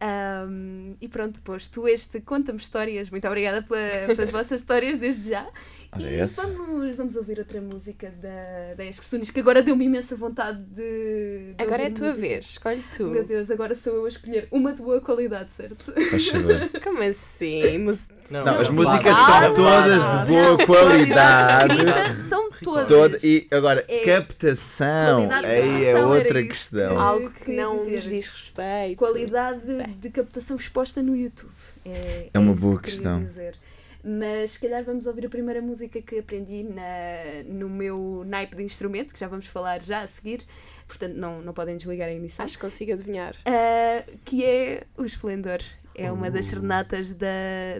Ahm, 0.00 0.94
e 1.00 1.08
pronto, 1.08 1.40
posto 1.40 1.88
este 1.88 2.20
Conta-me 2.20 2.58
Histórias. 2.58 3.10
Muito 3.10 3.26
obrigada 3.26 3.62
pela- 3.62 4.14
pelas 4.14 4.30
vossas 4.30 4.60
histórias 4.60 4.98
desde 4.98 5.30
já. 5.30 5.46
Olha 5.90 6.06
e 6.06 6.14
essa. 6.20 6.46
vamos, 6.46 6.94
vamos 6.96 7.16
ouvir 7.16 7.38
outra 7.38 7.60
música 7.62 8.10
da, 8.10 8.74
da 8.76 8.84
Esque 8.84 9.04
Sunis, 9.04 9.30
que 9.30 9.40
agora 9.40 9.62
deu-me 9.62 9.86
imensa 9.86 10.14
vontade 10.14 10.62
de. 10.64 11.54
de 11.56 11.62
Agora 11.62 11.82
é 11.82 11.86
a 11.86 11.90
tua 11.90 12.08
música. 12.08 12.20
vez, 12.28 12.44
escolhe 12.44 12.84
tu. 12.94 13.04
Meu 13.06 13.24
Deus, 13.24 13.50
agora 13.50 13.74
sou 13.74 13.94
eu 13.94 14.04
a 14.04 14.08
escolher 14.08 14.46
uma 14.50 14.72
de 14.74 14.82
boa 14.82 15.00
qualidade, 15.00 15.50
certo? 15.56 15.92
Como 16.84 17.02
assim? 17.02 17.78
Mus- 17.78 18.06
Não, 18.30 18.44
Não, 18.44 18.60
as 18.60 18.68
músicas 18.68 19.16
são 19.16 19.54
todas 19.54 20.02
de 20.02 20.26
boa 20.26 20.42
Não, 20.58 20.58
qualidade. 20.58 22.20
são 22.28 22.50
todas. 22.62 22.86
Toda, 22.88 23.18
e 23.24 23.46
agora, 23.50 23.84
É- 23.88 24.04
captação. 24.04 25.28
Aí 25.44 25.86
é 25.86 25.96
outra 26.04 26.42
questão. 26.42 26.98
Algo 27.00 27.30
que 27.30 27.50
não 27.50 27.78
dizer. 27.86 27.94
nos 27.94 28.04
diz 28.10 28.28
respeito. 28.28 28.96
Qualidade 28.98 29.60
de 30.00 30.10
captação 30.10 30.56
exposta 30.56 31.02
no 31.02 31.16
YouTube. 31.16 31.52
É, 31.84 32.30
É 32.34 32.38
uma 32.38 32.52
isso 32.52 32.60
boa 32.62 32.76
que 32.78 32.84
questão. 32.84 33.24
dizer. 33.24 33.56
Mas 34.04 34.52
se 34.52 34.60
calhar 34.60 34.84
vamos 34.84 35.06
ouvir 35.06 35.26
a 35.26 35.28
primeira 35.28 35.60
música 35.60 36.00
que 36.00 36.18
aprendi 36.20 36.62
na, 36.62 37.42
no 37.46 37.68
meu 37.68 38.22
naipe 38.26 38.56
de 38.56 38.62
instrumento, 38.62 39.12
que 39.12 39.18
já 39.20 39.26
vamos 39.26 39.46
falar 39.46 39.82
já 39.82 40.00
a 40.00 40.06
seguir, 40.06 40.44
portanto 40.86 41.14
não, 41.16 41.42
não 41.42 41.52
podem 41.52 41.76
desligar 41.76 42.08
a 42.08 42.12
emissão. 42.12 42.44
Acho 42.44 42.56
que 42.56 42.64
consigo 42.64 42.92
adivinhar. 42.92 43.34
Ah, 43.44 44.04
que 44.24 44.44
é 44.44 44.84
o 44.96 45.04
Esplendor. 45.04 45.58
É 45.96 46.12
uma 46.12 46.28
Uh. 46.28 46.30
das 46.30 46.46
serenatas 46.46 47.12
da, 47.12 47.26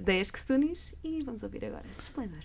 da 0.03 0.13
Esque 0.13 0.45
Tunis 0.45 0.93
e 1.05 1.23
vamos 1.23 1.45
ouvir 1.45 1.65
agora. 1.67 1.85
Esplendor. 2.01 2.41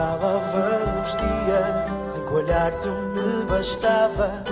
Já 0.00 0.14
lá 0.14 0.40
os 1.02 1.10
dias 1.10 2.16
em 2.16 2.26
que 2.26 2.32
olhar 2.32 2.72
tu 2.80 2.88
me 2.88 3.44
bastava, 3.44 4.42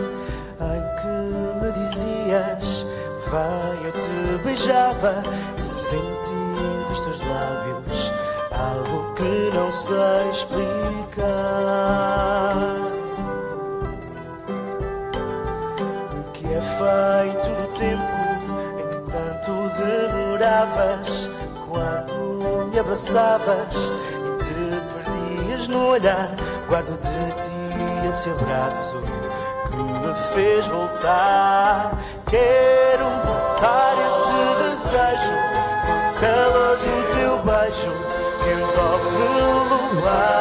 em 0.61 0.83
que 1.01 1.09
me 1.65 1.73
dizias, 1.73 2.85
vai 3.31 3.79
eu 3.83 3.93
te 3.93 4.45
beijava, 4.45 5.23
esse 5.57 5.75
sentido 5.75 6.87
nos 6.87 7.01
teus 7.01 7.21
lábios 7.23 8.13
algo 8.53 9.15
que 9.15 9.51
não 9.55 9.71
sei 9.71 10.31
explicar. 10.31 11.25
O 16.13 16.33
que 16.33 16.45
é 16.45 16.61
feito 16.61 17.49
do 17.57 17.69
tempo 17.79 18.19
em 18.79 18.87
que 18.87 18.99
tanto 19.11 19.53
demoravas 19.79 21.31
quando 21.71 22.69
me 22.71 22.79
abraçavas 22.79 24.08
olhar? 25.89 26.31
Guardo 26.69 26.99
de 26.99 27.33
ti 27.33 28.09
esse 28.09 28.31
abraço 28.31 29.03
que 29.71 29.77
me 29.77 30.15
fez 30.35 30.67
voltar. 30.67 31.93
Quero 32.27 33.05
voltar 33.27 33.95
esse 34.09 34.39
desejo, 34.65 35.35
o 35.89 36.21
calor 36.21 36.77
do 36.77 36.95
teu 37.17 37.35
beijo 37.45 37.93
que 38.43 38.51
envolve 38.53 39.17
o 39.17 40.01
luar. 40.01 40.38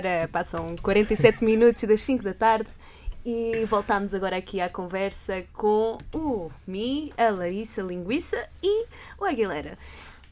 Agora, 0.00 0.28
passam 0.32 0.76
47 0.76 1.44
minutos 1.44 1.82
das 1.82 2.00
5 2.00 2.24
da 2.24 2.32
tarde 2.32 2.70
e 3.24 3.66
voltamos 3.66 4.14
agora 4.14 4.36
aqui 4.36 4.58
à 4.58 4.68
conversa 4.70 5.44
com 5.52 5.98
o 6.14 6.50
Mi, 6.66 7.12
a 7.18 7.28
Larissa 7.28 7.82
Linguiça 7.82 8.48
e 8.62 8.86
o 9.18 9.26
Aguilera. 9.26 9.76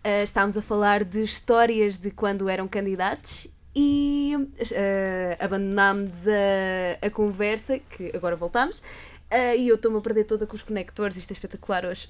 Ah, 0.03 0.23
estávamos 0.23 0.57
a 0.57 0.63
falar 0.63 1.05
de 1.05 1.23
histórias 1.23 1.99
de 1.99 2.11
quando 2.11 2.49
eram 2.49 2.67
candidatos 2.67 3.47
e 3.77 4.35
ah, 4.75 5.45
abandonámos 5.45 6.27
a, 6.27 7.07
a 7.07 7.11
conversa, 7.11 7.79
que 7.79 8.11
agora 8.17 8.37
voltamos, 8.37 8.83
ah, 9.31 9.55
e 9.55 9.69
eu 9.69 9.75
estou-me 9.75 9.99
a 9.99 10.01
perder 10.01 10.25
toda 10.25 10.47
com 10.47 10.57
os 10.57 10.63
conectores, 10.63 11.17
isto 11.17 11.31
é 11.31 11.35
espetacular 11.35 11.85
hoje. 11.85 12.09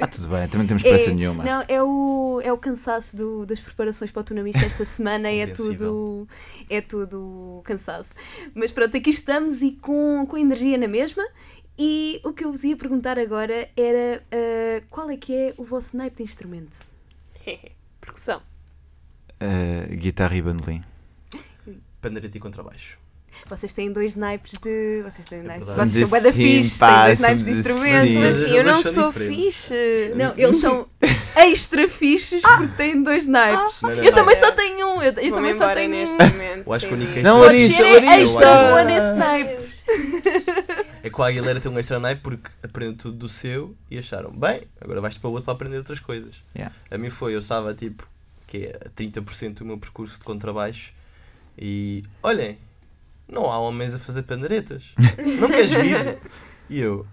Ah, 0.00 0.06
tudo 0.06 0.28
bem, 0.28 0.48
também 0.48 0.66
temos 0.66 0.82
pressa 0.84 1.10
É, 1.10 1.14
nenhuma. 1.14 1.44
Não, 1.44 1.62
é 1.68 1.82
o, 1.82 2.40
é 2.42 2.52
o 2.52 2.58
cansaço 2.58 3.16
do- 3.16 3.44
das 3.46 3.60
preparações 3.60 4.10
para 4.10 4.20
o 4.20 4.24
Tunamista 4.24 4.64
esta 4.64 4.84
semana, 4.86 5.30
é 5.30 5.46
tudo, 5.46 6.28
é 6.70 6.80
tudo 6.80 7.60
cansaço. 7.64 8.14
Mas 8.54 8.72
pronto, 8.72 8.96
aqui 8.96 9.10
estamos 9.10 9.60
e 9.62 9.72
com, 9.72 10.26
com 10.26 10.38
energia 10.38 10.78
na 10.78 10.88
mesma. 10.88 11.24
E 11.76 12.20
o 12.24 12.32
que 12.32 12.44
eu 12.44 12.52
vos 12.52 12.62
ia 12.62 12.76
perguntar 12.76 13.18
agora 13.18 13.68
era 13.76 14.22
ah, 14.32 14.82
qual 14.90 15.10
é 15.10 15.16
que 15.16 15.34
é 15.34 15.54
o 15.56 15.64
vosso 15.64 15.96
naipe 15.96 16.18
de 16.18 16.22
instrumento? 16.22 16.78
Percussão. 18.00 18.40
Ah, 19.40 19.86
guitarra 19.94 20.36
e 20.36 20.42
bandolim. 20.42 20.82
Pandeireta 22.00 22.36
e 22.36 22.40
contrabaixo. 22.40 22.98
Vocês 23.46 23.72
têm 23.72 23.92
dois 23.92 24.14
naipes 24.14 24.52
de. 24.62 25.02
Vocês 25.04 25.26
têm 25.26 25.42
naipes. 25.42 25.66
verdade. 25.66 25.90
Vocês 25.90 26.08
são 26.08 26.18
Sim, 26.18 26.24
bué 26.24 26.30
da 26.30 26.32
fixe, 26.36 26.78
têm 26.78 27.04
dois 27.04 27.18
naipes 27.18 27.44
de 27.44 27.50
instrumentos. 27.50 28.02
assim. 28.02 28.18
Mas 28.18 28.42
assim, 28.42 28.54
eu 28.54 28.64
não 28.64 28.82
sou 28.82 29.12
diferentes. 29.12 29.44
fixe. 29.44 29.74
Não, 30.14 30.34
eles 30.36 30.56
são 30.56 30.86
extra 31.36 31.88
fixes 31.88 32.42
porque 32.42 32.68
têm 32.76 33.02
dois 33.02 33.26
naipes. 33.26 33.80
Não, 33.82 33.90
não, 33.90 33.96
eu 33.96 34.04
não. 34.04 34.12
também 34.12 34.36
só 34.36 34.52
tenho 34.52 34.86
um. 34.88 35.02
Eu, 35.02 35.12
eu 35.12 35.34
também 35.34 35.52
só 35.54 35.74
tenho 35.74 35.90
neste 35.90 36.14
um. 36.22 36.26
momento. 36.26 36.64
Eu 36.66 36.72
acho 36.72 36.88
que 36.88 36.94
o 36.94 36.96
sim. 36.96 37.02
único 37.04 37.20
Não, 37.20 37.38
Pode 37.38 37.46
Larissa, 37.46 37.76
ser 37.76 37.92
Larissa. 38.04 38.14
extra 38.22 38.68
boa 38.68 38.84
nesse 38.84 39.12
naipe. 39.14 39.64
É 41.02 41.10
que 41.10 41.20
a 41.22 41.26
Aguilera 41.26 41.60
tem 41.60 41.70
um 41.70 41.78
extra 41.78 41.98
naipe 41.98 42.22
porque 42.22 42.50
aprendeu 42.62 42.96
tudo 42.96 43.16
do 43.18 43.28
seu 43.28 43.76
e 43.90 43.98
acharam, 43.98 44.30
bem, 44.30 44.62
agora 44.80 45.00
vais 45.00 45.18
para 45.18 45.28
o 45.28 45.32
outro 45.32 45.44
para 45.44 45.54
aprender 45.54 45.76
outras 45.78 46.00
coisas. 46.00 46.36
Yeah. 46.56 46.74
A 46.90 46.96
mim 46.96 47.10
foi, 47.10 47.34
eu 47.34 47.40
estava 47.40 47.74
tipo, 47.74 48.08
que 48.46 48.66
é 48.66 48.78
30% 48.96 49.54
do 49.54 49.64
meu 49.66 49.76
percurso 49.78 50.18
de 50.18 50.24
contrabaixo 50.24 50.92
e 51.58 52.02
olhem, 52.22 52.58
não 53.34 53.50
há 53.50 53.58
homens 53.58 53.94
a 53.94 53.98
fazer 53.98 54.22
panderetas. 54.22 54.92
Não 55.40 55.48
queres 55.48 55.70
vir? 55.72 56.18
E 56.70 56.80
eu, 56.80 57.06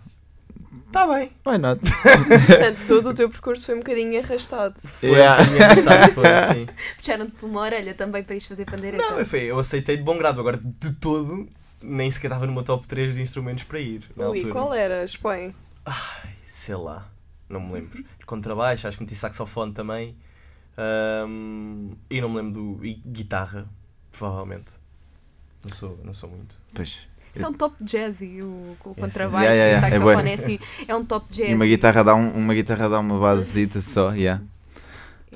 tá 0.94 1.06
bem. 1.06 1.30
Why 1.46 1.58
not? 1.58 1.82
Portanto, 1.82 2.80
todo 2.88 3.10
o 3.10 3.14
teu 3.14 3.30
percurso 3.30 3.66
foi 3.66 3.76
um 3.76 3.80
bocadinho 3.80 4.18
arrastado. 4.18 4.80
Foi 4.80 5.10
Yeah. 5.10 5.44
minha 5.52 5.66
arrastado, 5.66 6.14
foi 6.14 6.26
assim. 6.26 6.68
Puxaram-te 6.98 7.32
por 7.36 7.50
uma 7.50 7.60
orelha 7.60 7.94
também 7.94 8.24
para 8.24 8.36
ires 8.36 8.48
fazer 8.48 8.64
pandeireta. 8.64 9.04
Não, 9.12 9.26
foi, 9.26 9.42
eu 9.42 9.60
aceitei 9.60 9.98
de 9.98 10.04
bom 10.04 10.18
grado, 10.18 10.40
agora 10.40 10.58
de 10.58 10.94
todo 10.96 11.50
nem 11.82 12.10
sequer 12.10 12.28
estava 12.28 12.46
no 12.48 12.54
meu 12.54 12.64
top 12.64 12.88
3 12.88 13.16
de 13.16 13.22
instrumentos 13.22 13.66
para 13.66 13.80
ir. 13.80 14.10
Ui, 14.16 14.24
altura. 14.24 14.54
qual 14.54 14.74
era? 14.74 15.04
Expõe. 15.04 15.54
sei 16.46 16.76
lá, 16.76 17.12
não 17.50 17.60
me 17.60 17.74
lembro. 17.74 18.06
Contrabaixo, 18.26 18.88
acho 18.88 18.98
que 18.98 19.04
meti 19.04 19.16
saxofone 19.16 19.74
também. 19.74 20.16
Ahm, 20.78 21.92
e 22.10 22.22
não 22.22 22.30
me 22.30 22.38
lembro 22.38 22.54
do. 22.78 22.86
E 22.86 22.94
guitarra, 22.94 23.68
provavelmente. 24.12 24.80
Não 25.64 25.76
sou, 25.76 26.00
não 26.04 26.14
sou 26.14 26.30
muito. 26.30 26.58
Pois. 26.74 26.98
Isso 27.34 27.46
é 27.46 27.48
um 27.48 27.54
top 27.54 27.82
jazzy, 27.84 28.42
o, 28.42 28.46
o 28.46 28.78
sim. 28.96 29.02
contrabaixo, 29.02 29.46
Yeah, 29.46 29.54
yeah, 29.54 29.54
o 29.54 29.72
yeah, 29.72 29.88
é 29.88 29.92
saxofone 29.92 30.30
é, 30.30 30.34
assim, 30.34 30.60
é 30.88 30.96
um 30.96 31.06
top 31.06 31.26
jazzy. 31.34 31.52
E 31.52 31.54
uma 31.54 31.66
guitarra 31.66 32.04
dá, 32.04 32.14
um- 32.16 32.32
uma, 32.32 32.54
guitarra 32.54 32.90
dá 32.90 33.00
uma 33.00 33.18
basezita 33.20 33.80
só, 33.80 34.12
yeah. 34.14 34.42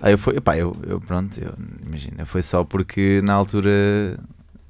Aí 0.02 0.14
eu 0.14 0.18
fui, 0.18 0.40
pá, 0.42 0.58
eu, 0.58 0.76
eu 0.86 1.00
pronto, 1.00 1.40
eu, 1.40 1.54
imagina, 1.86 2.26
foi 2.26 2.42
só 2.42 2.66
porque 2.66 3.22
na 3.24 3.34
altura 3.34 4.20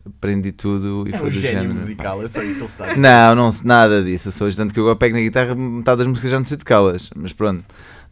aprendi 0.05 0.51
tudo 0.51 1.03
e 1.07 1.15
É 1.15 1.17
foi 1.17 1.29
um 1.29 1.31
do 1.31 1.39
gênio 1.39 1.61
género. 1.61 1.73
musical, 1.73 2.23
é 2.23 2.27
só 2.27 2.43
isso 2.43 2.57
que 2.57 2.61
ele 2.61 2.65
está 2.69 2.85
pá. 2.85 2.95
Não, 2.95 3.33
não, 3.33 3.49
nada 3.63 4.03
disso, 4.03 4.27
eu 4.27 4.31
sou 4.31 4.51
tanto 4.51 4.71
que 4.73 4.79
eu 4.79 4.95
pego 4.95 5.15
na 5.15 5.21
guitarra, 5.21 5.55
metade 5.55 5.97
das 5.99 6.07
músicas 6.07 6.29
já 6.29 6.37
não 6.37 6.45
sei 6.45 6.57
de 6.57 6.63
calas, 6.65 7.09
mas 7.15 7.33
pronto. 7.33 7.65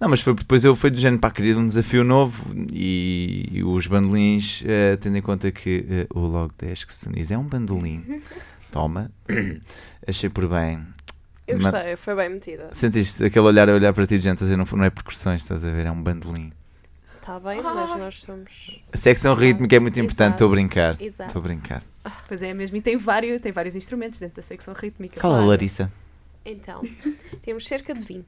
Não, 0.03 0.09
mas 0.09 0.19
foi 0.19 0.33
depois 0.33 0.65
eu 0.65 0.75
fui 0.75 0.91
do 0.91 0.99
género, 0.99 1.21
pá, 1.21 1.31
queria 1.31 1.57
um 1.57 1.65
desafio 1.65 2.03
novo 2.03 2.45
e, 2.73 3.47
e 3.49 3.63
os 3.63 3.87
bandolins, 3.87 4.61
eh, 4.65 4.97
tendo 4.97 5.17
em 5.17 5.21
conta 5.21 5.49
que 5.49 5.85
eh, 5.89 6.07
o 6.13 6.19
Log 6.19 6.51
10 6.57 6.83
que 6.83 6.93
se 6.93 7.09
diz 7.09 7.31
é 7.31 7.37
um 7.37 7.45
bandolim, 7.45 8.21
toma, 8.69 9.09
achei 10.05 10.29
por 10.29 10.45
bem. 10.49 10.85
Eu 11.47 11.57
gostei, 11.57 11.95
foi 11.95 12.15
bem 12.15 12.27
metida. 12.27 12.67
Sentiste 12.73 13.23
aquele 13.23 13.45
olhar 13.45 13.69
a 13.69 13.73
olhar 13.73 13.93
para 13.93 14.05
ti 14.05 14.19
gente 14.19 14.43
a 14.43 14.45
dizer 14.45 14.57
não, 14.57 14.65
não 14.65 14.83
é 14.83 14.89
percussões, 14.89 15.41
estás 15.41 15.63
a 15.63 15.71
ver? 15.71 15.85
É 15.85 15.91
um 15.91 16.03
bandolim. 16.03 16.51
Está 17.21 17.39
bem, 17.39 17.61
mas 17.61 17.97
nós 17.97 18.21
somos. 18.23 18.83
A 18.91 18.97
secção 18.97 19.33
rítmica 19.35 19.77
é 19.77 19.79
muito 19.79 19.97
importante, 20.01 20.33
estou 20.33 20.49
a 20.49 20.51
brincar. 20.51 21.01
Exato. 21.01 21.29
Estou 21.29 21.39
a 21.39 21.43
brincar. 21.43 21.81
Pois 22.27 22.41
é, 22.41 22.53
mesmo, 22.53 22.75
e 22.75 22.81
tem 22.81 22.97
vários, 22.97 23.39
tem 23.39 23.53
vários 23.53 23.73
instrumentos 23.73 24.19
dentro 24.19 24.35
da 24.35 24.41
secção 24.41 24.73
rítmica. 24.73 25.21
Fala, 25.21 25.35
claro. 25.35 25.47
Larissa. 25.47 25.89
Então, 26.43 26.81
temos 27.41 27.65
cerca 27.65 27.93
de 27.93 28.03
20. 28.03 28.25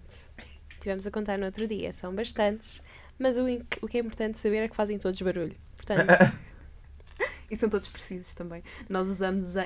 Tivemos 0.85 1.07
a 1.07 1.09
contar 1.09 1.39
no 1.39 1.47
outro 1.47 1.67
dia, 1.67 1.91
são 1.91 2.13
bastantes, 2.13 2.79
mas 3.17 3.39
o, 3.39 3.45
o 3.81 3.87
que 3.87 3.97
é 3.97 4.01
importante 4.01 4.37
saber 4.37 4.57
é 4.57 4.67
que 4.67 4.75
fazem 4.75 4.99
todos 4.99 5.19
barulho. 5.19 5.55
Portanto, 5.75 6.05
E 7.49 7.55
são 7.55 7.67
todos 7.67 7.89
precisos 7.89 8.35
também. 8.35 8.61
Nós 8.87 9.07
usamos. 9.07 9.57
A... 9.57 9.65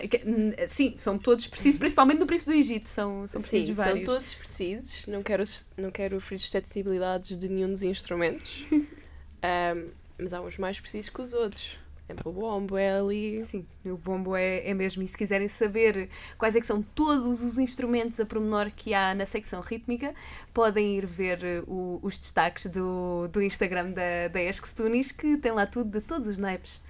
Sim, 0.65 0.93
são 0.97 1.17
todos 1.17 1.45
precisos, 1.45 1.77
principalmente 1.77 2.19
no 2.19 2.25
Príncipe 2.25 2.51
do 2.51 2.57
Egito. 2.57 2.87
São, 2.87 3.27
são 3.27 3.41
precisos 3.41 3.67
sim, 3.67 3.73
vários. 3.73 4.05
são 4.05 4.15
todos 4.15 4.33
precisos. 4.33 5.07
Não 5.07 5.21
quero, 5.21 5.43
não 5.75 5.91
quero 5.91 6.17
ferir 6.21 6.39
suscetibilidades 6.39 7.37
de 7.37 7.49
nenhum 7.49 7.69
dos 7.69 7.83
instrumentos, 7.83 8.65
Ahm, 9.43 9.89
mas 10.17 10.31
há 10.31 10.39
uns 10.39 10.57
mais 10.57 10.79
precisos 10.79 11.09
que 11.09 11.21
os 11.21 11.33
outros. 11.33 11.77
Por 12.09 12.13
exemplo, 12.13 12.31
o 12.31 12.33
bombo 12.33 12.75
é 12.75 12.97
ali. 12.97 13.37
Sim, 13.37 13.63
o 13.85 13.95
bombo 13.95 14.35
é, 14.35 14.67
é 14.67 14.73
mesmo. 14.73 15.03
E 15.03 15.07
se 15.07 15.15
quiserem 15.15 15.47
saber 15.47 16.09
quais 16.39 16.55
é 16.55 16.59
que 16.59 16.65
são 16.65 16.81
todos 16.81 17.43
os 17.43 17.59
instrumentos 17.59 18.19
a 18.19 18.25
pormenor 18.25 18.71
que 18.75 18.95
há 18.95 19.13
na 19.13 19.27
secção 19.27 19.61
rítmica, 19.61 20.13
podem 20.53 20.97
ir 20.97 21.05
ver 21.05 21.43
eh, 21.43 21.63
o- 21.67 21.99
os 22.01 22.17
destaques 22.17 22.65
do, 22.65 23.27
do 23.27 23.41
Instagram 23.43 23.91
da, 23.91 24.27
da 24.31 24.41
Esques 24.41 24.73
Tunis, 24.73 25.11
que 25.11 25.37
tem 25.37 25.51
lá 25.51 25.67
tudo 25.67 25.99
de 25.99 26.01
todos 26.05 26.27
os 26.27 26.37
naipes. 26.39 26.81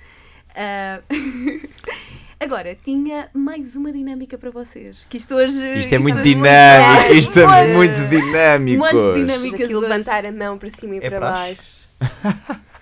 Ah, 0.55 1.01
Agora, 2.39 2.73
tinha 2.73 3.29
mais 3.33 3.75
uma 3.75 3.91
dinâmica 3.91 4.37
para 4.37 4.49
vocês. 4.49 5.05
Que 5.09 5.17
isto 5.17 5.35
hoje. 5.35 5.79
Isto 5.79 5.95
é 5.95 5.97
muito 5.99 6.19
hoje- 6.19 6.33
dinâmico, 6.35 7.13
isto 7.13 7.39
é 7.41 7.73
muito 7.73 8.07
dinâmico. 8.09 8.85
hoje. 8.95 9.13
dinâmicas 9.25 9.61
aqui 9.65 9.75
levantar 9.75 10.25
a 10.25 10.31
mão 10.31 10.57
para 10.57 10.69
cima 10.69 10.95
e 10.95 10.97
É 10.99 11.09
para 11.09 11.19
praxe. 11.19 11.89
baixo. 11.99 12.59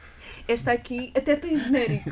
Esta 0.48 0.72
aqui 0.72 1.12
até 1.16 1.36
tem 1.36 1.58
genérico. 1.58 2.12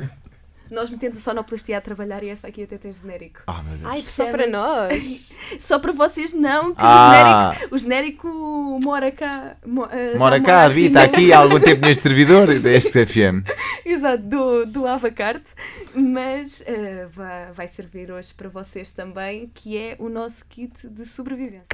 Nós 0.68 0.90
metemos 0.90 1.16
a 1.16 1.20
sonoplastia 1.20 1.78
a 1.78 1.80
trabalhar 1.80 2.24
e 2.24 2.28
esta 2.28 2.48
aqui 2.48 2.64
até 2.64 2.76
tem 2.76 2.92
genérico. 2.92 3.40
Oh, 3.46 3.52
meu 3.62 3.76
Deus. 3.78 3.84
Ai, 3.84 4.02
só 4.02 4.26
para 4.32 4.48
nós. 4.48 5.32
Só 5.60 5.78
para 5.78 5.92
vocês 5.92 6.32
não, 6.32 6.74
que 6.74 6.80
Ah. 6.82 7.52
o, 7.70 7.78
genérico, 7.78 8.28
o 8.28 8.28
genérico 8.28 8.80
mora 8.82 9.12
cá. 9.12 9.56
mo- 9.64 9.86
eh, 9.90 10.18
Mora 10.18 10.40
cá, 10.40 10.66
vi, 10.66 10.86
está 10.86 11.04
aqui 11.04 11.32
há 11.32 11.38
algum 11.38 11.60
tempo 11.60 11.86
neste 11.86 12.02
servidor 12.02 12.48
deste 12.58 13.06
FM. 13.06 13.46
Exato, 13.86 14.24
do, 14.24 14.66
do 14.66 14.86
Avacarte. 14.88 15.52
Mas 15.94 16.62
eh, 16.66 17.06
vai, 17.10 17.52
vai 17.52 17.68
servir 17.68 18.10
hoje 18.10 18.34
para 18.34 18.48
vocês 18.48 18.90
também, 18.90 19.48
que 19.54 19.78
é 19.78 19.94
o 20.00 20.08
nosso 20.08 20.44
kit 20.46 20.88
de 20.88 21.06
sobrevivência. 21.06 21.68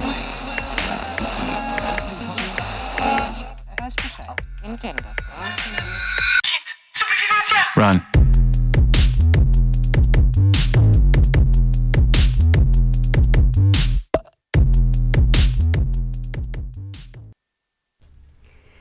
Run. 7.75 7.99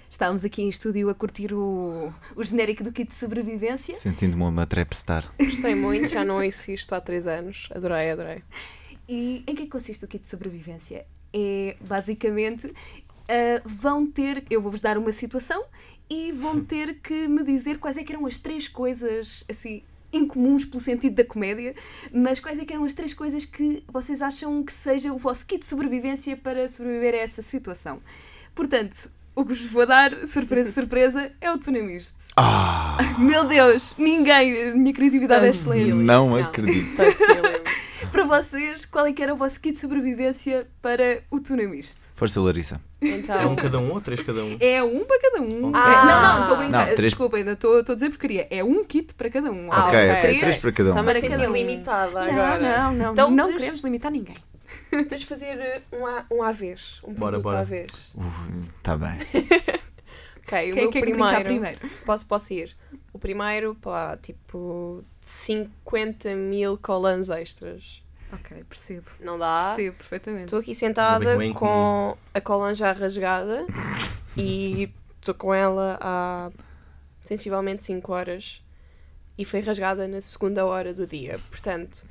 Estávamos 0.08 0.44
aqui 0.44 0.62
em 0.62 0.68
estúdio 0.68 1.10
a 1.10 1.14
curtir 1.14 1.52
o, 1.52 2.12
o 2.36 2.44
genérico 2.44 2.84
do 2.84 2.92
kit 2.92 3.08
de 3.08 3.16
sobrevivência. 3.16 3.96
Sentindo-me 3.96 4.44
uma 4.44 4.64
trapstar. 4.64 5.28
Gostei 5.40 5.74
muito, 5.74 6.06
já 6.06 6.24
não 6.24 6.36
ouço 6.44 6.70
isto 6.70 6.94
há 6.94 7.00
três 7.00 7.26
anos. 7.26 7.68
Adorei, 7.74 8.12
adorei. 8.12 8.44
E 9.08 9.42
em 9.44 9.56
que 9.56 9.64
é 9.64 9.66
consiste 9.66 10.04
o 10.04 10.08
kit 10.08 10.22
de 10.22 10.28
sobrevivência? 10.28 11.04
É 11.34 11.76
basicamente 11.80 12.72
ah, 13.28 13.62
vão 13.64 14.06
ter, 14.06 14.44
eu 14.50 14.60
vou-vos 14.60 14.80
dar 14.80 14.98
uma 14.98 15.12
situação 15.12 15.64
e 16.12 16.30
vão 16.30 16.60
ter 16.62 16.98
que 17.02 17.26
me 17.26 17.42
dizer 17.42 17.78
quais 17.78 17.96
é 17.96 18.04
que 18.04 18.12
eram 18.12 18.26
as 18.26 18.36
três 18.36 18.68
coisas 18.68 19.42
assim 19.48 19.82
incomuns 20.12 20.66
pelo 20.66 20.78
sentido 20.78 21.14
da 21.14 21.24
comédia, 21.24 21.74
mas 22.12 22.38
quais 22.38 22.58
é 22.58 22.66
que 22.66 22.72
eram 22.74 22.84
as 22.84 22.92
três 22.92 23.14
coisas 23.14 23.46
que 23.46 23.82
vocês 23.90 24.20
acham 24.20 24.62
que 24.62 24.72
seja 24.72 25.10
o 25.10 25.16
vosso 25.16 25.46
kit 25.46 25.60
de 25.60 25.66
sobrevivência 25.66 26.36
para 26.36 26.68
sobreviver 26.68 27.14
a 27.14 27.16
essa 27.16 27.40
situação. 27.40 28.02
Portanto, 28.54 29.10
o 29.34 29.42
que 29.42 29.54
vos 29.54 29.72
vou 29.72 29.86
dar, 29.86 30.26
surpresa, 30.26 30.70
surpresa, 30.78 31.32
é 31.40 31.50
o 31.50 31.56
Tunamiste. 31.56 32.12
Ah, 32.36 32.98
Meu 33.18 33.46
Deus, 33.46 33.94
ninguém, 33.96 34.70
a 34.70 34.74
minha 34.74 34.92
criatividade 34.92 35.46
é 35.46 35.48
excelente. 35.48 35.92
não 35.94 36.36
acredito. 36.36 36.94
Facílimo. 36.94 37.51
Para 38.12 38.24
vocês, 38.24 38.84
qual 38.84 39.06
é 39.06 39.12
que 39.12 39.22
era 39.22 39.32
o 39.32 39.36
vosso 39.36 39.60
kit 39.60 39.74
de 39.74 39.80
sobrevivência 39.80 40.68
para 40.80 41.22
o 41.30 41.40
tuna 41.40 41.64
misto? 41.66 42.12
Força, 42.14 42.40
Larissa. 42.40 42.80
Então, 43.00 43.40
É 43.40 43.46
um 43.46 43.56
cada 43.56 43.78
um 43.78 43.90
ou 43.90 44.00
três 44.00 44.22
cada 44.22 44.44
um? 44.44 44.56
É 44.60 44.82
um 44.82 45.04
para 45.04 45.20
cada 45.20 45.40
um. 45.42 45.72
Ah. 45.74 45.90
É- 45.92 46.06
não, 46.06 46.22
não, 46.22 46.40
estou 46.42 46.54
a 46.54 46.58
brincar. 46.58 46.86
Não, 46.86 46.94
três- 46.94 47.12
Desculpa, 47.12 47.36
ainda 47.38 47.52
estou 47.52 47.78
a 47.78 47.82
dizer 47.82 48.08
porcaria. 48.10 48.46
É 48.50 48.62
um 48.62 48.84
kit 48.84 49.14
para 49.14 49.28
cada 49.30 49.50
um. 49.50 49.72
Ah, 49.72 49.88
ok, 49.88 49.98
ok. 49.98 50.10
ok. 50.28 50.40
Três 50.40 50.58
para 50.58 50.72
cada 50.72 50.88
um. 50.88 50.92
Está-me 50.92 51.10
a 51.10 51.20
sentir 51.20 51.48
um. 51.48 51.52
limitada 51.52 52.10
Não, 52.10 52.20
agora. 52.30 52.60
não, 52.60 52.92
não. 52.94 53.12
Então, 53.12 53.30
não 53.30 53.44
deixa- 53.46 53.58
queremos 53.58 53.80
limitar 53.80 54.12
ninguém. 54.12 54.36
Tens 55.08 55.20
de 55.20 55.26
fazer 55.26 55.82
uh, 55.92 55.96
um 55.96 56.06
à, 56.06 56.24
um 56.30 56.42
à 56.42 56.52
vez. 56.52 57.00
Um 57.04 57.14
Bora, 57.14 57.32
produto 57.32 57.42
bora. 57.44 57.60
à 57.60 57.64
vez. 57.64 57.90
Está 58.78 58.96
bem. 58.96 59.18
Ok, 60.44 60.58
o 60.72 60.74
Quem 60.74 60.82
meu 60.82 60.90
primeiro. 60.90 61.44
primeiro? 61.44 61.78
Posso, 62.04 62.26
posso 62.26 62.52
ir. 62.52 62.76
O 63.12 63.18
primeiro, 63.18 63.74
pá, 63.76 64.18
tipo 64.20 65.02
50 65.20 66.34
mil 66.34 66.76
colãs 66.76 67.30
extras. 67.30 68.01
Ok, 68.32 68.64
percebo. 68.64 69.10
Não 69.20 69.38
dá. 69.38 69.74
Percebo 69.74 69.96
perfeitamente. 69.96 70.44
Estou 70.44 70.60
aqui 70.60 70.74
sentada 70.74 71.36
com 71.52 72.16
a 72.32 72.40
colã 72.40 72.74
já 72.74 72.92
rasgada 72.92 73.66
e 74.36 74.90
estou 75.20 75.34
com 75.34 75.52
ela 75.52 75.98
há 76.00 76.50
sensivelmente 77.20 77.82
5 77.84 78.12
horas 78.12 78.62
e 79.36 79.44
foi 79.44 79.60
rasgada 79.60 80.08
na 80.08 80.20
segunda 80.20 80.64
hora 80.64 80.94
do 80.94 81.06
dia. 81.06 81.38
Portanto, 81.50 82.06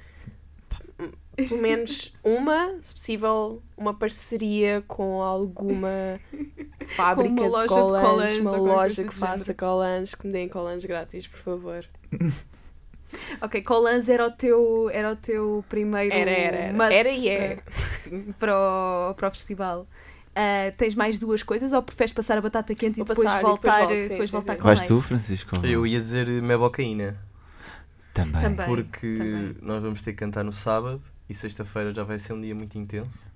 pelo 1.36 1.61
menos 1.61 2.13
uma, 2.24 2.78
se 2.82 2.93
possível, 2.93 3.61
uma 3.76 3.93
parceria 3.93 4.84
com 4.88 5.22
alguma 5.22 6.19
fábrica 6.88 7.34
uma 7.34 7.47
loja 7.47 7.76
de 7.76 8.01
colãs, 8.01 8.38
uma 8.38 8.57
loja 8.57 9.03
que 9.03 9.13
faça 9.13 9.53
colãs, 9.53 10.13
que 10.13 10.28
me 10.28 10.34
deem 10.34 10.49
colãs 10.49 10.86
grátis, 10.86 11.28
por 11.28 11.39
favor. 11.39 11.86
Ok, 13.41 13.62
Colans 13.64 14.09
era 14.09 14.28
o 14.28 14.32
teu, 14.32 14.89
era 14.91 15.12
o 15.12 15.16
teu 15.16 15.66
primeiro 15.68 16.14
Era, 16.14 16.32
era, 16.32 16.57
era. 16.57 16.74
must 16.74 16.93
Era 16.93 17.09
e 17.09 17.28
é. 17.28 17.55
para, 17.55 17.74
sim, 17.99 18.34
para, 18.38 18.55
o, 18.55 19.14
para 19.16 19.28
o 19.28 19.32
festival. 19.32 19.88
Ah, 20.36 20.72
tens 20.78 20.95
mais 20.95 21.20
duas 21.20 21.43
coisas 21.43 21.74
ou 21.74 21.84
preferes 21.84 22.14
passar 22.14 22.38
a 22.38 22.41
batata 22.41 22.74
quente 22.74 22.95
Vou 22.95 23.05
e 23.05 23.07
depois 23.07 23.26
passar 23.26 23.39
e 23.39 23.43
depois 23.43 23.59
voltar, 23.59 23.80
volto, 23.80 24.09
depois 24.09 24.30
sim, 24.30 24.36
voltar 24.36 24.53
sim. 24.53 24.57
com 24.59 24.64
Vais 24.64 24.80
mais? 24.80 24.88
tu, 24.88 25.01
Francisco? 25.01 25.66
Eu 25.66 25.86
ia 25.86 25.99
dizer 25.99 26.28
mebocaína. 26.28 27.18
Também. 28.14 28.41
Também. 28.41 28.66
Porque 28.66 29.18
também. 29.18 29.55
nós 29.62 29.82
vamos 29.82 30.01
ter 30.01 30.14
que 30.14 30.20
cantar 30.20 30.43
no 30.43 30.53
sábado 30.53 31.01
e 31.30 31.34
sexta-feira 31.34 31.93
já 31.93 32.03
vai 32.03 32.20
ser 32.20 32.34
um 32.34 32.41
dia 32.41 32.55
muito 32.55 32.78
intenso. 32.78 33.28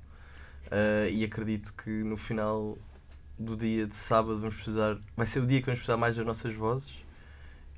Ah, 0.71 1.07
e 1.09 1.23
acredito 1.23 1.73
que 1.73 1.89
no 1.89 2.15
final 2.15 2.77
do 3.37 3.57
dia 3.57 3.85
de 3.85 3.95
sábado 3.95 4.39
vamos 4.39 4.55
precisar. 4.55 4.97
Vai 5.17 5.25
ser 5.25 5.39
o 5.39 5.45
dia 5.45 5.59
que 5.59 5.65
vamos 5.65 5.79
precisar 5.79 5.97
mais 5.97 6.15
das 6.15 6.25
nossas 6.25 6.53
vozes 6.53 7.03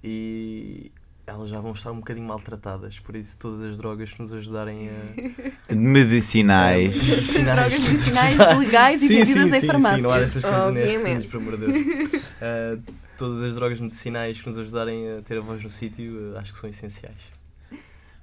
e 0.04 0.92
elas 1.28 1.50
já 1.50 1.60
vão 1.60 1.74
estar 1.74 1.92
um 1.92 1.98
bocadinho 1.98 2.26
maltratadas. 2.26 3.00
Por 3.00 3.16
isso, 3.16 3.38
todas 3.38 3.62
as 3.62 3.78
drogas 3.78 4.14
que 4.14 4.22
nos 4.22 4.32
ajudarem 4.32 4.90
a. 4.90 5.76
Medicinais. 5.76 6.96
Drogas 7.44 7.80
medicinais 7.80 8.58
legais 8.58 9.04
e 9.04 9.08
Sim, 9.08 9.18
vendidas 9.18 9.50
sim, 9.50 9.58
em 9.58 9.68
farmácias. 9.68 9.98
Sim, 9.98 10.02
não 10.04 10.12
há 10.12 10.20
dessas 10.20 10.42
coisas 10.42 10.62
Obviamente. 10.62 11.28
por 11.28 11.42
amor 11.42 11.58
de 11.58 11.66
Deus. 11.68 12.28
Ah, 12.40 12.78
todas 13.18 13.42
as 13.42 13.56
drogas 13.56 13.80
medicinais 13.80 14.40
que 14.40 14.46
nos 14.46 14.60
ajudarem 14.60 15.18
a 15.18 15.22
ter 15.24 15.40
a 15.40 15.42
voz 15.42 15.64
no 15.64 15.72
sítio, 15.72 16.34
ah, 16.36 16.40
acho 16.40 16.54
que 16.54 16.60
são 16.60 16.70
essenciais. 16.70 17.37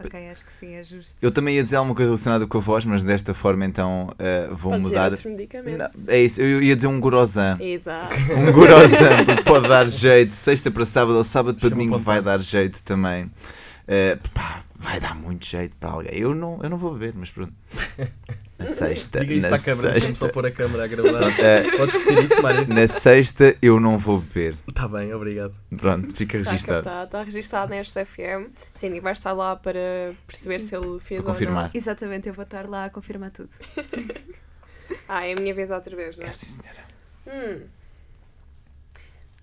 Ok, 0.02 0.28
acho 0.28 0.44
que 0.44 0.50
sim, 0.52 0.74
é 0.74 0.82
justo. 0.82 1.16
Eu 1.22 1.30
também 1.30 1.54
ia 1.56 1.62
dizer 1.62 1.76
alguma 1.76 1.94
coisa 1.94 2.10
relacionada 2.10 2.46
com 2.46 2.58
a 2.58 2.60
voz, 2.60 2.84
mas 2.84 3.02
desta 3.02 3.32
forma 3.32 3.64
então 3.64 4.12
eh, 4.18 4.48
vou 4.50 4.72
Pode 4.72 4.82
dizer 4.82 4.94
mudar. 4.94 5.10
outro 5.12 5.30
medicamento. 5.30 5.78
Não, 5.78 5.88
é 6.08 6.20
isso, 6.20 6.40
eu 6.40 6.62
ia 6.62 6.74
dizer 6.74 6.88
um 6.88 6.98
gorosan. 7.00 7.56
Exato. 7.60 8.14
Um 8.36 8.52
gorosan, 8.52 9.24
porque 9.26 9.42
pode 9.44 9.68
dar 9.68 9.88
jeito. 9.88 10.34
Sexta 10.34 10.70
para 10.70 10.84
sábado 10.84 11.16
ou 11.18 11.24
sábado 11.24 11.54
para 11.58 11.68
Chama 11.68 11.76
domingo 11.80 11.98
vai 11.98 12.20
dar 12.20 12.40
jeito 12.40 12.82
também. 12.82 13.30
Eh, 13.86 14.18
pá, 14.32 14.62
vai 14.84 15.00
dar 15.00 15.14
muito 15.14 15.46
jeito 15.46 15.74
para 15.76 15.90
alguém. 15.90 16.12
Eu 16.14 16.34
não, 16.34 16.60
eu 16.62 16.68
não 16.70 16.76
vou 16.76 16.92
beber, 16.92 17.14
mas 17.16 17.30
pronto. 17.30 17.52
Na 18.56 18.68
sexta. 18.68 19.18
Diga 19.20 19.32
isso 19.34 19.42
na 19.42 19.48
para 19.48 19.56
a 19.56 19.60
câmara, 19.64 19.90
deixa-me 19.90 20.06
sexta, 20.16 20.26
só 20.26 20.32
pôr 20.32 20.46
a 20.46 20.50
câmara 20.50 20.84
a 20.84 20.86
gravar. 20.86 21.22
Eh, 21.40 21.76
Podes 21.76 21.92
repetir 21.94 22.24
isso, 22.24 22.40
Mário? 22.40 22.68
na 22.68 22.86
sexta 22.86 23.56
eu 23.60 23.80
não 23.80 23.98
vou 23.98 24.20
beber. 24.20 24.54
Está 24.68 24.86
bem, 24.86 25.12
obrigado. 25.12 25.52
Pronto, 25.76 26.14
fica 26.14 26.38
Está 26.38 26.52
registado. 26.52 26.84
captado, 26.84 27.04
está 27.04 27.22
registado 27.24 27.70
na 27.74 27.80
RCFM. 27.80 28.48
Sim, 28.72 28.94
e 28.94 29.00
vai 29.00 29.12
estar 29.12 29.32
lá 29.32 29.56
para 29.56 30.14
perceber 30.26 30.60
se 30.60 30.74
ele 30.74 31.00
fez 31.00 31.20
Para 31.20 31.30
ou 31.30 31.34
confirmar. 31.34 31.70
Exatamente, 31.74 32.28
eu 32.28 32.32
vou 32.34 32.44
estar 32.44 32.68
lá 32.68 32.84
a 32.84 32.90
confirmar 32.90 33.30
tudo. 33.32 33.50
não. 33.76 34.34
Ah, 35.08 35.26
é 35.26 35.32
a 35.32 35.36
minha 35.36 35.52
vez 35.54 35.70
outra 35.70 35.96
vez, 35.96 36.16
não 36.18 36.26
é? 36.26 36.28
É 36.28 36.32
sim, 36.32 36.46
senhora. 36.60 36.84
Hum. 37.26 37.62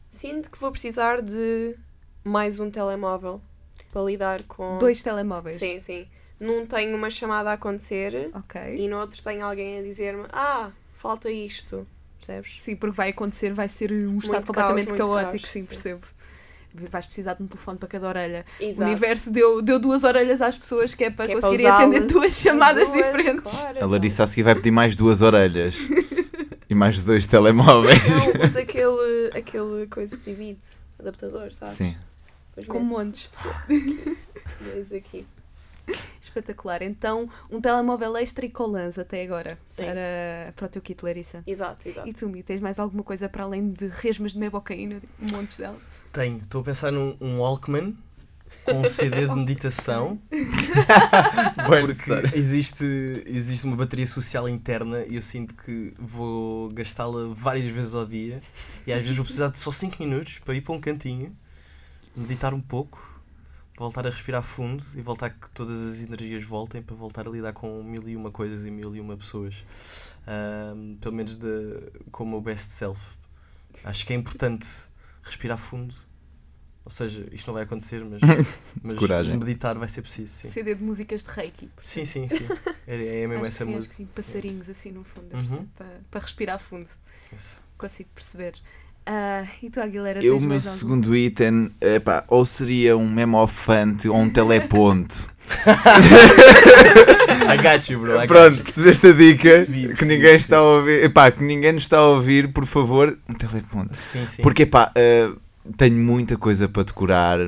Sinto 0.09 0.51
que 0.51 0.59
vou 0.59 0.71
precisar 0.71 1.21
de 1.21 1.75
mais 2.23 2.59
um 2.59 2.69
telemóvel 2.69 3.41
para 3.91 4.01
lidar 4.03 4.43
com. 4.43 4.77
Dois 4.77 5.01
telemóveis. 5.03 5.57
Sim, 5.57 5.79
sim. 5.79 6.07
Num 6.39 6.65
tenho 6.65 6.95
uma 6.97 7.09
chamada 7.09 7.51
a 7.51 7.53
acontecer 7.53 8.31
Ok. 8.33 8.59
e 8.77 8.87
no 8.87 8.97
outro 8.97 9.21
tenho 9.23 9.45
alguém 9.45 9.79
a 9.79 9.81
dizer-me: 9.83 10.25
Ah, 10.31 10.71
falta 10.93 11.29
isto. 11.29 11.85
Percebes? 12.17 12.61
Sim, 12.61 12.75
porque 12.75 12.95
vai 12.95 13.09
acontecer, 13.09 13.51
vai 13.53 13.67
ser 13.67 13.91
um 13.91 14.17
estado 14.19 14.33
Muito 14.33 14.47
completamente 14.47 14.87
caos, 14.93 14.97
caótico, 14.99 15.31
caos, 15.31 15.41
sim, 15.49 15.61
sim. 15.63 15.67
percebo. 15.67 16.01
Vais 16.73 17.05
precisar 17.05 17.33
de 17.33 17.43
um 17.43 17.47
telefone 17.47 17.77
para 17.79 17.87
cada 17.89 18.07
orelha. 18.07 18.45
O 18.59 18.63
Exato. 18.63 18.89
universo 18.89 19.29
deu, 19.31 19.61
deu 19.61 19.77
duas 19.77 20.03
orelhas 20.05 20.41
às 20.41 20.55
pessoas 20.55 20.93
que 20.93 21.03
é 21.03 21.09
para 21.09 21.25
Que 21.25 21.31
é 21.33 21.35
para 21.35 21.49
conseguirem 21.49 21.71
atender 21.73 21.97
usá-las. 21.97 22.13
duas 22.13 22.33
chamadas 22.33 22.91
Duas, 22.91 23.05
diferentes. 23.05 23.51
claro, 23.59 23.83
A. 23.83 23.87
Larissa 23.87 24.23
a 24.23 24.27
seguir 24.27 24.43
vai 24.43 24.55
pedir 24.55 24.71
mais 24.71 24.95
duas 24.95 25.21
orelhas 25.21 25.75
e 26.69 26.73
mais 26.75 27.03
dois 27.03 27.25
telemóveis. 27.27 27.99
Não, 28.35 28.43
usa 28.45 28.59
aquele, 28.61 29.31
aquele 29.35 29.87
coisa 29.87 30.15
que 30.17 30.29
divide, 30.31 30.61
adaptador, 30.99 31.51
sabes? 31.51 31.73
Sim. 31.73 31.95
Depois 32.55 32.67
Com 32.67 32.79
montes. 32.83 33.29
dois 34.61 34.91
aqui. 34.93 35.25
Espetacular. 36.19 36.81
Então, 36.81 37.27
um 37.49 37.59
telemóvel 37.59 38.15
extra 38.17 38.45
e 38.45 38.49
colãs 38.49 38.97
até 38.97 39.23
agora 39.23 39.57
Sim. 39.65 39.83
para, 39.83 40.53
para 40.55 40.65
o 40.65 40.69
teu 40.69 40.81
kit, 40.81 41.03
Larissa. 41.03 41.43
Exato, 41.45 41.87
exato. 41.87 42.07
E 42.07 42.13
tu, 42.13 42.29
Mi, 42.29 42.43
tens 42.43 42.61
mais 42.61 42.79
alguma 42.79 43.03
coisa 43.03 43.27
para 43.27 43.43
além 43.43 43.71
de 43.71 43.87
resmas 43.87 44.33
de 44.33 44.39
mebocaína? 44.39 45.01
Montes 45.19 45.57
dela? 45.57 45.77
Tenho, 46.13 46.37
estou 46.37 46.61
a 46.61 46.63
pensar 46.63 46.91
num 46.91 47.17
um 47.19 47.39
Walkman 47.39 47.97
com 48.63 48.81
um 48.81 48.87
CD 48.87 49.27
de 49.27 49.33
meditação. 49.35 50.19
porque 51.67 52.37
existe, 52.37 53.23
existe 53.25 53.65
uma 53.65 53.75
bateria 53.75 54.07
social 54.07 54.47
interna 54.47 55.03
e 55.07 55.15
eu 55.15 55.21
sinto 55.21 55.55
que 55.55 55.93
vou 55.97 56.69
gastá-la 56.69 57.33
várias 57.33 57.71
vezes 57.71 57.95
ao 57.95 58.05
dia 58.05 58.41
e 58.85 58.93
às 58.93 58.99
vezes 58.99 59.15
vou 59.15 59.25
precisar 59.25 59.49
de 59.49 59.57
só 59.59 59.71
5 59.71 59.97
minutos 59.99 60.39
para 60.39 60.53
ir 60.53 60.61
para 60.61 60.73
um 60.73 60.79
cantinho, 60.79 61.35
meditar 62.15 62.53
um 62.53 62.61
pouco, 62.61 63.21
voltar 63.77 64.05
a 64.05 64.09
respirar 64.09 64.43
fundo 64.43 64.83
e 64.95 65.01
voltar 65.01 65.29
que 65.31 65.49
todas 65.51 65.79
as 65.79 66.01
energias 66.01 66.43
voltem 66.43 66.81
para 66.81 66.95
voltar 66.95 67.27
a 67.27 67.31
lidar 67.31 67.53
com 67.53 67.81
mil 67.83 68.07
e 68.07 68.15
uma 68.15 68.31
coisas 68.31 68.65
e 68.65 68.71
mil 68.71 68.95
e 68.95 68.99
uma 68.99 69.17
pessoas. 69.17 69.63
Pelo 70.99 71.15
menos 71.15 71.35
de, 71.35 71.47
com 72.11 72.23
o 72.23 72.27
meu 72.27 72.41
best 72.41 72.71
self. 72.71 73.01
Acho 73.83 74.05
que 74.05 74.13
é 74.13 74.15
importante 74.15 74.67
respirar 75.23 75.57
fundo. 75.57 75.95
Ou 76.83 76.89
seja, 76.89 77.27
isto 77.31 77.45
não 77.47 77.53
vai 77.53 77.63
acontecer, 77.63 78.03
mas, 78.03 78.21
mas 78.81 78.95
Coragem. 78.97 79.37
meditar 79.37 79.77
vai 79.77 79.87
ser 79.87 80.01
preciso. 80.01 80.33
Sim, 80.33 80.49
CD 80.49 80.73
de 80.75 80.83
músicas 80.83 81.21
de 81.23 81.29
Reiki. 81.29 81.69
sim, 81.79 82.05
sim. 82.05 82.27
sim. 82.27 82.47
É, 82.87 83.21
é 83.21 83.27
mesmo 83.27 83.45
acho 83.45 83.49
essa 83.49 83.65
sim, 83.65 83.69
acho 83.69 83.77
música. 83.77 83.93
que 83.95 83.97
sim. 83.97 84.05
Passarinhos 84.07 84.67
assim 84.69 84.91
no 84.91 85.03
fundo, 85.03 85.35
Uhum. 85.35 85.65
para, 85.77 86.01
para 86.09 86.21
respirar 86.21 86.59
fundo. 86.59 86.89
Isso. 87.35 87.61
Consigo 87.77 88.09
perceber. 88.15 88.55
Ah, 89.05 89.43
e 89.61 89.69
tu, 89.69 89.79
Aguilera, 89.81 90.23
Eu, 90.23 90.37
o 90.37 90.39
meu 90.39 90.49
mais 90.49 90.65
algum? 90.67 90.79
segundo 90.79 91.15
item, 91.15 91.71
epá, 91.81 92.23
ou 92.27 92.45
seria 92.45 92.95
um 92.95 93.09
memofante 93.09 94.07
ou 94.07 94.15
um 94.15 94.29
teleponto. 94.29 95.29
I 97.51 97.57
got 97.61 97.89
you, 97.91 97.99
bro. 97.99 98.13
I 98.15 98.27
got 98.27 98.27
Pronto, 98.27 98.57
you. 98.57 98.63
percebeste 98.63 99.07
a 99.07 99.11
dica 99.13 99.49
Percebi, 99.49 99.81
que 99.81 99.87
percebi, 99.87 100.11
ninguém 100.13 100.35
está 100.35 100.57
a 100.57 100.61
percebi. 100.61 100.77
ouvir. 100.91 101.03
Epá, 101.05 101.31
que 101.31 101.43
ninguém 101.43 101.73
nos 101.73 101.83
está 101.83 101.97
a 101.97 102.07
ouvir, 102.07 102.53
por 102.53 102.65
favor, 102.65 103.17
um 103.27 103.33
teleponto. 103.33 103.95
Sim, 103.95 104.25
sim. 104.27 104.41
Porque, 104.41 104.63
epá, 104.63 104.91
eh, 104.95 105.29
tenho 105.77 105.97
muita 105.97 106.37
coisa 106.37 106.69
para 106.69 106.83
decorar 106.83 107.39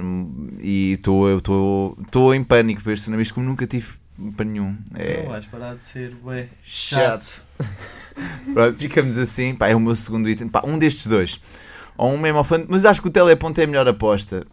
e 0.60 0.94
estou 0.94 1.28
eu 1.30 1.38
estou 1.38 2.34
em 2.36 2.44
pânico 2.44 2.82
para 2.82 2.94
este 2.94 3.04
tsunami, 3.04 3.30
como 3.30 3.46
nunca 3.46 3.66
tive 3.68 3.88
para 4.36 4.46
nenhum. 4.46 4.76
Tu 4.94 5.02
É 5.02 5.24
não 5.24 5.30
vais 5.30 5.46
parar 5.46 5.76
de 5.76 5.82
ser 5.82 6.14
ué, 6.26 6.48
chato. 6.64 7.44
Pronto, 8.54 8.78
ficamos 8.80 9.18
assim. 9.18 9.56
Pá, 9.56 9.68
é 9.68 9.76
o 9.76 9.80
meu 9.80 9.96
segundo 9.96 10.30
item. 10.30 10.48
Pá, 10.48 10.62
um 10.66 10.78
destes 10.78 11.08
dois. 11.08 11.40
Ou 11.98 12.12
um 12.12 12.18
memofante, 12.18 12.66
mas 12.70 12.86
acho 12.86 13.02
que 13.02 13.08
o 13.08 13.12
teleponto 13.12 13.62
é 13.62 13.66
a 13.66 13.68
melhor 13.68 13.88
aposta. 13.88 14.46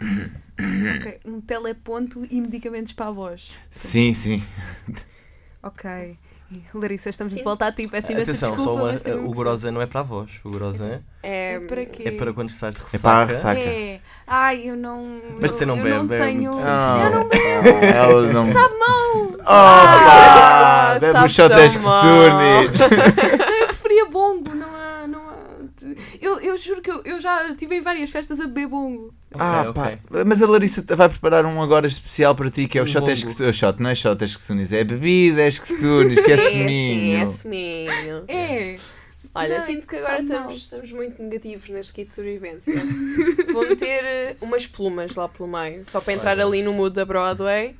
Ok, 0.97 1.21
Um 1.25 1.41
teleponto 1.41 2.23
e 2.31 2.41
medicamentos 2.41 2.93
para 2.93 3.07
a 3.07 3.11
voz. 3.11 3.51
Sim, 3.71 4.13
sim. 4.13 4.43
Ok. 5.63 6.19
Larissa, 6.75 7.09
estamos 7.11 7.33
de 7.33 7.39
Sim. 7.39 7.45
volta 7.45 7.67
a 7.67 7.73
ti. 7.73 7.87
Peço 7.87 8.11
imensa 8.11 8.23
Atenção, 8.33 8.57
desculpa, 8.57 8.99
só 8.99 9.15
o 9.21 9.31
Gorosan 9.31 9.71
não 9.71 9.81
é 9.81 9.87
para 9.87 10.01
a 10.01 10.03
voz. 10.03 10.33
O 10.45 10.51
Gorosan 10.51 11.01
É, 11.23 11.55
É 11.55 11.61
para 11.61 11.87
quê? 11.87 12.03
é 12.07 12.11
para 12.11 12.33
quando 12.33 12.49
estás 12.51 12.75
de 12.75 12.81
É 12.97 12.99
para 12.99 13.19
a 13.21 13.25
ressaca. 13.25 13.55
ressaca. 13.61 13.71
É. 13.71 14.01
Ai, 14.27 14.69
eu 14.69 14.77
não. 14.77 15.21
Mas 15.41 15.53
eu, 15.53 15.57
você 15.59 15.65
não 15.65 15.77
eu 15.79 15.85
bebe, 15.85 15.97
não 16.09 16.15
é 16.15 16.19
tenho. 16.19 16.43
muito 16.53 16.59
Ah, 16.67 17.03
Eu 17.05 17.11
não 17.21 17.29
bebo. 17.29 17.85
Ela 17.87 18.33
não. 18.33 18.53
Sabe 18.53 18.75
mal. 18.79 19.31
Oh! 19.33 19.43
Ah, 19.47 20.99
sabe 21.01 21.27
os 21.27 21.33
shot 21.33 21.49
tão 21.49 21.63
que 21.63 21.71
se 21.71 21.79
turnes. 21.79 23.41
Eu. 26.21 26.41
Eu, 26.41 26.57
juro 26.59 26.81
que 26.83 26.91
eu, 26.91 27.03
eu 27.05 27.21
já 27.21 27.49
estive 27.49 27.77
em 27.77 27.81
várias 27.81 28.11
festas 28.11 28.39
a 28.41 28.47
beber 28.47 28.69
bongo. 28.69 29.15
ah, 29.39 29.63
ok. 29.69 29.73
pá. 29.73 29.99
Mas 30.27 30.43
a 30.43 30.47
Larissa 30.47 30.85
vai 30.97 31.09
preparar 31.09 31.45
um 31.47 31.61
agora 31.63 31.87
especial 31.87 32.35
para 32.35 32.51
ti, 32.51 32.67
que 32.69 32.79
é 32.79 32.81
o 32.83 32.85
Um 32.85 32.87
shot 32.87 33.01
bongo. 33.01 33.13
esque 33.13 33.43
o 33.43 33.53
shot, 33.53 33.81
não 33.83 33.91
é 33.91 33.95
shot 33.95 34.29
sunis, 34.29 34.73
é 34.73 34.85
bebida 34.85 35.51
sunis, 35.51 36.21
que 36.21 36.33
é 36.33 36.37
Sim, 36.39 36.47
sim, 36.49 36.59
seminho. 36.59 37.17
é 37.23 37.27
seminho. 37.27 38.25
É. 38.29 38.77
Olha, 39.33 39.59
Não, 39.61 39.65
sinto 39.67 39.87
que 39.87 39.95
sabe 39.97 40.07
agora 40.07 40.23
mal. 40.23 40.51
estamos, 40.51 40.57
estamos 40.57 40.93
muito 40.93 41.23
negativos 41.23 41.69
neste 41.69 41.93
kit 41.93 42.07
de 42.09 42.13
sobrevivência. 42.13 42.75
Vou 43.53 43.69
meter 43.69 44.05
eh, 44.05 44.37
umas 44.41 44.67
plumas 44.67 45.15
lá 45.15 45.29
pelo 45.29 45.49
meio, 45.49 45.85
só 45.85 46.01
para 46.01 46.15
entrar 46.15 46.41
ali 46.41 46.63
no 46.63 46.73
mood 46.73 46.95
da 46.97 47.05
Broadway, 47.05 47.77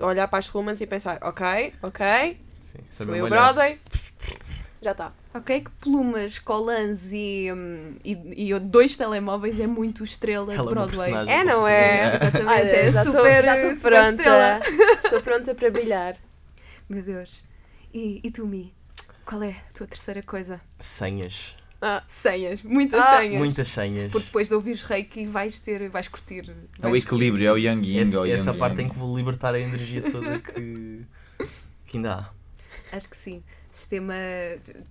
olhar 0.00 0.26
para 0.28 0.38
as 0.38 0.48
plumas 0.48 0.80
e 0.80 0.86
pensar, 0.86 1.18
ok, 1.20 1.74
ok, 1.82 2.38
Sim, 2.62 2.78
sou 2.88 3.06
saber 3.06 3.18
eu 3.18 3.24
molhar. 3.28 3.52
Broadway, 3.52 3.78
já 4.80 4.92
está. 4.92 5.12
Ok, 5.34 5.60
que 5.60 5.70
plumas, 5.80 6.38
colãs 6.38 7.12
e, 7.12 7.52
hum, 7.52 7.96
e, 8.04 8.50
e 8.50 8.58
dois 8.58 8.96
telemóveis 8.96 9.60
é 9.60 9.66
muito 9.66 10.02
estrela 10.02 10.46
de 10.54 10.58
Ela 10.58 10.70
é 10.70 10.74
uma 10.74 10.86
Broadway. 10.86 11.28
É, 11.28 11.44
não 11.44 11.66
é? 11.68 12.14
Exatamente, 12.16 12.46
Olha, 12.46 12.68
é 12.68 12.90
já 12.90 13.02
estou 13.04 13.16
super- 13.20 13.44
já 13.44 13.56
estou 13.56 13.76
super 13.76 13.90
pronta. 13.90 14.08
estrela. 14.10 14.60
Estou 15.04 15.20
pronta 15.22 15.54
para 15.54 15.70
brilhar. 15.70 16.16
Meu 16.88 17.02
Deus. 17.02 17.44
E, 17.92 18.20
e 18.24 18.30
tu, 18.30 18.46
Mi? 18.46 18.72
Qual 19.26 19.42
é 19.42 19.50
a 19.50 19.72
tua 19.74 19.86
terceira 19.86 20.22
coisa? 20.22 20.60
Senhas. 20.78 21.54
Ah, 21.80 22.02
Senhas, 22.08 22.62
muitas 22.62 22.98
Ah, 22.98 23.18
senhas. 23.18 23.38
Muitas 23.38 23.68
senhas. 23.68 24.10
Porque 24.10 24.26
depois 24.26 24.48
de 24.48 24.54
ouvires 24.54 24.82
reiki 24.82 25.26
vais 25.26 25.58
ter, 25.60 25.88
vais 25.90 26.08
curtir. 26.08 26.50
É 26.82 26.86
o 26.86 26.90
vais 26.90 27.04
equilíbrio, 27.04 27.46
é 27.48 27.52
o 27.52 27.56
yang 27.58 27.86
yin. 27.86 28.00
Essa, 28.00 28.16
é 28.16 28.18
o 28.20 28.26
essa 28.26 28.50
yang 28.50 28.58
parte 28.58 28.78
yang. 28.80 28.86
em 28.86 28.88
que 28.92 28.98
vou 28.98 29.16
libertar 29.16 29.54
a 29.54 29.60
energia 29.60 30.00
toda 30.02 30.38
que, 30.40 31.04
que 31.86 31.96
ainda 31.98 32.14
há. 32.14 32.96
Acho 32.96 33.08
que 33.08 33.16
sim. 33.16 33.44
Sistema 33.70 34.14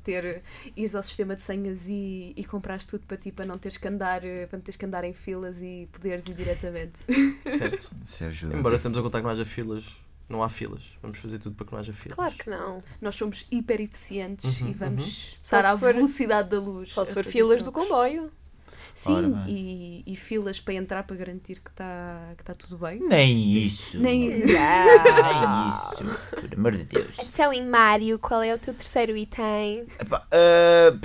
ter 0.04 0.42
ires 0.76 0.96
ao 0.96 1.04
sistema 1.04 1.36
de 1.36 1.42
senhas 1.42 1.88
e, 1.90 2.34
e 2.36 2.44
comprares 2.46 2.86
tudo 2.86 3.04
para 3.08 3.18
ti 3.18 3.32
para 3.32 3.46
não 3.46 3.58
teres 3.58 3.78
que 3.78 3.88
andar, 3.88 4.24
eh, 4.24 4.46
para 4.48 4.58
não 4.58 4.64
teres 4.64 4.76
que 4.78 4.86
andar 4.86 5.04
em 5.04 5.14
filas 5.14 5.62
e 5.62 5.88
poderes 5.92 6.26
ir 6.28 6.34
diretamente. 6.34 7.00
Certo? 7.58 7.92
Isso 8.04 8.24
ajuda. 8.24 8.56
Embora 8.58 8.76
estamos 8.76 8.98
a 8.98 9.02
contar 9.02 9.20
que 9.20 9.24
não 9.26 9.32
haja 9.32 9.46
filas, 9.46 9.96
não 10.30 10.44
há 10.44 10.50
filas. 10.50 10.98
Vamos 11.02 11.18
fazer 11.18 11.38
tudo 11.40 11.56
para 11.56 11.66
que 11.66 11.72
não 11.74 11.80
haja 11.80 11.94
filas. 11.94 12.16
claro 12.16 12.36
que 12.36 12.50
não. 12.50 12.84
Nós 13.02 13.16
somos 13.16 13.46
hiper 13.52 13.82
eficientes 13.82 14.62
Uhum, 14.62 14.70
e 14.70 14.74
vamos 14.74 15.02
uhum. 15.04 15.10
estar 15.42 15.64
se 15.64 15.68
à 15.70 15.78
for- 15.78 15.94
velocidade 15.94 16.50
da 16.50 16.60
luz. 16.60 16.92
Só 16.94 17.04
se 17.06 17.12
a 17.12 17.14
for 17.16 17.24
fazer 17.24 17.32
filas 17.38 17.64
do 17.64 17.72
comboio. 17.72 18.32
Sim, 18.98 19.32
e, 19.48 20.04
e 20.08 20.16
filas 20.16 20.60
para 20.60 20.74
entrar 20.74 21.04
para 21.04 21.16
garantir 21.16 21.60
que 21.60 21.70
está 21.70 22.34
que 22.36 22.44
tá 22.44 22.56
tudo 22.56 22.80
bem. 22.80 23.00
Nem 23.00 23.56
isso. 23.56 24.00
Nem 24.00 24.28
Nem 24.28 24.40
isso. 24.40 24.58
Por 26.42 26.54
amor 26.58 26.72
de 26.72 26.84
Deus. 26.84 27.16
Então, 27.20 27.54
em 27.54 27.64
Mário, 27.64 28.18
qual 28.18 28.42
é 28.42 28.56
o 28.56 28.58
teu 28.58 28.74
terceiro 28.74 29.16
item? 29.16 29.86
Epá, 30.00 30.26
ah, 30.32 30.98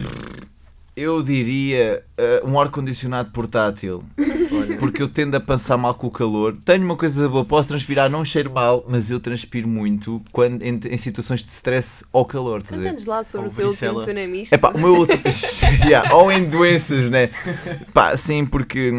eu 0.97 1.23
diria 1.23 2.05
ah, 2.19 2.43
um 2.45 2.59
ar-condicionado 2.59 3.31
portátil. 3.31 4.03
Porque 4.79 5.03
eu 5.03 5.09
tendo 5.09 5.35
a 5.37 5.41
passar 5.41 5.77
mal 5.77 5.95
com 5.95 6.09
o 6.09 6.11
calor. 6.11 6.57
Tenho 6.65 6.85
uma 6.85 6.97
coisa 6.97 7.29
boa, 7.29 7.45
posso 7.45 7.69
transpirar, 7.69 8.11
não 8.11 8.25
cheiro 8.25 8.51
mal, 8.51 8.85
mas 8.89 9.11
eu 9.11 9.21
transpiro 9.21 9.69
muito 9.69 10.21
quando, 10.33 10.63
em, 10.63 10.81
em 10.85 10.97
situações 10.97 11.45
de 11.45 11.51
stress 11.51 12.05
ou 12.13 12.25
calor. 12.25 12.63
Conta-nos 12.63 13.07
lá 13.07 13.23
sobre 13.25 13.47
Ou 13.47 13.53
o 13.53 13.57
teu 13.57 13.69
último 13.69 14.01
tunamisto. 14.01 14.55
Epá, 14.55 14.71
o 14.71 14.79
meu 14.79 14.97
outro. 14.97 15.19
Yeah, 15.87 16.15
ou 16.15 16.31
em 16.31 16.45
doenças, 16.45 17.11
né? 17.11 17.31
Pá, 17.93 18.17
sim, 18.17 18.45
porque. 18.45 18.93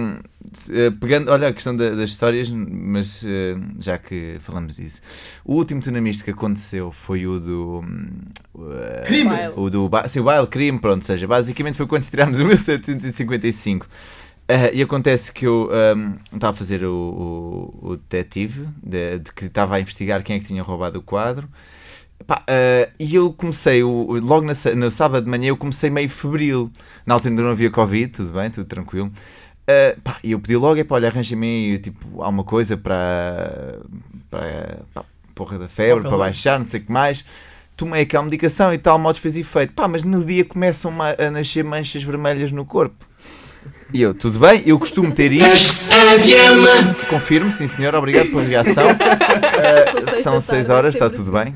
Eh, 0.71 0.91
Pegando, 0.91 1.31
olha 1.31 1.47
a 1.49 1.53
questão 1.53 1.75
da- 1.75 1.91
das 1.91 2.09
histórias, 2.11 2.49
mas 2.49 3.23
eh, 3.25 3.55
já 3.79 3.97
que 3.97 4.37
falamos 4.39 4.75
disso, 4.75 5.01
o 5.45 5.55
último 5.55 5.81
tunamisto 5.81 6.23
que 6.23 6.31
aconteceu 6.31 6.91
foi 6.91 7.25
o 7.27 7.39
do. 7.39 7.83
eh, 8.59 9.03
Crime! 9.07 9.49
O 9.55 9.69
do 9.69 9.89
sim, 10.07 10.19
o 10.19 10.23
baile 10.23 10.47
crime, 10.47 10.79
pronto, 10.79 10.99
ou 11.01 11.05
seja, 11.05 11.27
basicamente 11.27 11.75
foi 11.77 11.87
quando 11.87 12.03
tirámos 12.03 12.39
o 12.39 12.45
1755. 12.45 13.87
Eh, 14.47 14.71
e 14.75 14.81
acontece 14.81 15.31
que 15.31 15.45
eu 15.47 15.69
hum, 15.95 16.15
estava 16.33 16.51
a 16.53 16.57
fazer 16.57 16.83
o, 16.83 17.71
o, 17.81 17.89
o 17.91 17.97
detetive 17.97 18.67
de, 18.83 19.19
de 19.19 19.31
que 19.33 19.45
estava 19.45 19.75
a 19.75 19.79
investigar 19.79 20.21
quem 20.23 20.35
é 20.35 20.39
que 20.39 20.45
tinha 20.45 20.61
roubado 20.63 20.99
o 20.99 21.01
quadro. 21.01 21.47
Pá, 22.25 22.41
eh, 22.47 22.89
e 22.99 23.15
eu 23.15 23.33
comecei, 23.33 23.83
o, 23.83 24.13
logo 24.19 24.45
na 24.45 24.53
no 24.75 24.89
sábado 24.91 25.25
de 25.25 25.29
manhã, 25.29 25.49
eu 25.49 25.57
comecei 25.57 25.89
meio 25.89 26.09
febril. 26.09 26.71
Na 27.05 27.15
altura 27.15 27.31
ainda 27.31 27.43
não 27.43 27.51
havia 27.51 27.69
Covid, 27.69 28.11
tudo 28.13 28.31
bem, 28.33 28.49
tudo 28.49 28.65
tranquilo. 28.65 29.11
Eh, 29.67 29.95
pá, 30.03 30.17
e 30.23 30.31
eu 30.31 30.39
pedi 30.39 30.57
logo, 30.57 30.79
é 30.79 30.83
pá, 30.83 30.95
olha, 30.95 31.07
arranja-me 31.07 31.47
aí, 31.47 31.77
tipo, 31.77 32.21
alguma 32.21 32.43
coisa 32.43 32.75
para, 32.75 33.79
para, 34.29 34.79
para 34.93 35.05
porra 35.33 35.57
da 35.57 35.67
febre, 35.67 36.01
Para 36.01 36.09
para 36.09 36.17
baixar, 36.19 36.59
não 36.59 36.65
sei 36.65 36.81
o 36.81 36.83
que 36.83 36.91
mais. 36.91 37.23
Tomei 37.75 38.03
aquela 38.03 38.23
medicação 38.23 38.73
e 38.73 38.77
tal, 38.77 38.99
modos 38.99 39.19
fez 39.19 39.35
efeito. 39.35 39.73
Pá, 39.73 39.87
mas 39.87 40.03
no 40.03 40.23
dia 40.23 40.45
começam 40.45 40.93
a 41.01 41.31
nascer 41.31 41.63
manchas 41.63 42.03
vermelhas 42.03 42.51
no 42.51 42.65
corpo. 42.65 43.05
E 43.93 44.01
eu, 44.01 44.13
tudo 44.13 44.39
bem, 44.39 44.61
eu 44.65 44.77
costumo 44.77 45.13
ter 45.13 45.31
isto. 45.31 45.93
Confirmo, 47.09 47.51
sim 47.51 47.67
senhor, 47.67 47.95
obrigado 47.95 48.29
pela 48.29 48.43
reação. 48.43 48.83
Eh, 49.55 50.01
São 50.01 50.01
seis 50.01 50.23
são 50.23 50.33
da 50.33 50.41
6 50.41 50.67
tarde, 50.67 50.71
horas, 50.71 50.95
está 50.95 51.09
tudo 51.09 51.31
bem. 51.31 51.53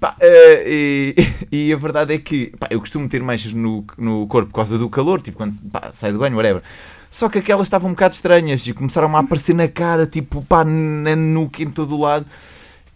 Pá, 0.00 0.16
eh, 0.20 0.64
e, 0.66 1.14
e 1.68 1.72
a 1.72 1.76
verdade 1.76 2.14
é 2.14 2.18
que 2.18 2.52
pá, 2.58 2.68
eu 2.70 2.80
costumo 2.80 3.08
ter 3.08 3.22
manchas 3.22 3.52
no, 3.52 3.84
no 3.98 4.26
corpo 4.26 4.48
por 4.48 4.56
causa 4.56 4.78
do 4.78 4.88
calor, 4.88 5.20
tipo 5.20 5.36
quando 5.36 5.52
pá, 5.70 5.90
sai 5.92 6.12
do 6.12 6.18
banho, 6.18 6.36
whatever. 6.36 6.62
Só 7.12 7.28
que 7.28 7.38
aquelas 7.38 7.66
estavam 7.68 7.90
um 7.90 7.92
bocado 7.92 8.14
estranhas 8.14 8.66
e 8.66 8.72
começaram 8.72 9.14
a 9.14 9.20
aparecer 9.20 9.54
na 9.54 9.68
cara, 9.68 10.06
tipo, 10.06 10.42
pá, 10.42 10.64
na 10.64 11.14
nuca, 11.14 11.62
em 11.62 11.70
todo 11.70 11.94
o 11.94 12.00
lado. 12.00 12.24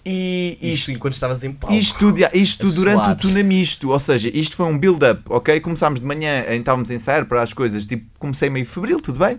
E 0.08 0.56
Isto 0.62 0.66
isto, 0.74 0.92
enquanto 0.92 1.14
estavas 1.14 1.44
em 1.44 1.52
palco. 1.52 1.74
isto, 1.76 1.98
tudo- 1.98 2.18
isto 2.32 2.66
durante 2.72 3.02
suar. 3.04 3.10
o 3.12 3.16
tunamisto, 3.16 3.90
ou 3.90 3.98
seja, 4.00 4.30
isto 4.32 4.56
foi 4.56 4.64
um 4.66 4.78
build-up, 4.78 5.20
ok? 5.28 5.60
Começámos 5.60 6.00
de 6.00 6.06
manhã, 6.06 6.44
em- 6.48 6.60
estávamos 6.60 6.90
a 6.90 6.94
ensaiar 6.94 7.26
para 7.26 7.42
as 7.42 7.52
coisas, 7.52 7.84
tipo, 7.86 8.06
comecei 8.18 8.48
meio 8.48 8.64
febril, 8.64 8.98
tudo 8.98 9.18
bem? 9.18 9.38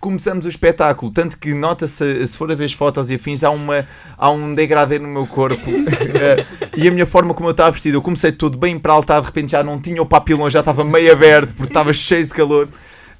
Começamos 0.00 0.46
o 0.46 0.48
espetáculo, 0.48 1.10
tanto 1.10 1.36
que 1.38 1.52
nota-se, 1.54 2.26
se 2.26 2.36
for 2.38 2.50
a 2.52 2.54
ver 2.54 2.66
as 2.66 2.72
fotos 2.72 3.10
e 3.10 3.14
afins, 3.16 3.42
há, 3.42 3.50
uma, 3.50 3.86
há 4.16 4.30
um 4.30 4.54
degradê 4.54 4.98
no 4.98 5.08
meu 5.08 5.26
corpo 5.26 5.60
Eh, 6.14 6.44
e 6.76 6.86
a 6.86 6.90
minha 6.90 7.06
forma 7.06 7.34
como 7.34 7.48
eu 7.48 7.52
estava 7.52 7.70
vestido, 7.72 7.96
eu 7.96 8.02
comecei 8.02 8.30
todo 8.30 8.56
bem 8.56 8.78
para 8.78 8.92
altar, 8.92 9.20
de 9.20 9.26
repente 9.26 9.50
já 9.52 9.64
não 9.64 9.80
tinha 9.80 10.00
o 10.00 10.06
papilão, 10.06 10.48
já 10.48 10.60
estava 10.60 10.84
meio 10.84 11.10
aberto 11.12 11.54
porque 11.54 11.70
estava 11.70 11.92
cheio 11.92 12.22
de 12.24 12.32
calor. 12.32 12.68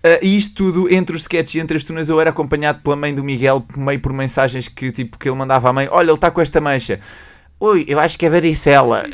Eh, 0.07 0.21
e 0.23 0.37
isto 0.37 0.55
tudo, 0.55 0.93
entre 0.93 1.17
os 1.17 1.23
sketches 1.23 1.55
e 1.55 1.61
entre 1.61 1.79
as 1.79 1.83
tunas, 1.83 2.11
eu 2.11 2.21
era 2.21 2.29
acompanhado 2.29 2.81
pela 2.81 2.95
mãe 2.95 3.15
do 3.15 3.25
Miguel, 3.25 3.65
meio 3.75 3.99
por 3.99 4.13
mensagens 4.13 4.69
que, 4.69 4.93
tipo, 4.93 5.17
que 5.19 5.27
ele 5.27 5.37
mandava 5.37 5.71
à 5.71 5.73
mãe: 5.73 5.89
Olha, 5.91 6.09
ele 6.09 6.13
está 6.15 6.31
com 6.31 6.43
esta 6.43 6.61
mancha. 6.61 7.01
Ui, 7.59 7.87
eu 7.89 7.99
acho 7.99 8.19
que 8.19 8.27
é 8.27 8.31
varicela. 8.31 9.03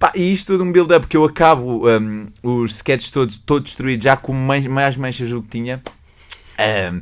Pá, 0.00 0.10
e 0.16 0.32
isto 0.32 0.54
tudo 0.54 0.64
um 0.64 0.72
build-up 0.72 1.06
que 1.06 1.16
eu 1.16 1.22
acabo 1.24 1.88
um, 1.88 2.26
os 2.42 2.74
sketches 2.76 3.12
todos, 3.12 3.36
todos 3.36 3.70
destruídos, 3.70 4.02
já 4.02 4.16
com 4.16 4.32
man- 4.32 4.68
mais 4.68 4.96
manchas 4.96 5.30
do 5.30 5.40
que 5.40 5.48
tinha. 5.48 5.80
Um, 6.58 7.00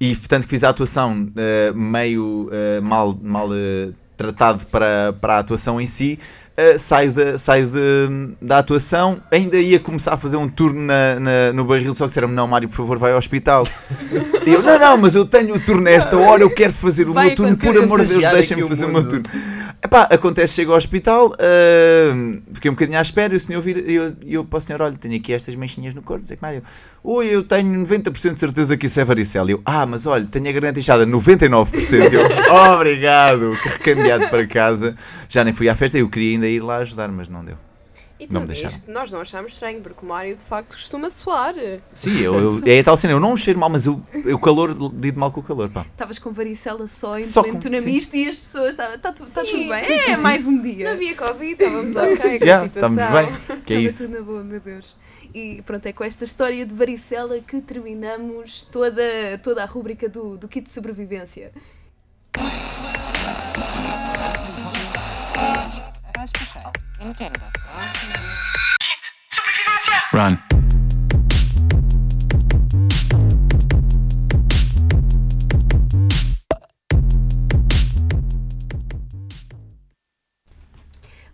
e 0.00 0.14
tanto 0.14 0.44
que 0.44 0.50
fiz 0.50 0.62
a 0.62 0.68
atuação 0.68 1.24
uh, 1.24 1.74
meio 1.76 2.48
uh, 2.52 2.80
mal, 2.82 3.18
mal 3.20 3.48
uh, 3.48 3.92
tratado 4.16 4.64
para, 4.66 5.12
para 5.20 5.34
a 5.34 5.38
atuação 5.40 5.80
em 5.80 5.88
si. 5.88 6.20
Uh, 6.58 6.78
saio 6.78 7.12
da, 7.12 7.36
saio 7.36 7.66
de- 7.66 8.34
da 8.40 8.58
atuação, 8.60 9.20
ainda 9.30 9.58
ia 9.58 9.78
começar 9.78 10.14
a 10.14 10.16
fazer 10.16 10.38
um 10.38 10.48
turno 10.48 10.80
na, 10.80 11.20
na- 11.20 11.52
no 11.52 11.66
barril, 11.66 11.92
só 11.92 12.04
que 12.04 12.08
disseram-me: 12.08 12.34
Não, 12.34 12.46
Mário, 12.46 12.66
por 12.66 12.76
favor, 12.76 12.96
vai 12.96 13.12
ao 13.12 13.18
hospital. 13.18 13.66
e 14.46 14.54
eu: 14.54 14.62
Não, 14.62 14.78
não, 14.78 14.96
mas 14.96 15.14
eu 15.14 15.26
tenho 15.26 15.54
o 15.54 15.60
turno 15.60 15.82
nesta 15.82 16.16
hora, 16.16 16.42
eu 16.42 16.48
quero 16.48 16.72
fazer 16.72 17.06
o 17.10 17.12
Vai 17.12 17.26
meu 17.26 17.36
turno, 17.36 17.56
por 17.58 17.76
amor 17.76 18.00
de 18.06 18.08
Deus, 18.14 18.32
deixem-me 18.32 18.66
fazer 18.66 18.86
o 18.86 18.88
meu 18.88 19.06
turno. 19.06 19.24
Epá, 19.82 20.08
acontece, 20.10 20.54
chego 20.54 20.72
ao 20.72 20.78
hospital, 20.78 21.32
ah, 21.38 22.40
fiquei 22.52 22.70
um 22.70 22.74
bocadinho 22.74 22.98
à 22.98 23.02
espera 23.02 23.32
e 23.34 23.36
o 23.36 23.40
senhor 23.40 23.60
vira, 23.60 23.80
e 23.80 23.94
eu, 23.94 24.16
eu 24.26 24.44
para 24.44 24.58
o 24.58 24.60
senhor, 24.60 24.82
olha, 24.82 24.96
tenho 24.96 25.14
aqui 25.16 25.32
estas 25.32 25.54
manchinhas 25.54 25.94
no 25.94 26.02
corpo, 26.02 26.24
o 26.24 26.28
que 26.28 26.38
mais. 26.40 26.56
Eu, 26.56 26.62
Ui, 27.04 27.26
eu 27.26 27.42
tenho 27.42 27.84
90% 27.84 28.34
de 28.34 28.40
certeza 28.40 28.76
que 28.76 28.86
isso 28.86 28.98
é 28.98 29.04
varicela. 29.04 29.48
Eu, 29.50 29.62
ah, 29.64 29.86
mas 29.86 30.06
olha, 30.06 30.26
tenho 30.26 30.48
a 30.48 30.52
garganta 30.52 30.80
inchada 30.80 31.06
99%. 31.06 32.12
Eu, 32.12 32.22
obrigado, 32.74 33.56
que 33.62 33.68
recambiado 33.68 34.28
para 34.28 34.46
casa. 34.46 34.94
Já 35.28 35.44
nem 35.44 35.52
fui 35.52 35.68
à 35.68 35.74
festa, 35.76 35.96
eu 35.96 36.08
queria 36.08 36.32
ainda 36.32 36.48
ir 36.48 36.60
lá 36.60 36.78
ajudar, 36.78 37.08
mas 37.12 37.28
não 37.28 37.44
deu. 37.44 37.65
E 38.18 38.24
Não 38.24 38.28
tudo 38.28 38.40
me 38.40 38.46
deixaram. 38.46 38.74
isto 38.74 38.90
nós 38.90 39.12
não 39.12 39.20
achámos 39.20 39.52
estranho, 39.52 39.80
porque 39.82 40.04
o 40.04 40.08
Mário 40.08 40.34
de 40.34 40.42
facto 40.44 40.72
costuma 40.74 41.10
suar. 41.10 41.54
Sim, 41.92 42.18
eu, 42.20 42.34
eu- 42.34 42.62
é 42.64 42.80
a 42.80 42.84
tal 42.84 42.96
cena, 42.96 43.12
eu 43.12 43.20
não 43.20 43.36
cheiro 43.36 43.60
mal, 43.60 43.68
mas 43.68 43.84
eu, 43.84 44.00
eu 44.24 44.38
calor, 44.38 44.70
lido 44.70 45.20
mal 45.20 45.30
com 45.30 45.40
o 45.40 45.42
calor, 45.42 45.68
pá. 45.68 45.82
Estavas 45.82 46.18
com 46.18 46.32
varicela 46.32 46.88
só 46.88 47.18
em 47.18 47.22
Só 47.22 47.42
pleno 47.42 47.60
tunamisto 47.60 48.16
e 48.16 48.26
as 48.28 48.38
pessoas. 48.38 48.70
Está 48.70 48.96
tá, 48.96 49.12
tá 49.12 49.12
tudo 49.12 49.68
bem? 49.68 49.80
sim, 49.80 49.98
sim, 49.98 50.10
é 50.12 50.16
sim. 50.16 50.22
mais 50.22 50.46
um 50.46 50.52
Não 50.52 50.62
dia. 50.62 50.90
havia 50.92 51.14
Covid, 51.14 51.62
estávamos 51.62 51.94
ok 51.96 52.16
com 52.16 52.22
a 52.44 52.46
Yeah, 52.46 52.64
situação. 52.68 52.90
estamos 52.98 53.26
bem, 53.26 53.36
que 53.64 53.74
é 53.74 53.76
Estava 53.76 53.80
isso. 53.80 54.04
tudo 54.06 54.18
na 54.18 54.24
boa, 54.24 54.44
meu 54.44 54.60
Deus. 54.60 54.96
E 55.34 55.60
pronto, 55.66 55.84
é 55.84 55.92
com 55.92 56.02
esta 56.02 56.24
história 56.24 56.64
de 56.64 56.74
varicela 56.74 57.38
que 57.40 57.60
terminamos 57.60 58.62
toda, 58.72 59.02
toda 59.42 59.62
a 59.62 59.66
rúbrica 59.66 60.08
do, 60.08 60.38
do 60.38 60.48
kit 60.48 60.64
de 60.66 60.70
sobrevivência. 60.72 61.52
Run. 70.12 70.38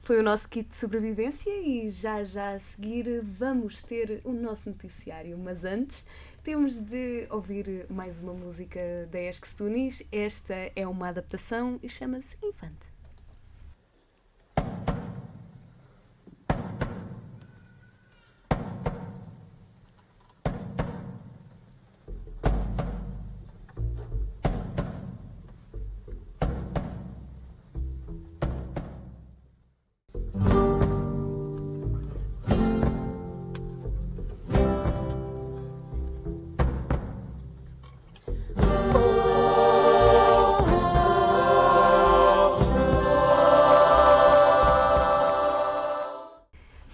Foi 0.01 0.19
o 0.19 0.23
nosso 0.23 0.49
kit 0.49 0.69
de 0.69 0.75
sobrevivência 0.75 1.51
e 1.61 1.89
já 1.89 2.25
já 2.25 2.55
a 2.55 2.59
seguir 2.59 3.23
vamos 3.23 3.83
ter 3.83 4.21
o 4.25 4.33
nosso 4.33 4.69
noticiário. 4.69 5.39
Mas 5.39 5.65
antes 5.65 6.05
temos 6.43 6.79
de 6.79 7.29
ouvir 7.31 7.87
mais 7.89 8.19
uma 8.19 8.35
música 8.35 8.81
da 9.13 9.21
Esques 9.21 9.55
Tunis. 9.55 10.03
Esta 10.11 10.73
é 10.75 10.89
uma 10.89 11.09
adaptação 11.09 11.79
e 11.85 11.89
chama-se 11.89 12.37
Infante. 12.43 12.92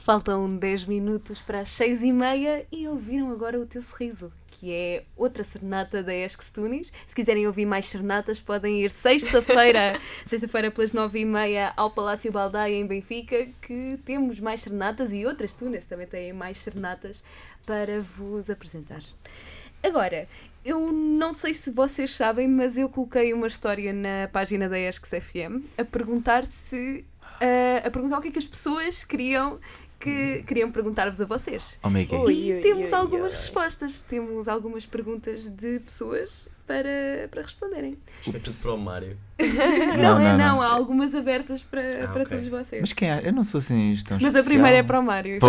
Faltam 0.08 0.56
10 0.56 0.86
minutos 0.86 1.42
para 1.42 1.60
as 1.60 1.68
6 1.68 2.02
e 2.02 2.12
meia 2.14 2.66
e 2.72 2.88
ouviram 2.88 3.30
agora 3.30 3.60
o 3.60 3.66
teu 3.66 3.82
sorriso, 3.82 4.32
que 4.46 4.72
é 4.72 5.04
outra 5.14 5.44
serenata 5.44 6.02
da 6.02 6.14
Esques 6.14 6.48
Tunis. 6.48 6.90
Se 7.06 7.14
quiserem 7.14 7.46
ouvir 7.46 7.66
mais 7.66 7.84
serenatas, 7.84 8.40
podem 8.40 8.82
ir 8.82 8.90
sexta-feira, 8.90 10.00
sexta-feira 10.26 10.70
pelas 10.70 10.94
9 10.94 11.20
e 11.20 11.26
meia 11.26 11.74
ao 11.76 11.90
Palácio 11.90 12.32
Baldaia 12.32 12.74
em 12.74 12.86
Benfica, 12.86 13.48
que 13.60 14.00
temos 14.06 14.40
mais 14.40 14.62
serenatas 14.62 15.12
e 15.12 15.26
outras 15.26 15.52
tunas 15.52 15.84
também 15.84 16.06
têm 16.06 16.32
mais 16.32 16.56
serenatas 16.56 17.22
para 17.66 18.00
vos 18.00 18.48
apresentar. 18.48 19.02
Agora, 19.82 20.26
eu 20.64 20.90
não 20.90 21.34
sei 21.34 21.52
se 21.52 21.70
vocês 21.70 22.16
sabem, 22.16 22.48
mas 22.48 22.78
eu 22.78 22.88
coloquei 22.88 23.34
uma 23.34 23.46
história 23.46 23.92
na 23.92 24.26
página 24.32 24.70
da 24.70 24.78
Esques 24.78 25.10
FM 25.10 25.66
a 25.76 25.84
perguntar 25.84 26.46
se 26.46 27.04
uh, 27.42 27.86
a 27.86 27.90
perguntar 27.90 28.18
o 28.18 28.22
que 28.22 28.28
é 28.28 28.30
que 28.30 28.38
as 28.38 28.46
pessoas 28.46 29.04
queriam 29.04 29.58
que 30.00 30.42
queriam 30.46 30.70
perguntar-vos 30.70 31.20
a 31.20 31.24
vocês. 31.24 31.76
Oh. 31.82 31.88
E 32.30 32.52
ui, 32.54 32.60
temos 32.62 32.88
ui, 32.88 32.94
algumas 32.94 33.32
ui. 33.32 33.38
respostas, 33.38 34.02
temos 34.02 34.46
algumas 34.48 34.86
perguntas 34.86 35.48
de 35.50 35.80
pessoas 35.80 36.48
para, 36.66 37.28
para 37.30 37.42
responderem. 37.42 37.98
Isto 38.20 38.36
é 38.36 38.38
tudo 38.38 38.56
para 38.62 38.74
o 38.74 38.78
Mário. 38.78 39.18
Não, 39.38 40.18
Não, 40.18 40.20
é 40.20 40.36
não, 40.36 40.38
não, 40.38 40.62
há 40.62 40.66
algumas 40.66 41.14
abertas 41.14 41.62
para, 41.64 41.80
Ah, 42.04 42.08
para 42.08 42.22
ok. 42.22 42.26
todos 42.26 42.46
vocês. 42.48 42.80
Mas 42.80 42.92
quem 42.92 43.10
é? 43.10 43.22
Eu 43.24 43.32
não 43.32 43.42
sou 43.44 43.58
assim 43.58 43.96
tão 44.06 44.18
Mas 44.20 44.34
a 44.34 44.42
primeira 44.42 44.78
é 44.78 44.82
para 44.82 44.98
o 45.00 45.02
Mário. 45.02 45.38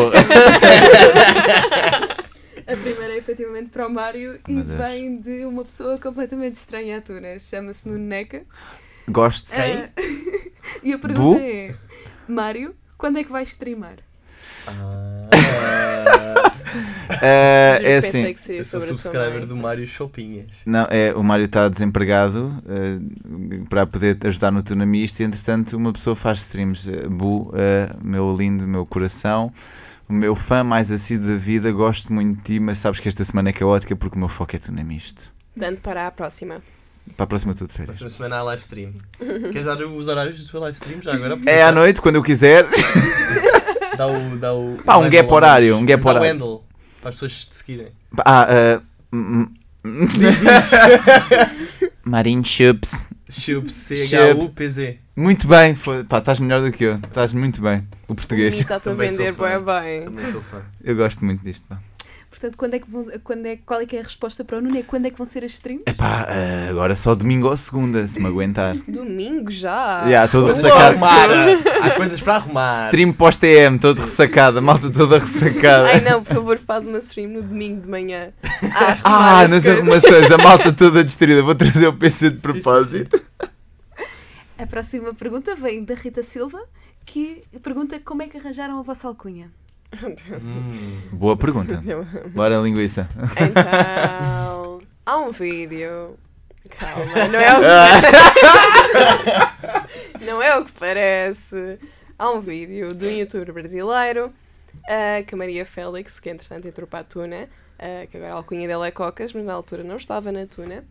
A 2.67 2.75
primeira 2.75 3.13
é 3.13 3.17
efetivamente 3.17 3.71
para 3.71 3.87
o 3.87 3.89
Mário 3.89 4.39
e 4.47 4.61
vem 4.61 5.19
de 5.19 5.43
uma 5.43 5.65
pessoa 5.65 5.97
completamente 5.97 6.53
estranha 6.55 6.99
à 6.99 7.01
Tunas. 7.01 7.41
Chama-se 7.49 7.87
Nuno 7.87 7.97
Neca. 8.05 8.43
Gosto. 9.07 9.51
Ah, 9.53 9.89
e 10.83 10.93
a 10.93 10.99
pergunta 10.99 11.39
Bu? 11.39 11.43
é: 11.43 11.73
Mário, 12.27 12.75
quando 12.95 13.17
é 13.17 13.23
que 13.23 13.31
vais 13.31 13.49
streamar? 13.49 13.95
Ah, 17.21 17.77
Juro, 17.77 17.87
é 17.87 18.01
pensei 18.01 18.31
assim. 18.33 18.53
Eu 18.53 18.63
sou 18.63 18.79
subscriber 18.79 19.45
do 19.45 19.55
Mário 19.55 19.85
Chopinhas. 19.85 20.47
Não, 20.65 20.87
é, 20.89 21.13
o 21.13 21.23
Mário 21.23 21.45
está 21.45 21.67
desempregado 21.67 22.53
eh, 22.67 22.99
para 23.69 23.85
poder 23.85 24.17
ajudar 24.23 24.51
no 24.51 24.63
Tunamista 24.63 25.23
e 25.23 25.25
entretanto 25.25 25.75
uma 25.75 25.91
pessoa 25.91 26.15
faz 26.15 26.39
streams. 26.39 26.89
Eh, 26.89 27.07
Bu, 27.07 27.51
eh, 27.55 27.89
meu 28.01 28.35
lindo, 28.35 28.67
meu 28.67 28.85
coração, 28.85 29.51
o 30.07 30.13
meu 30.13 30.35
fã 30.35 30.63
mais 30.63 30.91
assíduo 30.91 31.27
da 31.27 31.35
vida, 31.35 31.71
gosto 31.71 32.13
muito 32.13 32.37
de 32.37 32.43
ti, 32.43 32.59
mas 32.59 32.77
sabes 32.79 32.99
que 32.99 33.07
esta 33.07 33.23
semana 33.23 33.49
é 33.49 33.53
caótica 33.53 33.95
porque 33.95 34.15
o 34.15 34.19
meu 34.19 34.29
foco 34.29 34.55
é 34.55 34.59
Tunamista. 34.59 35.23
Portanto, 35.55 35.79
para 35.81 36.07
a 36.07 36.11
próxima. 36.11 36.61
Para 37.17 37.23
a 37.23 37.27
próxima 37.27 37.53
de 37.53 37.61
férias. 37.61 37.97
Próxima 37.97 38.09
semana 38.09 38.37
há 38.37 38.43
live 38.43 38.61
stream. 38.61 38.93
Queres 39.51 39.65
dar 39.65 39.81
os 39.81 40.07
horários 40.07 40.41
do 40.41 40.49
teu 40.49 40.59
live 40.59 40.77
stream 40.77 41.01
já 41.01 41.15
agora? 41.15 41.37
É 41.47 41.63
à 41.63 41.71
noite, 41.71 42.01
quando 42.01 42.15
eu 42.15 42.23
quiser. 42.23 42.67
Dá 43.99 44.07
o. 44.07 44.37
Dá 44.37 44.53
o 44.53 44.77
Pá, 44.85 44.95
um 44.95 45.09
gap 45.09 45.29
horário, 45.29 45.75
um 45.75 45.85
gap 45.85 46.01
dá 46.01 46.07
o 46.07 46.13
horário. 46.13 46.31
handle, 46.31 46.63
para 47.01 47.09
as 47.09 47.15
pessoas 47.15 47.45
te 47.45 47.57
seguirem. 47.57 47.87
Ah, 48.25 48.47
eh, 48.49 48.81
hum, 49.11 49.45
hum. 49.83 50.07
Marinho 52.05 52.45
Chups. 52.45 53.09
Chup, 53.29 53.69
C-H-U-P-Z. 53.69 54.99
Muito 55.17 55.49
bem, 55.49 55.75
foi, 55.75 56.05
pá, 56.05 56.19
estás 56.19 56.39
melhor 56.39 56.61
do 56.61 56.71
que 56.71 56.85
eu. 56.85 56.95
Estás 56.95 57.33
muito 57.33 57.61
bem. 57.61 57.85
O 58.07 58.15
português. 58.15 58.57
Está-te 58.57 58.87
a 58.87 58.93
vender 58.93 59.33
bem 59.33 59.59
bem. 59.59 60.03
Também 60.03 60.23
sou 60.23 60.41
fã. 60.41 60.61
Eu 60.81 60.95
gosto 60.95 61.25
muito 61.25 61.43
disto. 61.43 61.67
Pá. 61.67 61.77
Portanto, 62.29 62.57
quando 62.57 62.75
é 62.75 62.79
que 62.79 62.89
vão, 62.89 63.05
quando 63.23 63.45
é, 63.47 63.57
qual 63.57 63.81
é 63.81 63.85
que 63.87 63.95
é 63.97 64.01
a 64.01 64.03
resposta 64.03 64.45
para 64.45 64.59
o 64.59 64.61
Nuno? 64.61 64.77
É 64.77 64.83
quando 64.83 65.07
é 65.07 65.09
que 65.09 65.17
vão 65.17 65.25
ser 65.25 65.43
as 65.43 65.53
streams? 65.53 65.83
Epá, 65.87 66.27
eh, 66.29 66.67
agora 66.69 66.95
só 66.95 67.15
domingo 67.15 67.47
ou 67.47 67.57
segunda, 67.57 68.07
se 68.07 68.19
me 68.19 68.27
aguentar. 68.27 68.75
Domingo 68.87 69.49
já. 69.49 70.07
Já, 70.07 70.27
todo 70.27 70.45
Para 70.45 70.53
ressacado. 70.53 70.83
arrumar. 70.83 71.29
Há 71.81 71.89
coisas 71.91 72.21
para 72.21 72.35
arrumar. 72.35 72.85
Stream 72.85 73.11
pós-TM, 73.13 73.79
todo 73.79 73.99
ressacado, 74.01 74.59
a 74.59 74.61
malta 74.61 74.91
toda 74.91 75.17
ressacada. 75.17 75.87
Ai 75.87 76.01
não, 76.01 76.23
por 76.23 76.35
favor, 76.35 76.57
faz 76.59 76.85
uma 76.85 76.99
stream 76.99 77.29
no 77.31 77.41
domingo 77.41 77.81
de 77.81 77.87
manhã. 77.87 78.31
Ah, 79.03 79.41
as 79.41 79.51
nas 79.51 79.63
coisas. 79.63 79.79
arrumações, 79.79 80.31
a 80.31 80.37
malta 80.37 80.71
toda 80.71 81.03
distraída. 81.03 81.41
Vou 81.41 81.55
trazer 81.55 81.87
o 81.87 81.93
PC 81.93 82.29
de 82.29 82.41
Sim, 82.41 82.47
sim, 82.47 82.53
propósito. 82.61 83.21
A 84.57 84.67
próxima 84.67 85.13
pergunta 85.13 85.55
vem 85.55 85.83
da 85.83 85.95
Rita 85.95 86.21
Silva, 86.21 86.59
que 87.05 87.43
pergunta 87.63 87.99
como 87.99 88.21
é 88.21 88.27
que 88.27 88.37
arranjaram 88.37 88.77
a 88.77 88.83
vossa 88.83 89.07
alcunha. 89.07 89.49
Hum. 90.41 91.01
Boa 91.11 91.35
pergunta. 91.35 91.81
Bora, 92.33 92.57
linguiça. 92.57 93.09
Então, 93.49 94.81
há 95.05 95.17
um 95.17 95.31
vídeo. 95.31 96.17
Calma, 96.69 97.27
não 97.27 97.39
é 97.39 97.53
o 97.57 97.61
que, 100.19 100.25
não 100.25 100.41
é 100.43 100.57
o 100.59 100.65
que 100.65 100.71
parece. 100.73 101.79
Há 102.17 102.29
um 102.31 102.39
vídeo 102.39 102.93
de 102.93 103.05
um 103.07 103.09
youtuber 103.09 103.51
brasileiro, 103.53 104.31
ah, 104.87 105.23
que 105.25 105.33
a 105.33 105.37
Maria 105.37 105.65
Félix, 105.65 106.19
que 106.19 106.29
entretanto 106.29 106.67
entrou 106.67 106.85
para 106.87 106.99
a 106.99 107.03
Tuna, 107.03 107.49
ah, 107.79 108.05
que 108.07 108.17
agora 108.17 108.33
a 108.33 108.37
alcunha 108.37 108.67
dela 108.67 108.85
é 108.85 108.91
Cocas, 108.91 109.33
mas 109.33 109.43
na 109.43 109.53
altura 109.53 109.83
não 109.83 109.97
estava 109.97 110.31
na 110.31 110.45
Tuna. 110.45 110.85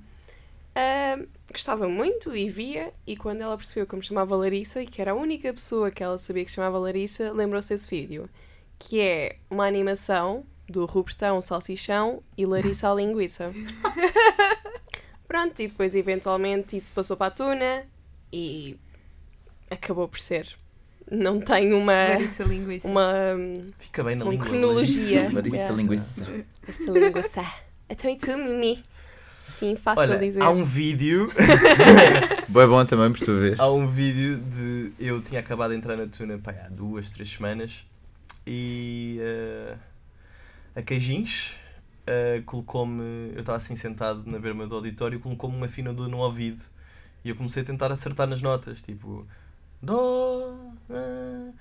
ah, 0.74 1.18
gostava 1.52 1.88
muito 1.88 2.34
e 2.36 2.48
via, 2.48 2.92
e 3.06 3.16
quando 3.16 3.40
ela 3.42 3.56
percebeu 3.56 3.86
que 3.86 3.94
me 3.94 4.02
chamava 4.02 4.34
Larissa, 4.36 4.82
e 4.82 4.86
que 4.86 5.00
era 5.00 5.12
a 5.12 5.14
única 5.14 5.52
pessoa 5.52 5.90
que 5.90 6.02
ela 6.02 6.18
sabia 6.18 6.44
que 6.44 6.50
se 6.50 6.56
chamava 6.56 6.78
Larissa, 6.78 7.30
lembrou-se 7.32 7.68
desse 7.68 7.88
vídeo, 7.88 8.28
que 8.78 9.00
é 9.00 9.36
uma 9.50 9.66
animação 9.66 10.44
do 10.68 10.84
Rupertão 10.84 11.40
Salsichão 11.40 12.22
e 12.36 12.44
Larissa 12.46 12.90
a 12.90 12.94
Linguiça. 12.94 13.50
Pronto, 15.26 15.60
e 15.60 15.68
depois 15.68 15.94
eventualmente 15.94 16.76
isso 16.76 16.92
passou 16.92 17.16
para 17.16 17.26
a 17.26 17.30
Tuna 17.30 17.84
e 18.32 18.76
acabou 19.70 20.08
por 20.08 20.20
ser. 20.20 20.48
Não 21.10 21.38
tem 21.38 21.72
uma. 21.72 21.92
Larissa 21.92 22.44
Linguiça. 22.44 22.86
uma. 22.88 23.04
Fica 23.78 24.04
bem 24.04 24.14
na 24.16 24.24
Com 24.24 24.30
língua. 24.30 24.46
cronologia. 24.46 25.30
Larissa 25.32 25.56
Yeah. 25.56 25.76
linguiça. 25.76 26.26
Esta 26.66 26.90
linguiça. 26.92 27.44
Então 27.88 28.10
e 28.10 28.16
tu, 28.16 28.36
Mimi? 28.36 28.82
Sim, 29.58 29.74
fácil 29.74 30.02
Olha, 30.02 30.18
dizer. 30.18 30.42
há 30.42 30.50
um 30.50 30.62
vídeo. 30.62 31.32
Boa 32.48 32.66
bom 32.66 32.84
também, 32.84 33.10
por 33.10 33.18
sua 33.20 33.40
vez. 33.40 33.58
há 33.58 33.70
um 33.70 33.86
vídeo 33.86 34.38
de. 34.38 34.92
Eu 34.98 35.20
tinha 35.22 35.40
acabado 35.40 35.70
de 35.70 35.76
entrar 35.78 35.96
na 35.96 36.06
Tuna 36.06 36.38
pá, 36.38 36.52
há 36.64 36.68
duas, 36.68 37.10
três 37.10 37.28
semanas 37.30 37.84
e. 38.48 39.18
eh, 39.20 39.76
a 40.74 40.82
Queijinhos 40.82 41.56
eh, 42.06 42.42
colocou-me. 42.46 43.32
Eu 43.34 43.40
estava 43.40 43.56
assim 43.56 43.76
sentado 43.76 44.24
na 44.26 44.38
berma 44.38 44.66
do 44.66 44.76
auditório, 44.76 45.20
colocou-me 45.20 45.56
um 45.56 45.64
afinador 45.64 46.08
no 46.08 46.18
ouvido 46.18 46.60
e 47.24 47.30
eu 47.30 47.36
comecei 47.36 47.62
a 47.62 47.66
tentar 47.66 47.90
acertar 47.92 48.28
nas 48.28 48.40
notas, 48.40 48.80
tipo. 48.80 49.26
Dó. 49.82 50.56
ah. 50.90 51.52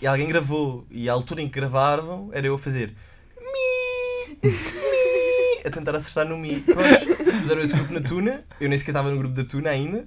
E 0.00 0.06
alguém 0.06 0.28
gravou 0.28 0.86
e 0.90 1.08
a 1.08 1.12
altura 1.12 1.42
em 1.42 1.48
que 1.48 1.54
gravavam 1.54 2.30
era 2.32 2.46
eu 2.46 2.54
a 2.54 2.58
fazer. 2.58 2.94
Mi. 3.40 4.38
Mi. 4.42 5.62
A 5.64 5.70
tentar 5.70 5.94
acertar 5.94 6.26
no 6.26 6.36
Mi. 6.36 6.60
Prontos, 6.60 7.04
puseram 7.40 7.62
esse 7.62 7.74
grupo 7.74 7.92
na 7.92 8.00
Tuna, 8.00 8.44
eu 8.60 8.68
nem 8.68 8.78
sequer 8.78 8.90
estava 8.90 9.10
no 9.10 9.18
grupo 9.18 9.34
da 9.34 9.44
Tuna 9.44 9.70
ainda, 9.70 10.06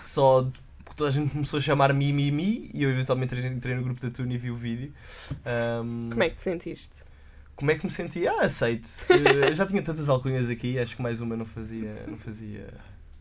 só 0.00 0.48
toda 0.96 1.10
a 1.10 1.12
gente 1.12 1.30
começou 1.30 1.58
a 1.58 1.60
chamar 1.60 1.92
Mi, 1.92 2.12
Mi 2.12 2.70
e 2.72 2.82
eu 2.82 2.90
eventualmente 2.90 3.34
entrei, 3.36 3.74
no 3.76 3.82
grupo 3.82 4.00
da 4.00 4.10
Tuna 4.10 4.32
e 4.32 4.38
vi 4.38 4.50
o 4.50 4.56
vídeo. 4.56 4.92
Ahm, 5.44 6.10
Como 6.10 6.22
é 6.22 6.30
que 6.30 6.36
te 6.36 6.42
sentiste? 6.42 7.04
como 7.54 7.70
é 7.70 7.74
que 7.74 7.86
me 7.86 7.90
senti? 7.90 8.26
Ah, 8.26 8.42
aceito. 8.42 8.88
Eh, 9.08 9.54
já 9.54 9.64
tinha 9.66 9.82
tantas 9.82 10.08
alcunhas 10.10 10.50
aqui, 10.50 10.78
acho 10.78 10.94
que 10.96 11.02
mais 11.02 11.20
uma 11.20 11.36
não 11.36 11.46
fazia, 11.46 12.04
não 12.06 12.18
fazia 12.18 12.66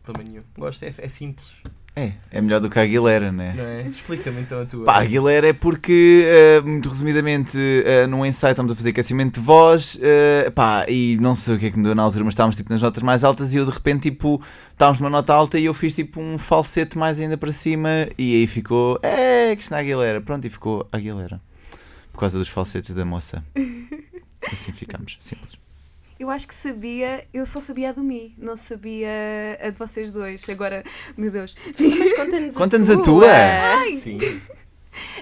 problema 0.04 0.30
nenhum. 0.30 0.44
Gosto, 0.58 0.84
é, 0.84 0.88
é 0.98 1.10
simples. 1.10 1.62
É, 1.98 2.12
é 2.30 2.42
melhor 2.42 2.60
do 2.60 2.70
que 2.70 2.78
a 2.78 2.82
Aguilera, 2.82 3.32
né? 3.32 3.54
Não 3.56 3.64
é? 3.64 3.82
Explica-me 3.84 4.42
então 4.42 4.60
a 4.60 4.66
tua. 4.66 4.84
Pá, 4.84 4.98
a 4.98 5.02
Aguilera 5.02 5.48
é 5.48 5.54
porque, 5.54 6.26
eh, 6.28 6.60
muito 6.60 6.90
resumidamente, 6.90 7.58
eh, 7.58 8.06
num 8.06 8.26
ensaio 8.26 8.52
estamos 8.52 8.70
a 8.74 8.76
fazer 8.76 8.90
aquecimento 8.90 9.40
de 9.40 9.46
voz, 9.46 9.98
eh, 10.02 10.52
pá, 10.54 10.86
e 10.90 11.18
não 11.22 11.36
sei 11.36 11.56
o 11.56 11.60
que 11.60 11.68
é 11.68 11.72
que 11.72 11.78
me 11.78 11.86
deu 11.86 11.96
na 11.96 12.04
altura, 12.04 12.26
mas 12.26 12.34
estávamos 12.34 12.58
tipo 12.58 12.70
nas 12.70 12.82
notas 12.82 13.02
mais 13.02 13.24
altas 13.24 13.54
e 13.54 13.58
eu 13.58 13.66
de 13.66 13.72
repente, 13.72 14.12
tipo, 14.12 14.42
estávamos 14.74 15.00
numa 15.00 15.10
nota 15.10 15.34
alta 15.34 15.58
e 15.58 15.64
eu 15.64 15.74
fiz 15.74 15.94
tipo 15.94 16.20
um 16.20 16.38
falsete 16.38 16.98
mais 16.98 17.18
ainda 17.18 17.38
para 17.38 17.54
cima 17.54 17.90
e 18.18 18.36
aí 18.36 18.48
ficou, 18.48 19.00
é, 19.02 19.56
Cristina 19.56 19.80
Aguilera, 19.80 20.20
pronto, 20.20 20.46
e 20.46 20.50
ficou 20.50 20.86
Aguilera. 20.92 21.40
Por 22.12 22.20
causa 22.20 22.38
dos 22.38 22.50
falsetes 22.50 22.94
da 22.94 23.06
moça. 23.06 23.42
Assim 24.52 24.74
ficamos, 24.74 25.18
simples. 25.22 25.65
Eu 26.18 26.30
acho 26.30 26.48
que 26.48 26.54
sabia, 26.54 27.26
eu 27.34 27.46
só 27.46 27.60
sabia 27.60 27.90
a 27.90 27.92
do 27.92 28.04
Mi, 28.04 28.34
não 28.38 28.56
sabia 28.56 29.10
a 29.62 29.70
de 29.70 29.78
vocês 29.78 30.12
dois. 30.12 30.48
Agora, 30.50 30.84
meu 31.18 31.30
Deus. 31.30 31.56
Mas 31.78 32.14
conta-nos 32.14 32.56
Conta-nos 32.56 32.90
a 32.90 32.94
a 32.94 32.96
tua. 32.96 33.04
tua. 33.04 33.32
Ai. 33.32 33.92
Sim. 33.92 34.18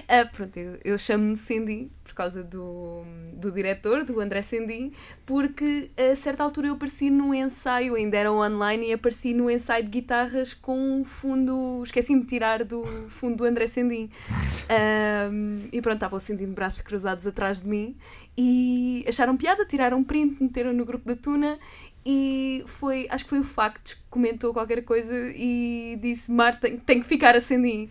Ah, 0.06 0.24
pronto, 0.24 0.56
eu, 0.56 0.78
eu 0.84 0.96
chamo-me 0.98 1.34
Cindy 1.34 1.90
por 2.04 2.14
causa 2.14 2.44
do, 2.44 3.02
do 3.32 3.50
diretor, 3.50 4.04
do 4.04 4.20
André 4.20 4.40
Cindy, 4.40 4.92
porque 5.26 5.90
a 5.96 6.14
certa 6.14 6.44
altura 6.44 6.68
eu 6.68 6.74
apareci 6.74 7.10
num 7.10 7.34
ensaio, 7.34 7.96
ainda 7.96 8.16
era 8.16 8.30
online, 8.30 8.90
e 8.90 8.92
apareci 8.92 9.34
no 9.34 9.50
ensaio 9.50 9.82
de 9.82 9.90
guitarras 9.90 10.54
com 10.54 10.78
um 10.78 11.04
fundo. 11.04 11.82
Esqueci-me 11.82 12.20
de 12.20 12.26
tirar 12.28 12.62
do 12.62 12.84
fundo 13.08 13.38
do 13.38 13.44
André 13.44 13.66
Cindy. 13.66 14.10
E 15.72 15.80
pronto, 15.82 15.96
estava 15.96 16.16
o 16.16 16.20
Cindy 16.20 16.46
de 16.46 16.52
braços 16.52 16.80
cruzados 16.80 17.26
atrás 17.26 17.60
de 17.60 17.68
mim 17.68 17.96
e 18.36 19.04
acharam 19.08 19.36
piada, 19.36 19.64
tiraram 19.64 19.98
um 19.98 20.04
print, 20.04 20.42
meteram 20.42 20.72
no 20.72 20.84
grupo 20.84 21.06
da 21.06 21.16
Tuna. 21.16 21.58
E 22.06 22.62
foi, 22.66 23.06
acho 23.08 23.24
que 23.24 23.30
foi 23.30 23.40
o 23.40 23.44
Factos 23.44 23.94
que 23.94 24.02
comentou 24.10 24.52
qualquer 24.52 24.84
coisa 24.84 25.14
e 25.34 25.98
disse: 26.02 26.30
Marta, 26.30 26.70
tem, 26.70 27.00
que 27.00 27.06
ficar 27.06 27.34
a 27.34 27.40
Cindy 27.40 27.88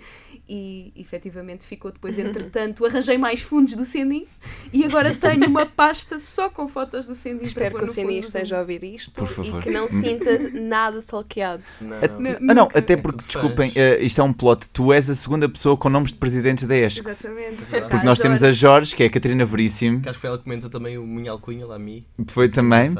e 0.47 0.91
efetivamente 0.95 1.65
ficou 1.65 1.91
depois, 1.91 2.19
entretanto, 2.19 2.85
arranjei 2.85 3.17
mais 3.17 3.41
fundos 3.41 3.75
do 3.75 3.85
Cindy 3.85 4.27
e 4.73 4.83
agora 4.83 5.15
tenho 5.15 5.47
uma 5.47 5.65
pasta 5.65 6.19
só 6.19 6.49
com 6.49 6.67
fotos 6.67 7.05
do 7.07 7.15
Cindy. 7.15 7.45
Espero 7.45 7.77
que 7.77 7.83
o 7.83 8.05
do 8.05 8.11
esteja 8.11 8.57
a 8.57 8.59
ouvir 8.59 8.83
isto 8.83 9.21
Por 9.21 9.27
favor. 9.27 9.59
e 9.59 9.63
que 9.63 9.71
não 9.71 9.87
sinta 9.87 10.37
nada 10.53 10.99
stalkeado. 10.99 11.63
Não, 11.81 11.95
Ah, 11.97 12.07
não. 12.19 12.49
ah, 12.49 12.53
não, 12.53 12.69
até 12.73 12.97
porque, 12.97 13.25
desculpem, 13.25 13.71
eh, 13.75 14.03
isto 14.03 14.19
é 14.19 14.23
um 14.23 14.33
plot. 14.33 14.69
Tu 14.69 14.91
és 14.91 15.09
a 15.09 15.15
segunda 15.15 15.47
pessoa 15.47 15.77
com 15.77 15.89
nomes 15.89 16.11
de 16.11 16.17
presidentes 16.17 16.65
da 16.65 16.75
ESCS. 16.75 17.05
Exatamente. 17.05 17.63
Porque 17.63 17.81
Porque 17.81 18.05
nós 18.05 18.19
temos 18.19 18.43
a 18.43 18.51
Jorge, 18.51 18.95
que 18.95 19.03
é 19.03 19.05
a 19.05 19.09
Catarina 19.09 19.45
Veríssimo, 19.45 20.01
Que 20.01 20.09
acho 20.09 20.17
que 20.17 20.21
foi 20.21 20.27
ela 20.29 20.37
que 20.37 20.43
comentou 20.43 20.69
também 20.69 20.97
o 20.97 21.05
Minha 21.07 21.31
Alcunha 21.31 21.65
lá 21.65 21.75
a 21.75 21.79
mim. 21.79 22.05
foi 22.27 22.49
também, 22.49 22.93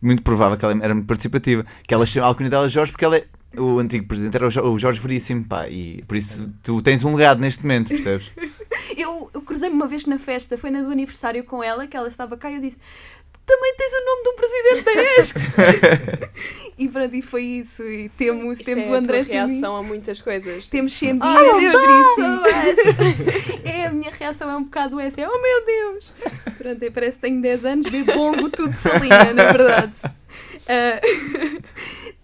muito 0.00 0.22
provável 0.22 0.56
que 0.58 0.64
ela 0.64 0.76
era 0.82 0.94
muito 0.94 1.06
participativa, 1.06 1.64
que 1.86 1.94
ela 1.94 2.04
chama 2.04 2.26
a 2.26 2.28
alcunha 2.28 2.50
dela 2.50 2.68
Jorge 2.68 2.92
porque 2.92 3.04
ela 3.04 3.16
é, 3.16 3.24
o 3.56 3.78
antigo 3.78 4.06
presidente 4.06 4.36
era 4.36 4.46
o 4.46 4.50
Jo- 4.50 4.62
o 4.72 4.78
Jorge 4.78 5.00
Veríssimo, 5.00 5.44
pá, 5.44 5.68
e 5.68 6.02
por 6.08 6.16
isso 6.16 6.50
tu 6.62 6.80
tens 6.82 7.04
um 7.04 7.14
legado 7.14 7.40
neste 7.40 7.62
momento, 7.62 7.88
percebes? 7.88 8.30
Eu, 8.96 9.30
eu 9.32 9.40
cruzei-me 9.42 9.74
uma 9.76 9.86
vez 9.86 10.04
na 10.06 10.18
festa, 10.18 10.56
foi 10.58 10.70
na 10.70 10.82
do 10.82 10.90
aniversário 10.90 11.44
com 11.44 11.62
ela, 11.62 11.86
que 11.86 11.96
ela 11.96 12.08
estava 12.08 12.36
cá 12.36 12.50
e 12.50 12.56
eu 12.56 12.60
disse: 12.60 12.78
Também 13.46 13.74
tens 13.76 13.92
o 13.92 14.04
nome 14.04 14.22
de 14.22 14.28
um 14.28 14.36
presidente 14.36 14.84
da 14.84 15.02
ESC. 15.18 15.34
e 16.78 16.88
pronto, 16.88 17.14
e 17.14 17.22
foi 17.22 17.42
isso. 17.44 17.82
E 17.82 18.08
temos, 18.10 18.54
Isto 18.58 18.64
temos 18.64 18.86
é 18.86 18.90
o 18.90 18.94
a 18.94 18.98
André 18.98 19.18
Cindy. 19.24 19.32
reação 19.34 19.76
a 19.76 19.82
muitas 19.82 20.20
coisas. 20.20 20.68
Temos 20.70 20.92
Cindy. 20.94 21.20
Ai, 21.22 21.42
meu 21.42 21.58
Deus, 21.60 21.82
Veríssimo. 21.82 23.62
É, 23.64 23.86
a 23.86 23.90
minha 23.92 24.10
reação 24.10 24.50
é 24.50 24.56
um 24.56 24.64
bocado 24.64 24.98
essa. 24.98 25.20
É, 25.20 25.28
oh 25.28 25.40
meu 25.40 25.64
Deus! 25.64 26.12
Pronto, 26.58 26.82
eu 26.82 26.92
parece 26.92 27.16
que 27.16 27.22
tenho 27.22 27.40
10 27.40 27.64
anos, 27.64 27.90
bebo 27.90 28.12
bongo, 28.12 28.48
tudo 28.50 28.74
salinha, 28.74 29.32
na 29.34 29.52
verdade. 29.52 29.92
Ah, 30.68 31.00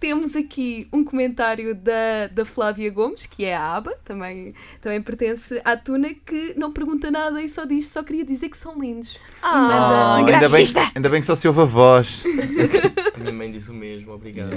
temos 0.01 0.37
aqui 0.37 0.89
um 0.93 1.05
comentário 1.05 1.75
da, 1.75 2.29
da 2.31 2.45
Flávia 2.45 2.91
Gomes, 2.91 3.27
que 3.27 3.45
é 3.45 3.57
a 3.57 3.77
Aba, 3.77 3.93
também, 4.05 4.55
também 4.81 5.03
pertence 5.03 5.61
à 5.65 5.77
Tuna, 5.77 6.09
que 6.15 6.55
não 6.57 6.73
pergunta 6.73 7.11
nada 7.11 7.43
e 7.43 7.49
só 7.49 7.65
diz, 7.65 7.89
só 7.89 8.03
queria 8.03 8.25
dizer 8.25 8.49
que 8.49 8.57
são 8.57 8.79
lindos. 8.79 9.19
Ah, 9.43 10.19
Manda- 10.21 10.33
ainda, 10.35 10.49
bem, 10.49 10.67
ainda 10.95 11.09
bem 11.09 11.21
que 11.21 11.27
só 11.27 11.35
se 11.35 11.49
ouve 11.49 11.61
a 11.61 11.65
voz. 11.65 12.25
A 13.15 13.19
minha 13.19 13.33
mãe 13.33 13.51
diz 13.51 13.69
o 13.69 13.75
mesmo, 13.75 14.13
obrigado. 14.13 14.57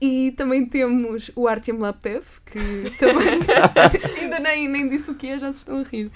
E 0.00 0.32
também 0.36 0.64
temos 0.64 1.30
o 1.34 1.48
Artyom 1.48 1.78
Laptev, 1.78 2.24
que 2.46 2.90
também 2.98 3.26
ainda 4.22 4.38
nem, 4.38 4.68
nem 4.68 4.88
disse 4.88 5.10
o 5.10 5.14
que 5.14 5.26
é, 5.26 5.38
já 5.38 5.52
se 5.52 5.58
estão 5.58 5.80
a 5.80 5.82
rir. 5.82 6.10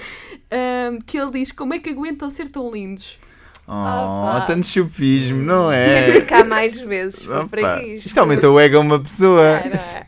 Ahm, 0.51 0.99
que 1.05 1.19
ele 1.19 1.33
diz: 1.33 1.51
Como 1.51 1.75
é 1.75 1.81
que 1.81 1.91
aguentam 1.91 2.31
ser 2.31 2.49
tão 2.49 2.71
lindos? 2.71 3.19
Oh, 3.67 3.73
Ah, 3.73 4.39
pá. 4.41 4.47
tanto 4.47 4.67
chupismo, 4.67 5.41
não 5.43 5.71
é? 5.71 6.13
ficar 6.13 6.45
mais 6.45 6.81
vezes 6.81 7.23
foi 7.25 7.37
Opa, 7.37 7.49
para 7.49 7.83
isto. 7.83 8.07
isto 8.07 8.19
aumenta 8.19 8.51
o 8.51 8.59
ego 8.59 8.77
a 8.79 8.81
uma 8.81 9.01
pessoa. 9.01 9.41
É, 9.43 9.69
não 9.69 9.75
é? 9.77 10.07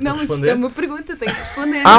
Mas 0.00 0.14
isto 0.16 0.20
responder? 0.30 0.48
é 0.50 0.54
uma 0.54 0.70
pergunta, 0.70 1.16
tenho 1.16 1.30
que 1.32 1.38
responder. 1.40 1.82
Ah, 1.84 1.96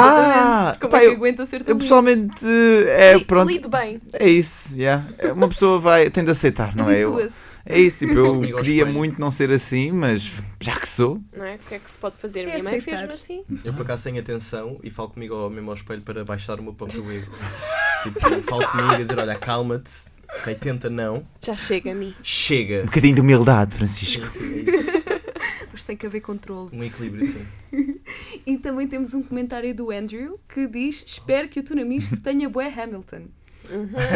exatamente. 0.66 0.80
Como 0.80 0.90
pá, 0.90 0.98
é 0.98 1.00
que 1.02 1.06
eu- 1.06 1.12
aguentam 1.12 1.46
ser 1.46 1.62
tão 1.62 1.74
Eu 1.74 1.78
pessoalmente, 1.78 2.44
é, 2.88 3.14
Li- 3.14 3.24
pronto, 3.24 3.48
Lido 3.48 3.68
bem. 3.68 4.00
é 4.14 4.28
isso, 4.28 4.76
yeah. 4.76 5.06
É, 5.16 5.32
uma 5.32 5.48
pessoa 5.48 5.78
vai, 5.78 6.10
tem 6.10 6.24
de 6.24 6.30
aceitar, 6.32 6.74
não 6.74 6.90
é? 6.90 7.04
Eu, 7.04 7.16
é 7.64 7.78
isso, 7.78 8.04
tipo, 8.04 8.18
eu 8.18 8.40
queria 8.58 8.84
muito 8.84 9.20
não 9.20 9.30
ser 9.30 9.52
assim, 9.52 9.92
mas 9.92 10.28
já 10.60 10.74
que 10.74 10.88
sou, 10.88 11.20
Não 11.34 11.44
é? 11.44 11.54
O 11.54 11.58
que 11.68 11.76
é 11.76 11.78
que 11.78 11.88
se 11.88 11.96
pode 11.96 12.18
fazer? 12.18 12.40
É 12.40 12.46
Minha 12.46 12.64
mãe 12.64 12.80
fez-me 12.80 13.12
assim. 13.12 13.44
Eu 13.64 13.72
por 13.72 13.82
acaso 13.82 14.02
tenho 14.04 14.18
atenção 14.18 14.80
e 14.82 14.90
falo 14.90 15.10
comigo 15.10 15.34
ao, 15.36 15.48
mesmo 15.48 15.70
ao 15.70 15.76
espelho 15.76 16.02
para 16.02 16.24
baixar 16.24 16.58
o 16.58 16.64
meu 16.64 16.74
próprio 16.74 17.08
ego. 17.12 17.30
tipo, 18.02 18.20
falo 18.42 18.66
comigo 18.66 18.90
a 18.92 18.98
dizer, 18.98 19.18
olha, 19.18 19.36
calma-te, 19.36 19.92
ok, 20.40 20.54
tenta 20.54 20.88
não, 20.90 21.24
Já 21.44 21.56
chega 21.56 21.92
a 21.92 21.94
mim. 21.94 22.14
chega. 22.22 22.82
um 22.82 22.86
bocadinho 22.86 23.14
de 23.14 23.20
humildade, 23.20 23.74
Francisco. 23.74 24.26
Sim, 24.30 24.64
sim, 24.66 24.70
é. 24.70 25.24
Mas 25.72 25.82
tem 25.82 25.96
que 25.96 26.06
haver 26.06 26.20
controle. 26.20 26.70
Um 26.72 26.82
equilíbrio, 26.84 27.24
sim. 27.24 27.44
E 28.46 28.58
também 28.58 28.86
temos 28.86 29.14
um 29.14 29.22
comentário 29.22 29.74
do 29.74 29.90
Andrew 29.90 30.38
que 30.48 30.68
diz: 30.68 31.02
Espero 31.06 31.48
que 31.48 31.58
o 31.60 31.62
Tunamisto 31.62 32.20
tenha 32.20 32.48
bué 32.48 32.68
Hamilton. 32.68 33.22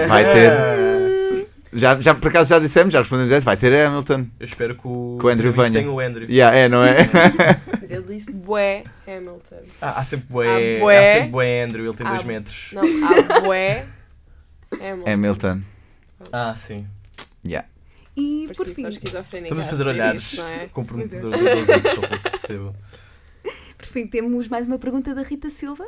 Vai 0.06 0.24
ter. 0.24 1.48
Já, 1.70 2.00
já, 2.00 2.14
por 2.14 2.28
acaso 2.28 2.48
já 2.48 2.58
dissemos, 2.58 2.94
já 2.94 3.00
respondemos 3.00 3.30
essa, 3.30 3.44
vai 3.44 3.54
ter 3.54 3.74
Hamilton. 3.84 4.26
Eu 4.40 4.44
espero 4.46 4.74
que 4.74 4.86
o, 4.88 5.18
Que 5.20 5.26
o 5.26 5.28
Andrew 5.28 5.52
venha. 5.52 5.70
tenha 5.70 5.90
o 5.92 6.00
Andrew. 6.00 6.26
Yeah, 6.26 6.56
é, 6.56 6.66
não 6.66 6.82
é? 6.82 6.96
Mas 7.82 7.90
ele 7.90 8.04
disse 8.04 8.32
bué 8.32 8.84
Hamilton. 9.06 9.56
Ah, 9.82 10.00
há 10.00 10.04
sempre 10.04 10.26
bué, 10.30 10.76
Há 10.76 10.80
bué. 10.80 10.98
há 10.98 11.12
sempre 11.12 11.28
bué 11.28 11.62
Andrew, 11.64 11.84
ele 11.86 11.94
tem 11.94 12.06
Há- 12.06 12.10
2 12.12 12.24
metros. 12.24 12.70
Não, 12.72 12.82
há 12.82 13.40
bué 13.40 13.84
Hamilton. 14.80 15.10
Hamilton. 15.10 15.60
Ah, 16.32 16.54
sim. 16.54 16.86
Yeah. 17.46 17.68
E 18.16 18.50
por 18.56 18.66
fim, 18.66 18.88
Estamos 18.88 19.14
a 19.16 19.22
fazer 19.22 19.68
dizer 19.70 19.86
olhares 19.86 20.34
não 20.38 20.46
é? 20.46 20.66
comprometedores 20.68 21.40
uns 21.40 21.48
aos 21.48 21.68
outros, 21.68 21.94
só 21.94 22.00
para 22.00 22.18
que 22.18 22.30
percebam. 22.30 22.74
por 23.78 23.86
fim, 23.86 24.06
temos 24.08 24.48
mais 24.48 24.66
uma 24.66 24.78
pergunta 24.78 25.14
da 25.14 25.22
Rita 25.22 25.48
Silva 25.48 25.86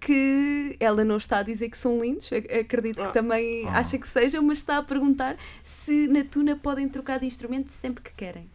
que 0.00 0.76
ela 0.80 1.04
não 1.04 1.16
está 1.18 1.38
a 1.38 1.42
dizer 1.42 1.68
que 1.68 1.76
são 1.76 2.00
lindos, 2.00 2.30
ac- 2.32 2.50
acredito 2.52 2.96
que 3.02 3.08
Ah. 3.08 3.12
também 3.12 3.66
Ah. 3.68 3.78
acha 3.80 3.98
que 3.98 4.08
sejam, 4.08 4.42
mas 4.42 4.58
está 4.58 4.78
a 4.78 4.82
perguntar 4.82 5.36
se 5.62 6.06
na 6.08 6.24
Tuna 6.24 6.56
podem 6.56 6.88
trocar 6.88 7.18
de 7.20 7.26
instrumento 7.26 7.70
sempre 7.70 8.02
que 8.02 8.12
querem. 8.14 8.48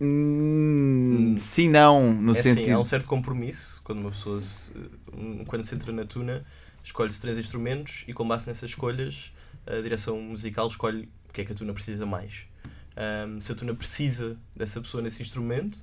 Hum, 0.00 1.34
sim, 1.38 1.68
não, 1.68 2.12
no 2.12 2.32
é 2.34 2.38
assim, 2.38 2.54
sentido. 2.54 2.74
há 2.74 2.78
um 2.80 2.84
certo 2.84 3.06
compromisso 3.06 3.80
quando 3.84 4.00
uma 4.00 4.10
pessoa 4.10 4.40
se, 4.40 4.72
quando 5.46 5.62
se 5.64 5.74
entra 5.74 5.92
na 5.92 6.04
tuna 6.04 6.44
escolhe-se 6.82 7.20
três 7.20 7.38
instrumentos 7.38 8.04
e 8.08 8.12
com 8.12 8.26
base 8.26 8.46
nessas 8.46 8.70
escolhas 8.70 9.32
a 9.66 9.80
direção 9.80 10.20
musical 10.20 10.66
escolhe 10.68 11.08
o 11.28 11.32
que 11.32 11.40
é 11.40 11.44
que 11.44 11.52
a 11.52 11.54
tuna 11.54 11.72
precisa 11.72 12.06
mais. 12.06 12.46
Ahm, 12.96 13.40
se 13.40 13.52
a 13.52 13.54
tuna 13.54 13.74
precisa 13.74 14.36
dessa 14.54 14.80
pessoa 14.80 15.02
nesse 15.02 15.22
instrumento 15.22 15.78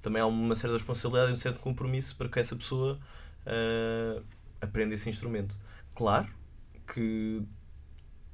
também 0.00 0.20
há 0.20 0.26
uma 0.26 0.54
certa 0.54 0.76
responsabilidade 0.76 1.30
e 1.30 1.34
um 1.34 1.36
certo 1.36 1.58
compromisso 1.60 2.14
para 2.16 2.28
que 2.28 2.38
essa 2.38 2.54
pessoa 2.54 3.00
ah, 3.46 4.20
aprenda 4.60 4.94
esse 4.94 5.08
instrumento. 5.08 5.58
Claro 5.94 6.28
que 6.92 7.42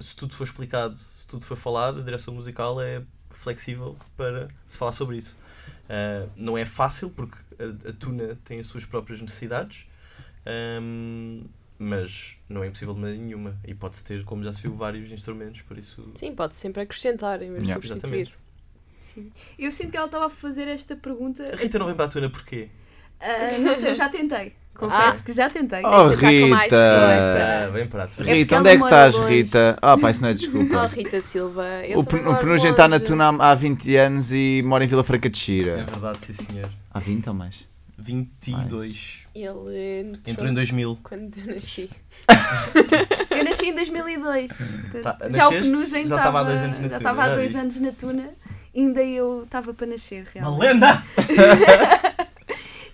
se 0.01 0.16
tudo 0.16 0.34
for 0.34 0.45
explicado 0.45 0.97
se 0.97 1.26
tudo 1.26 1.45
for 1.45 1.57
falado 1.57 2.01
a 2.01 2.03
direção 2.03 2.34
musical 2.34 2.80
é 2.80 3.05
flexível 3.30 3.97
para 4.16 4.49
se 4.66 4.76
falar 4.76 4.93
sobre 4.93 5.16
isso. 5.16 5.36
Uh, 5.88 6.30
não 6.36 6.57
é 6.57 6.64
fácil 6.64 7.11
porque 7.11 7.36
a, 7.59 7.91
a 7.91 7.93
tuna 7.93 8.38
tem 8.45 8.61
as 8.61 8.66
suas 8.66 8.84
próprias 8.84 9.20
necessidades, 9.20 9.86
um, 10.80 11.45
mas 11.83 12.37
não 12.47 12.62
é 12.62 12.66
impossível 12.66 12.93
de 12.93 13.01
maneira 13.01 13.22
nenhuma. 13.22 13.57
E 13.66 13.74
pode-se 13.74 14.05
ter, 14.05 14.22
como 14.24 14.45
já 14.45 14.53
se 14.53 14.61
viu, 14.61 14.74
vários 14.74 15.11
instrumentos, 15.11 15.62
por 15.62 15.78
isso. 15.78 16.07
Sim, 16.14 16.35
pode 16.35 16.55
sempre 16.55 16.83
acrescentar 16.83 17.41
em 17.43 17.51
vez 17.51 17.62
de 17.64 17.72
substituir. 17.72 17.97
Exatamente. 18.20 18.39
Sim. 19.01 19.33
Eu 19.59 19.70
sinto 19.72 19.91
que 19.93 19.97
ela 19.97 20.05
estava 20.07 20.26
a 20.26 20.31
fazer 20.31 20.68
esta 20.68 20.95
pergunta. 20.95 21.43
A 21.51 21.57
Rita 21.57 21.78
não 21.78 21.87
vem 21.87 21.95
para 21.97 22.05
a 22.05 22.09
tuna 22.09 22.28
porquê? 22.28 22.68
Ah, 23.18 23.59
não 23.59 23.74
sei, 23.74 23.91
eu 23.91 23.95
já 23.95 24.09
tentei. 24.11 24.53
Confesso 24.74 25.18
Ah. 25.20 25.22
que 25.24 25.33
já 25.33 25.49
tentei. 25.51 25.81
Oh, 25.85 25.91
mais 25.91 26.70
Rita. 26.70 26.76
Ah, 27.66 27.70
vem 27.70 27.87
para 27.87 28.05
a 28.05 28.07
tuna. 28.07 28.31
É 28.31 28.35
Rita, 28.35 28.57
porque 28.57 28.61
onde 28.61 28.68
é 28.68 28.76
que 28.78 28.85
estás, 28.85 29.14
longe. 29.18 29.35
Rita? 29.35 29.78
Ah, 29.83 29.97
pá, 29.99 30.11
isso 30.11 30.22
não 30.22 30.28
é 30.28 30.33
Oh, 30.33 30.35
desculpa. 30.35 30.87
Rita 30.87 31.20
Silva, 31.22 31.66
eu 31.87 31.99
O, 31.99 32.05
Penugem 32.05 32.70
está 32.70 32.87
na. 32.89 33.01
Tuna 33.01 33.31
há 33.31 33.51
há 33.51 33.55
20 33.55 33.97
anos 33.97 34.33
e 34.33 34.62
mora 34.64 34.85
em 34.85 34.87
Vila 34.87 35.03
Franca 35.03 35.28
de 35.31 35.37
É 35.39 35.41
Xira. 35.43 35.76
verdade, 35.85 36.24
sim 36.24 36.33
senhor. 36.35 36.68
Há 36.91 36.99
20 36.99 37.26
ou 37.28 37.35
mais? 37.35 37.66
22. 37.99 39.19
Ele 39.35 40.01
entrou, 40.01 40.20
Entrou 40.26 40.49
em 40.49 40.55
2000. 40.55 40.99
quando 41.03 41.39
eu 41.39 41.55
nasci. 41.55 41.89
Eu 43.31 43.45
nasci 43.45 43.66
em 43.66 43.74
2002. 43.74 44.53
portanto, 44.53 45.03
Tá, 45.03 45.28
já 45.31 45.49
o? 45.49 45.51
Penugem 45.53 46.07
Já 46.07 46.16
estava 46.16 46.41
há 46.41 46.45
dois 46.45 46.61
anos 46.61 46.76
na 46.78 46.83
já 46.83 46.89
Tuna, 46.89 46.97
estava 46.99 47.22
há 47.22 47.28
já 47.28 47.35
dois 47.37 47.55
anos 47.57 47.81
na 47.81 47.93
Tuna. 47.93 48.31
Ainda 48.76 49.03
eu 49.03 49.43
estava 49.45 49.72
para 49.74 49.87
nascer, 49.87 50.24
realmente. 50.35 50.59
Malenda! 50.59 51.03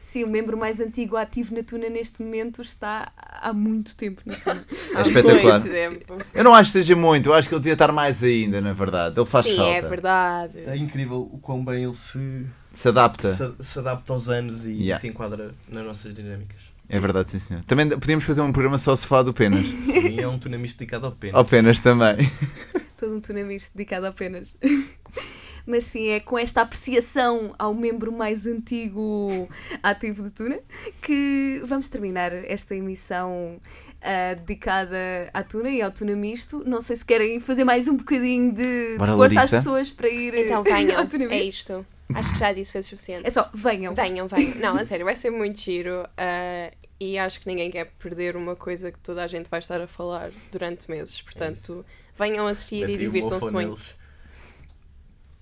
Sim, 0.01 0.24
o 0.24 0.28
membro 0.28 0.57
mais 0.57 0.78
antigo 0.80 1.16
ativo 1.16 1.55
na 1.55 1.62
Tuna 1.62 1.89
neste 1.91 2.22
momento 2.22 2.62
está 2.62 3.11
há 3.18 3.53
muito 3.53 3.95
tempo 3.97 4.22
na 4.24 4.34
Tuna. 4.37 4.64
É 4.97 5.03
espetacular. 5.03 5.61
Muito 5.61 5.72
tempo. 5.72 6.18
Eu 6.32 6.45
não 6.45 6.55
acho 6.55 6.68
que 6.70 6.78
seja 6.78 6.97
muito, 6.97 7.28
eu 7.28 7.34
acho 7.34 7.49
que 7.49 7.55
ele 7.55 7.61
devia 7.61 7.74
estar 7.74 7.93
mais 7.93 8.22
ainda, 8.22 8.61
na 8.61 8.72
verdade. 8.72 9.18
Ele 9.18 9.26
faz 9.28 9.45
Sim, 9.47 9.57
falta. 9.57 9.72
é 9.72 9.82
verdade. 9.82 10.59
É 10.64 10.76
incrível 10.76 11.28
o 11.30 11.39
quão 11.39 11.62
bem 11.64 11.84
ele 11.84 11.93
se, 11.93 12.47
Se 12.78 12.88
adapta. 12.88 13.34
se, 13.34 13.52
se 13.58 13.78
adapta 13.78 14.12
aos 14.12 14.28
anos 14.28 14.66
e 14.66 14.72
Yeah. 14.72 15.00
se 15.00 15.08
enquadra 15.08 15.54
nas 15.68 15.84
nossas 15.84 16.12
dinâmicas. 16.14 16.58
É 16.88 16.98
verdade, 17.00 17.30
sim 17.30 17.38
senhor. 17.40 17.64
Também 17.64 17.88
podíamos 17.88 18.24
fazer 18.24 18.42
um 18.42 18.52
programa 18.52 18.78
só 18.78 18.94
se 18.94 19.06
falar 19.06 19.22
do 19.24 19.32
Penas. 19.32 19.60
E 20.06 20.20
é 20.20 20.28
um 20.28 20.38
tunamista 20.38 20.78
dedicado 20.78 21.06
ao 21.06 21.12
pena. 21.12 21.36
Ao 21.38 21.44
Penas 21.44 21.80
também. 21.80 22.16
Todo 22.96 23.16
um 23.16 23.20
tunamista 23.20 23.72
dedicado 23.76 24.06
apenas. 24.06 24.56
Mas 25.66 25.82
sim, 25.82 26.10
é 26.10 26.20
com 26.20 26.38
esta 26.38 26.60
apreciação 26.62 27.52
ao 27.58 27.74
membro 27.74 28.12
mais 28.12 28.46
antigo 28.46 29.48
ativo 29.82 30.22
de 30.22 30.30
Tuna 30.30 30.60
que 31.02 31.60
vamos 31.64 31.88
terminar 31.88 32.32
esta 32.32 32.76
emissão 32.76 33.60
ah, 34.00 34.34
dedicada 34.34 34.96
à 35.34 35.42
Tuna 35.42 35.68
e 35.70 35.82
ao 35.82 35.90
Tuna 35.90 36.14
Misto. 36.14 36.62
Não 36.64 36.80
sei 36.80 36.94
se 36.94 37.04
querem 37.04 37.40
fazer 37.40 37.64
mais 37.64 37.88
um 37.88 37.96
bocadinho 37.96 38.52
de, 38.54 38.92
de 38.92 38.98
Bora, 38.98 39.16
força 39.16 39.34
Larissa. 39.34 39.42
às 39.56 39.64
pessoas 39.64 39.90
para 39.90 40.08
ir 40.08 40.34
Então 40.34 40.58
ao 40.58 41.06
Tuna 41.08 41.24
é 41.24 41.28
Misto. 41.28 41.48
isto. 41.48 41.86
Acho 42.14 42.32
que 42.32 42.38
já 42.38 42.52
disse 42.52 42.72
vezes 42.72 42.88
suficiente. 42.88 43.26
É 43.26 43.30
só, 43.30 43.50
venham. 43.52 43.94
Venham, 43.94 44.28
venham. 44.28 44.54
Não, 44.57 44.76
a 44.76 44.84
sério, 44.86 45.04
vai 45.04 45.14
ser 45.14 45.30
muito 45.30 45.61
giro. 45.61 46.07
ah, 46.16 46.72
e 46.98 47.18
acho 47.18 47.40
que 47.40 47.46
ninguém 47.46 47.70
quer 47.70 47.86
perder 47.98 48.36
uma 48.36 48.57
coisa 48.57 48.90
que 48.90 48.98
toda 48.98 49.22
a 49.22 49.26
gente 49.26 49.50
vai 49.50 49.59
estar 49.61 49.80
a 49.80 49.86
falar 49.86 50.30
durante 50.50 50.90
meses. 50.90 51.20
Portanto, 51.20 51.57
isso. 51.57 51.84
venham 52.18 52.46
assistir 52.46 52.88
e 52.88 52.96
divirtam-se 52.96 53.50
muito. 53.52 53.68
neles. 53.68 53.96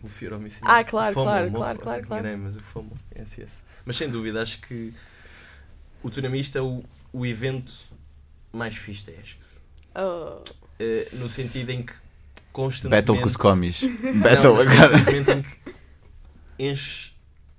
O 0.03 0.09
Fior 0.09 0.35
homicida. 0.35 0.67
Ah, 0.69 0.83
claro, 0.85 1.13
O 1.13 1.15
FOMO, 1.15 1.25
claro, 1.27 1.51
claro, 1.53 1.79
claro, 1.79 2.07
claro. 2.07 2.23
Enganei, 2.23 2.37
mas 2.37 2.57
o 2.57 2.61
FOMO, 2.61 2.99
SS. 3.15 3.63
Mas 3.85 3.97
sem 3.97 4.11
dúvida, 4.11 4.43
acho 4.43 4.59
que 4.61 4.93
o 6.03 6.11
Tunamista 6.11 6.59
é 6.59 6.63
o, 6.63 6.83
o 7.13 7.25
evento 7.25 7.73
mais 8.53 8.75
fixe 8.77 9.07
da 9.07 9.13
ESCS. 9.13 9.63
Oh, 9.95 10.43
Eh, 10.79 11.09
no 11.13 11.29
sentido 11.31 11.71
em 11.71 11.85
que 11.85 11.95
constantemente... 12.53 13.07
Battle 13.07 13.21
com 13.23 13.29
os 13.29 13.37
comis. 13.37 13.81
Battle 14.21 14.61
agora. 14.61 14.91
constantemente 14.91 15.31
em 15.31 15.43
que 15.43 15.64
enche 16.59 17.13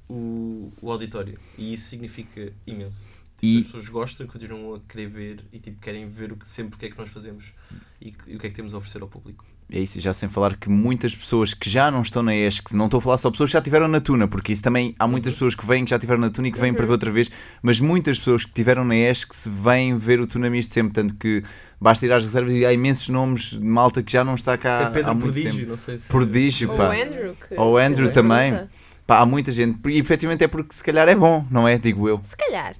o, 0.10 0.72
o 0.82 0.92
auditório. 0.92 1.38
E 1.58 1.74
isso 1.74 1.88
significa 1.90 2.52
imenso. 2.68 3.06
Tipo, 3.38 3.46
E- 3.46 3.58
As 3.60 3.64
pessoas 3.66 3.90
gostam, 3.90 4.28
continuam 4.28 4.76
a 4.76 4.80
querer 4.88 5.08
ver 5.08 5.46
e 5.52 5.60
tipo, 5.60 5.80
querem 5.82 6.08
ver 6.08 6.32
o 6.32 6.38
que, 6.38 6.48
sempre 6.48 6.76
o 6.76 6.80
que 6.80 6.86
é 6.86 6.90
que 6.90 6.98
nós 6.98 7.10
fazemos 7.10 7.54
e, 8.00 8.12
que- 8.12 8.32
e 8.32 8.36
o 8.36 8.40
que 8.40 8.48
é 8.48 8.50
que 8.50 8.56
temos 8.56 8.74
a 8.74 8.78
oferecer 8.78 9.02
ao 9.02 9.08
público. 9.08 9.44
É 9.72 9.80
isso, 9.80 9.98
e 9.98 10.02
já 10.02 10.14
sem 10.14 10.30
falar 10.30 10.56
que 10.58 10.70
muitas 10.70 11.16
pessoas 11.16 11.52
que 11.56 11.68
já 11.68 11.90
não 11.90 12.04
estão 12.04 12.22
na 12.22 12.36
ESC, 12.36 12.76
não 12.76 12.86
estou 12.86 13.00
a 13.00 13.02
falar 13.02 13.18
só 13.18 13.32
pessoas 13.32 13.50
que 13.50 13.54
já 13.54 13.60
estiveram 13.60 13.88
na 13.88 14.00
Tuna, 14.00 14.28
porque 14.28 14.54
isso 14.54 14.62
também 14.62 14.96
há 15.00 15.08
muitas 15.08 15.34
pessoas 15.34 15.56
que 15.56 15.66
vêm 15.66 15.84
que 15.84 15.90
já 15.90 15.96
estiveram 15.96 16.22
na 16.22 16.30
Tuna 16.30 16.50
e 16.50 16.52
que 16.52 16.60
vêm 16.60 16.72
para 16.72 16.86
ver 16.86 16.92
outra 16.92 17.10
vez, 17.12 17.32
mas 17.64 17.80
muitas 17.80 18.20
pessoas 18.20 18.44
que 18.44 18.52
estiveram 18.52 18.86
na 18.86 18.96
ESC 18.96 19.34
se 19.36 19.50
vêm 19.50 19.98
ver 19.98 20.20
o 20.20 20.28
Tuna 20.28 20.52
Misto 20.52 20.72
sempre, 20.72 20.94
tanto 20.94 21.16
que 21.16 21.42
basta 21.82 22.06
ir 22.06 22.14
às 22.14 22.24
reservas 22.24 22.54
e 22.54 22.64
há 22.64 22.72
imensos 22.72 23.10
nomes 23.10 23.50
de 23.54 23.60
malta 23.60 24.04
que 24.04 24.12
já 24.12 24.24
não 24.24 24.36
está 24.36 24.56
cá 24.56 24.82
Até 24.82 24.92
Pedro 24.94 25.10
há 25.10 25.14
muito 25.16 25.24
Prodígio, 25.34 25.52
tempo. 25.54 25.70
não 25.72 25.78
sei 25.78 25.98
se. 25.98 26.08
Prodígio, 26.10 26.70
ou 26.70 26.78
pá. 26.78 26.90
o 26.90 26.92
Andrew. 26.92 27.36
Que 27.50 27.56
Ou 27.60 27.74
o 27.74 27.78
Andrew 27.78 28.12
também. 28.12 28.52
pergunta. 28.52 28.72
Pá, 29.06 29.20
há 29.20 29.26
muita 29.26 29.52
gente, 29.52 29.80
e 29.88 30.00
efetivamente 30.00 30.44
é 30.44 30.48
porque 30.48 30.74
se 30.74 30.84
calhar 30.84 31.08
é 31.08 31.16
bom, 31.16 31.46
não 31.52 31.68
é? 31.68 31.78
Digo 31.78 32.10
eu. 32.10 32.20
Se 32.24 32.36
calhar. 32.36 32.76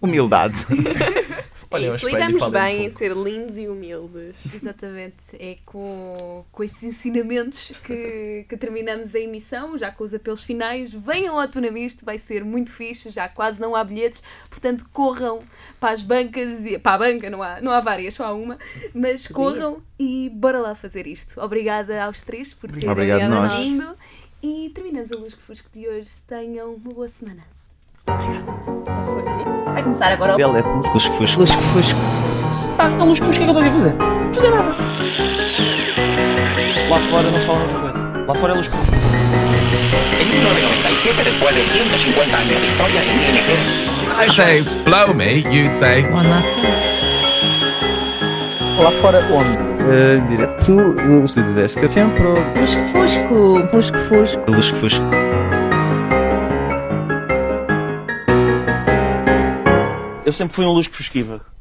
Humildade. 0.00 0.54
Olha, 1.74 1.86
é 1.86 1.88
ao 1.88 1.96
isso, 1.96 2.06
lidamos 2.06 2.38
falem 2.38 2.48
um 2.48 2.50
bem 2.50 2.86
em 2.86 2.90
ser 2.90 3.12
lindos 3.12 3.58
e 3.58 3.66
humildes. 3.66 4.44
Exatamente, 4.54 5.16
é 5.38 5.56
com, 5.66 6.44
com 6.52 6.62
estes 6.62 6.84
ensinamentos 6.84 7.72
que, 7.82 8.46
que 8.48 8.56
terminamos 8.56 9.14
a 9.14 9.18
emissão, 9.18 9.76
já 9.76 9.90
com 9.90 10.04
os 10.04 10.14
apelos 10.14 10.44
finais. 10.44 10.94
Venham 10.94 11.38
ao 11.38 11.48
Tunamisto, 11.48 12.04
vai 12.04 12.16
ser 12.16 12.44
muito 12.44 12.72
fixe, 12.72 13.10
já 13.10 13.28
quase 13.28 13.60
não 13.60 13.74
há 13.74 13.82
bilhetes, 13.82 14.22
portanto 14.48 14.86
corram 14.92 15.42
para 15.80 15.90
as 15.90 16.02
bancas, 16.02 16.64
e, 16.64 16.78
para 16.78 16.94
a 16.94 16.98
banca, 16.98 17.28
não 17.28 17.42
há, 17.42 17.60
não 17.60 17.72
há 17.72 17.80
várias, 17.80 18.14
só 18.14 18.24
há 18.24 18.32
uma, 18.32 18.56
mas 18.94 19.26
corram 19.26 19.82
e 19.98 20.30
bora 20.32 20.60
lá 20.60 20.74
fazer 20.74 21.06
isto. 21.06 21.40
Obrigada 21.40 22.04
aos 22.04 22.22
três 22.22 22.54
por 22.54 22.70
terem 22.70 22.88
Obrigado 22.88 23.22
a 23.22 23.28
nós. 23.28 23.56
vindo 23.56 23.96
e 24.44 24.68
terminamos 24.68 25.10
o 25.10 25.18
Lusco 25.18 25.40
Fusco 25.40 25.70
de 25.72 25.88
hoje. 25.88 26.10
Tenham 26.28 26.74
uma 26.74 26.92
boa 26.92 27.08
semana. 27.08 27.42
Vai 29.72 29.82
começar 29.82 30.12
agora 30.12 30.34
o 30.34 30.36
Dele 30.36 30.58
é 30.58 30.62
fusco. 30.62 30.92
Lusco-fusco. 30.92 31.40
Lusco-Fusco. 31.40 31.98
Tá, 32.76 32.84
a 32.84 33.04
luz 33.04 33.18
fusca, 33.18 33.42
o 33.42 33.46
que 33.46 33.50
é 33.50 33.54
que 33.54 33.58
eu 33.58 33.62
estou 33.62 33.62
aqui 33.62 33.70
a 33.70 33.72
fazer? 33.72 33.94
Não 33.94 34.34
fazer 34.34 34.50
nada. 34.50 34.76
Lá 36.90 37.00
fora 37.10 37.30
não 37.30 37.40
se 37.40 37.46
fala 37.46 37.58
noutra 37.60 37.80
coisa. 37.80 38.26
Lá 38.26 38.34
fora 38.34 38.52
é 38.52 38.56
luz 38.56 38.66
fusca. 38.66 38.96
En 40.20 40.26
1997, 40.26 41.24
después 41.24 41.54
de 41.54 41.66
150 41.66 42.36
años 42.36 42.60
de 42.60 42.66
historia 42.66 43.02
en 43.02 43.18
el 43.20 43.36
ejército, 43.36 43.94
I 44.22 44.28
say 44.28 44.62
blow 44.84 45.14
me, 45.14 45.38
you'd 45.50 45.74
say 45.74 46.04
One 46.10 46.28
last 46.28 46.52
kiss. 46.52 46.93
Lá 48.78 48.90
fora 48.90 49.20
onde? 49.32 49.56
Uh, 49.56 50.26
direto 50.28 50.74
do 50.74 51.24
estúdio 51.24 51.54
da 51.54 51.68
STFM 51.68 52.10
para 52.16 52.28
o 52.28 52.60
Lusco-Fusco. 52.60 53.76
Lusco-Fusco. 53.76 54.50
Lusco-fusco. 54.50 55.04
Eu 60.26 60.32
sempre 60.32 60.54
fui 60.54 60.64
um 60.64 60.72
luz 60.72 60.86
fusquiva. 60.86 61.53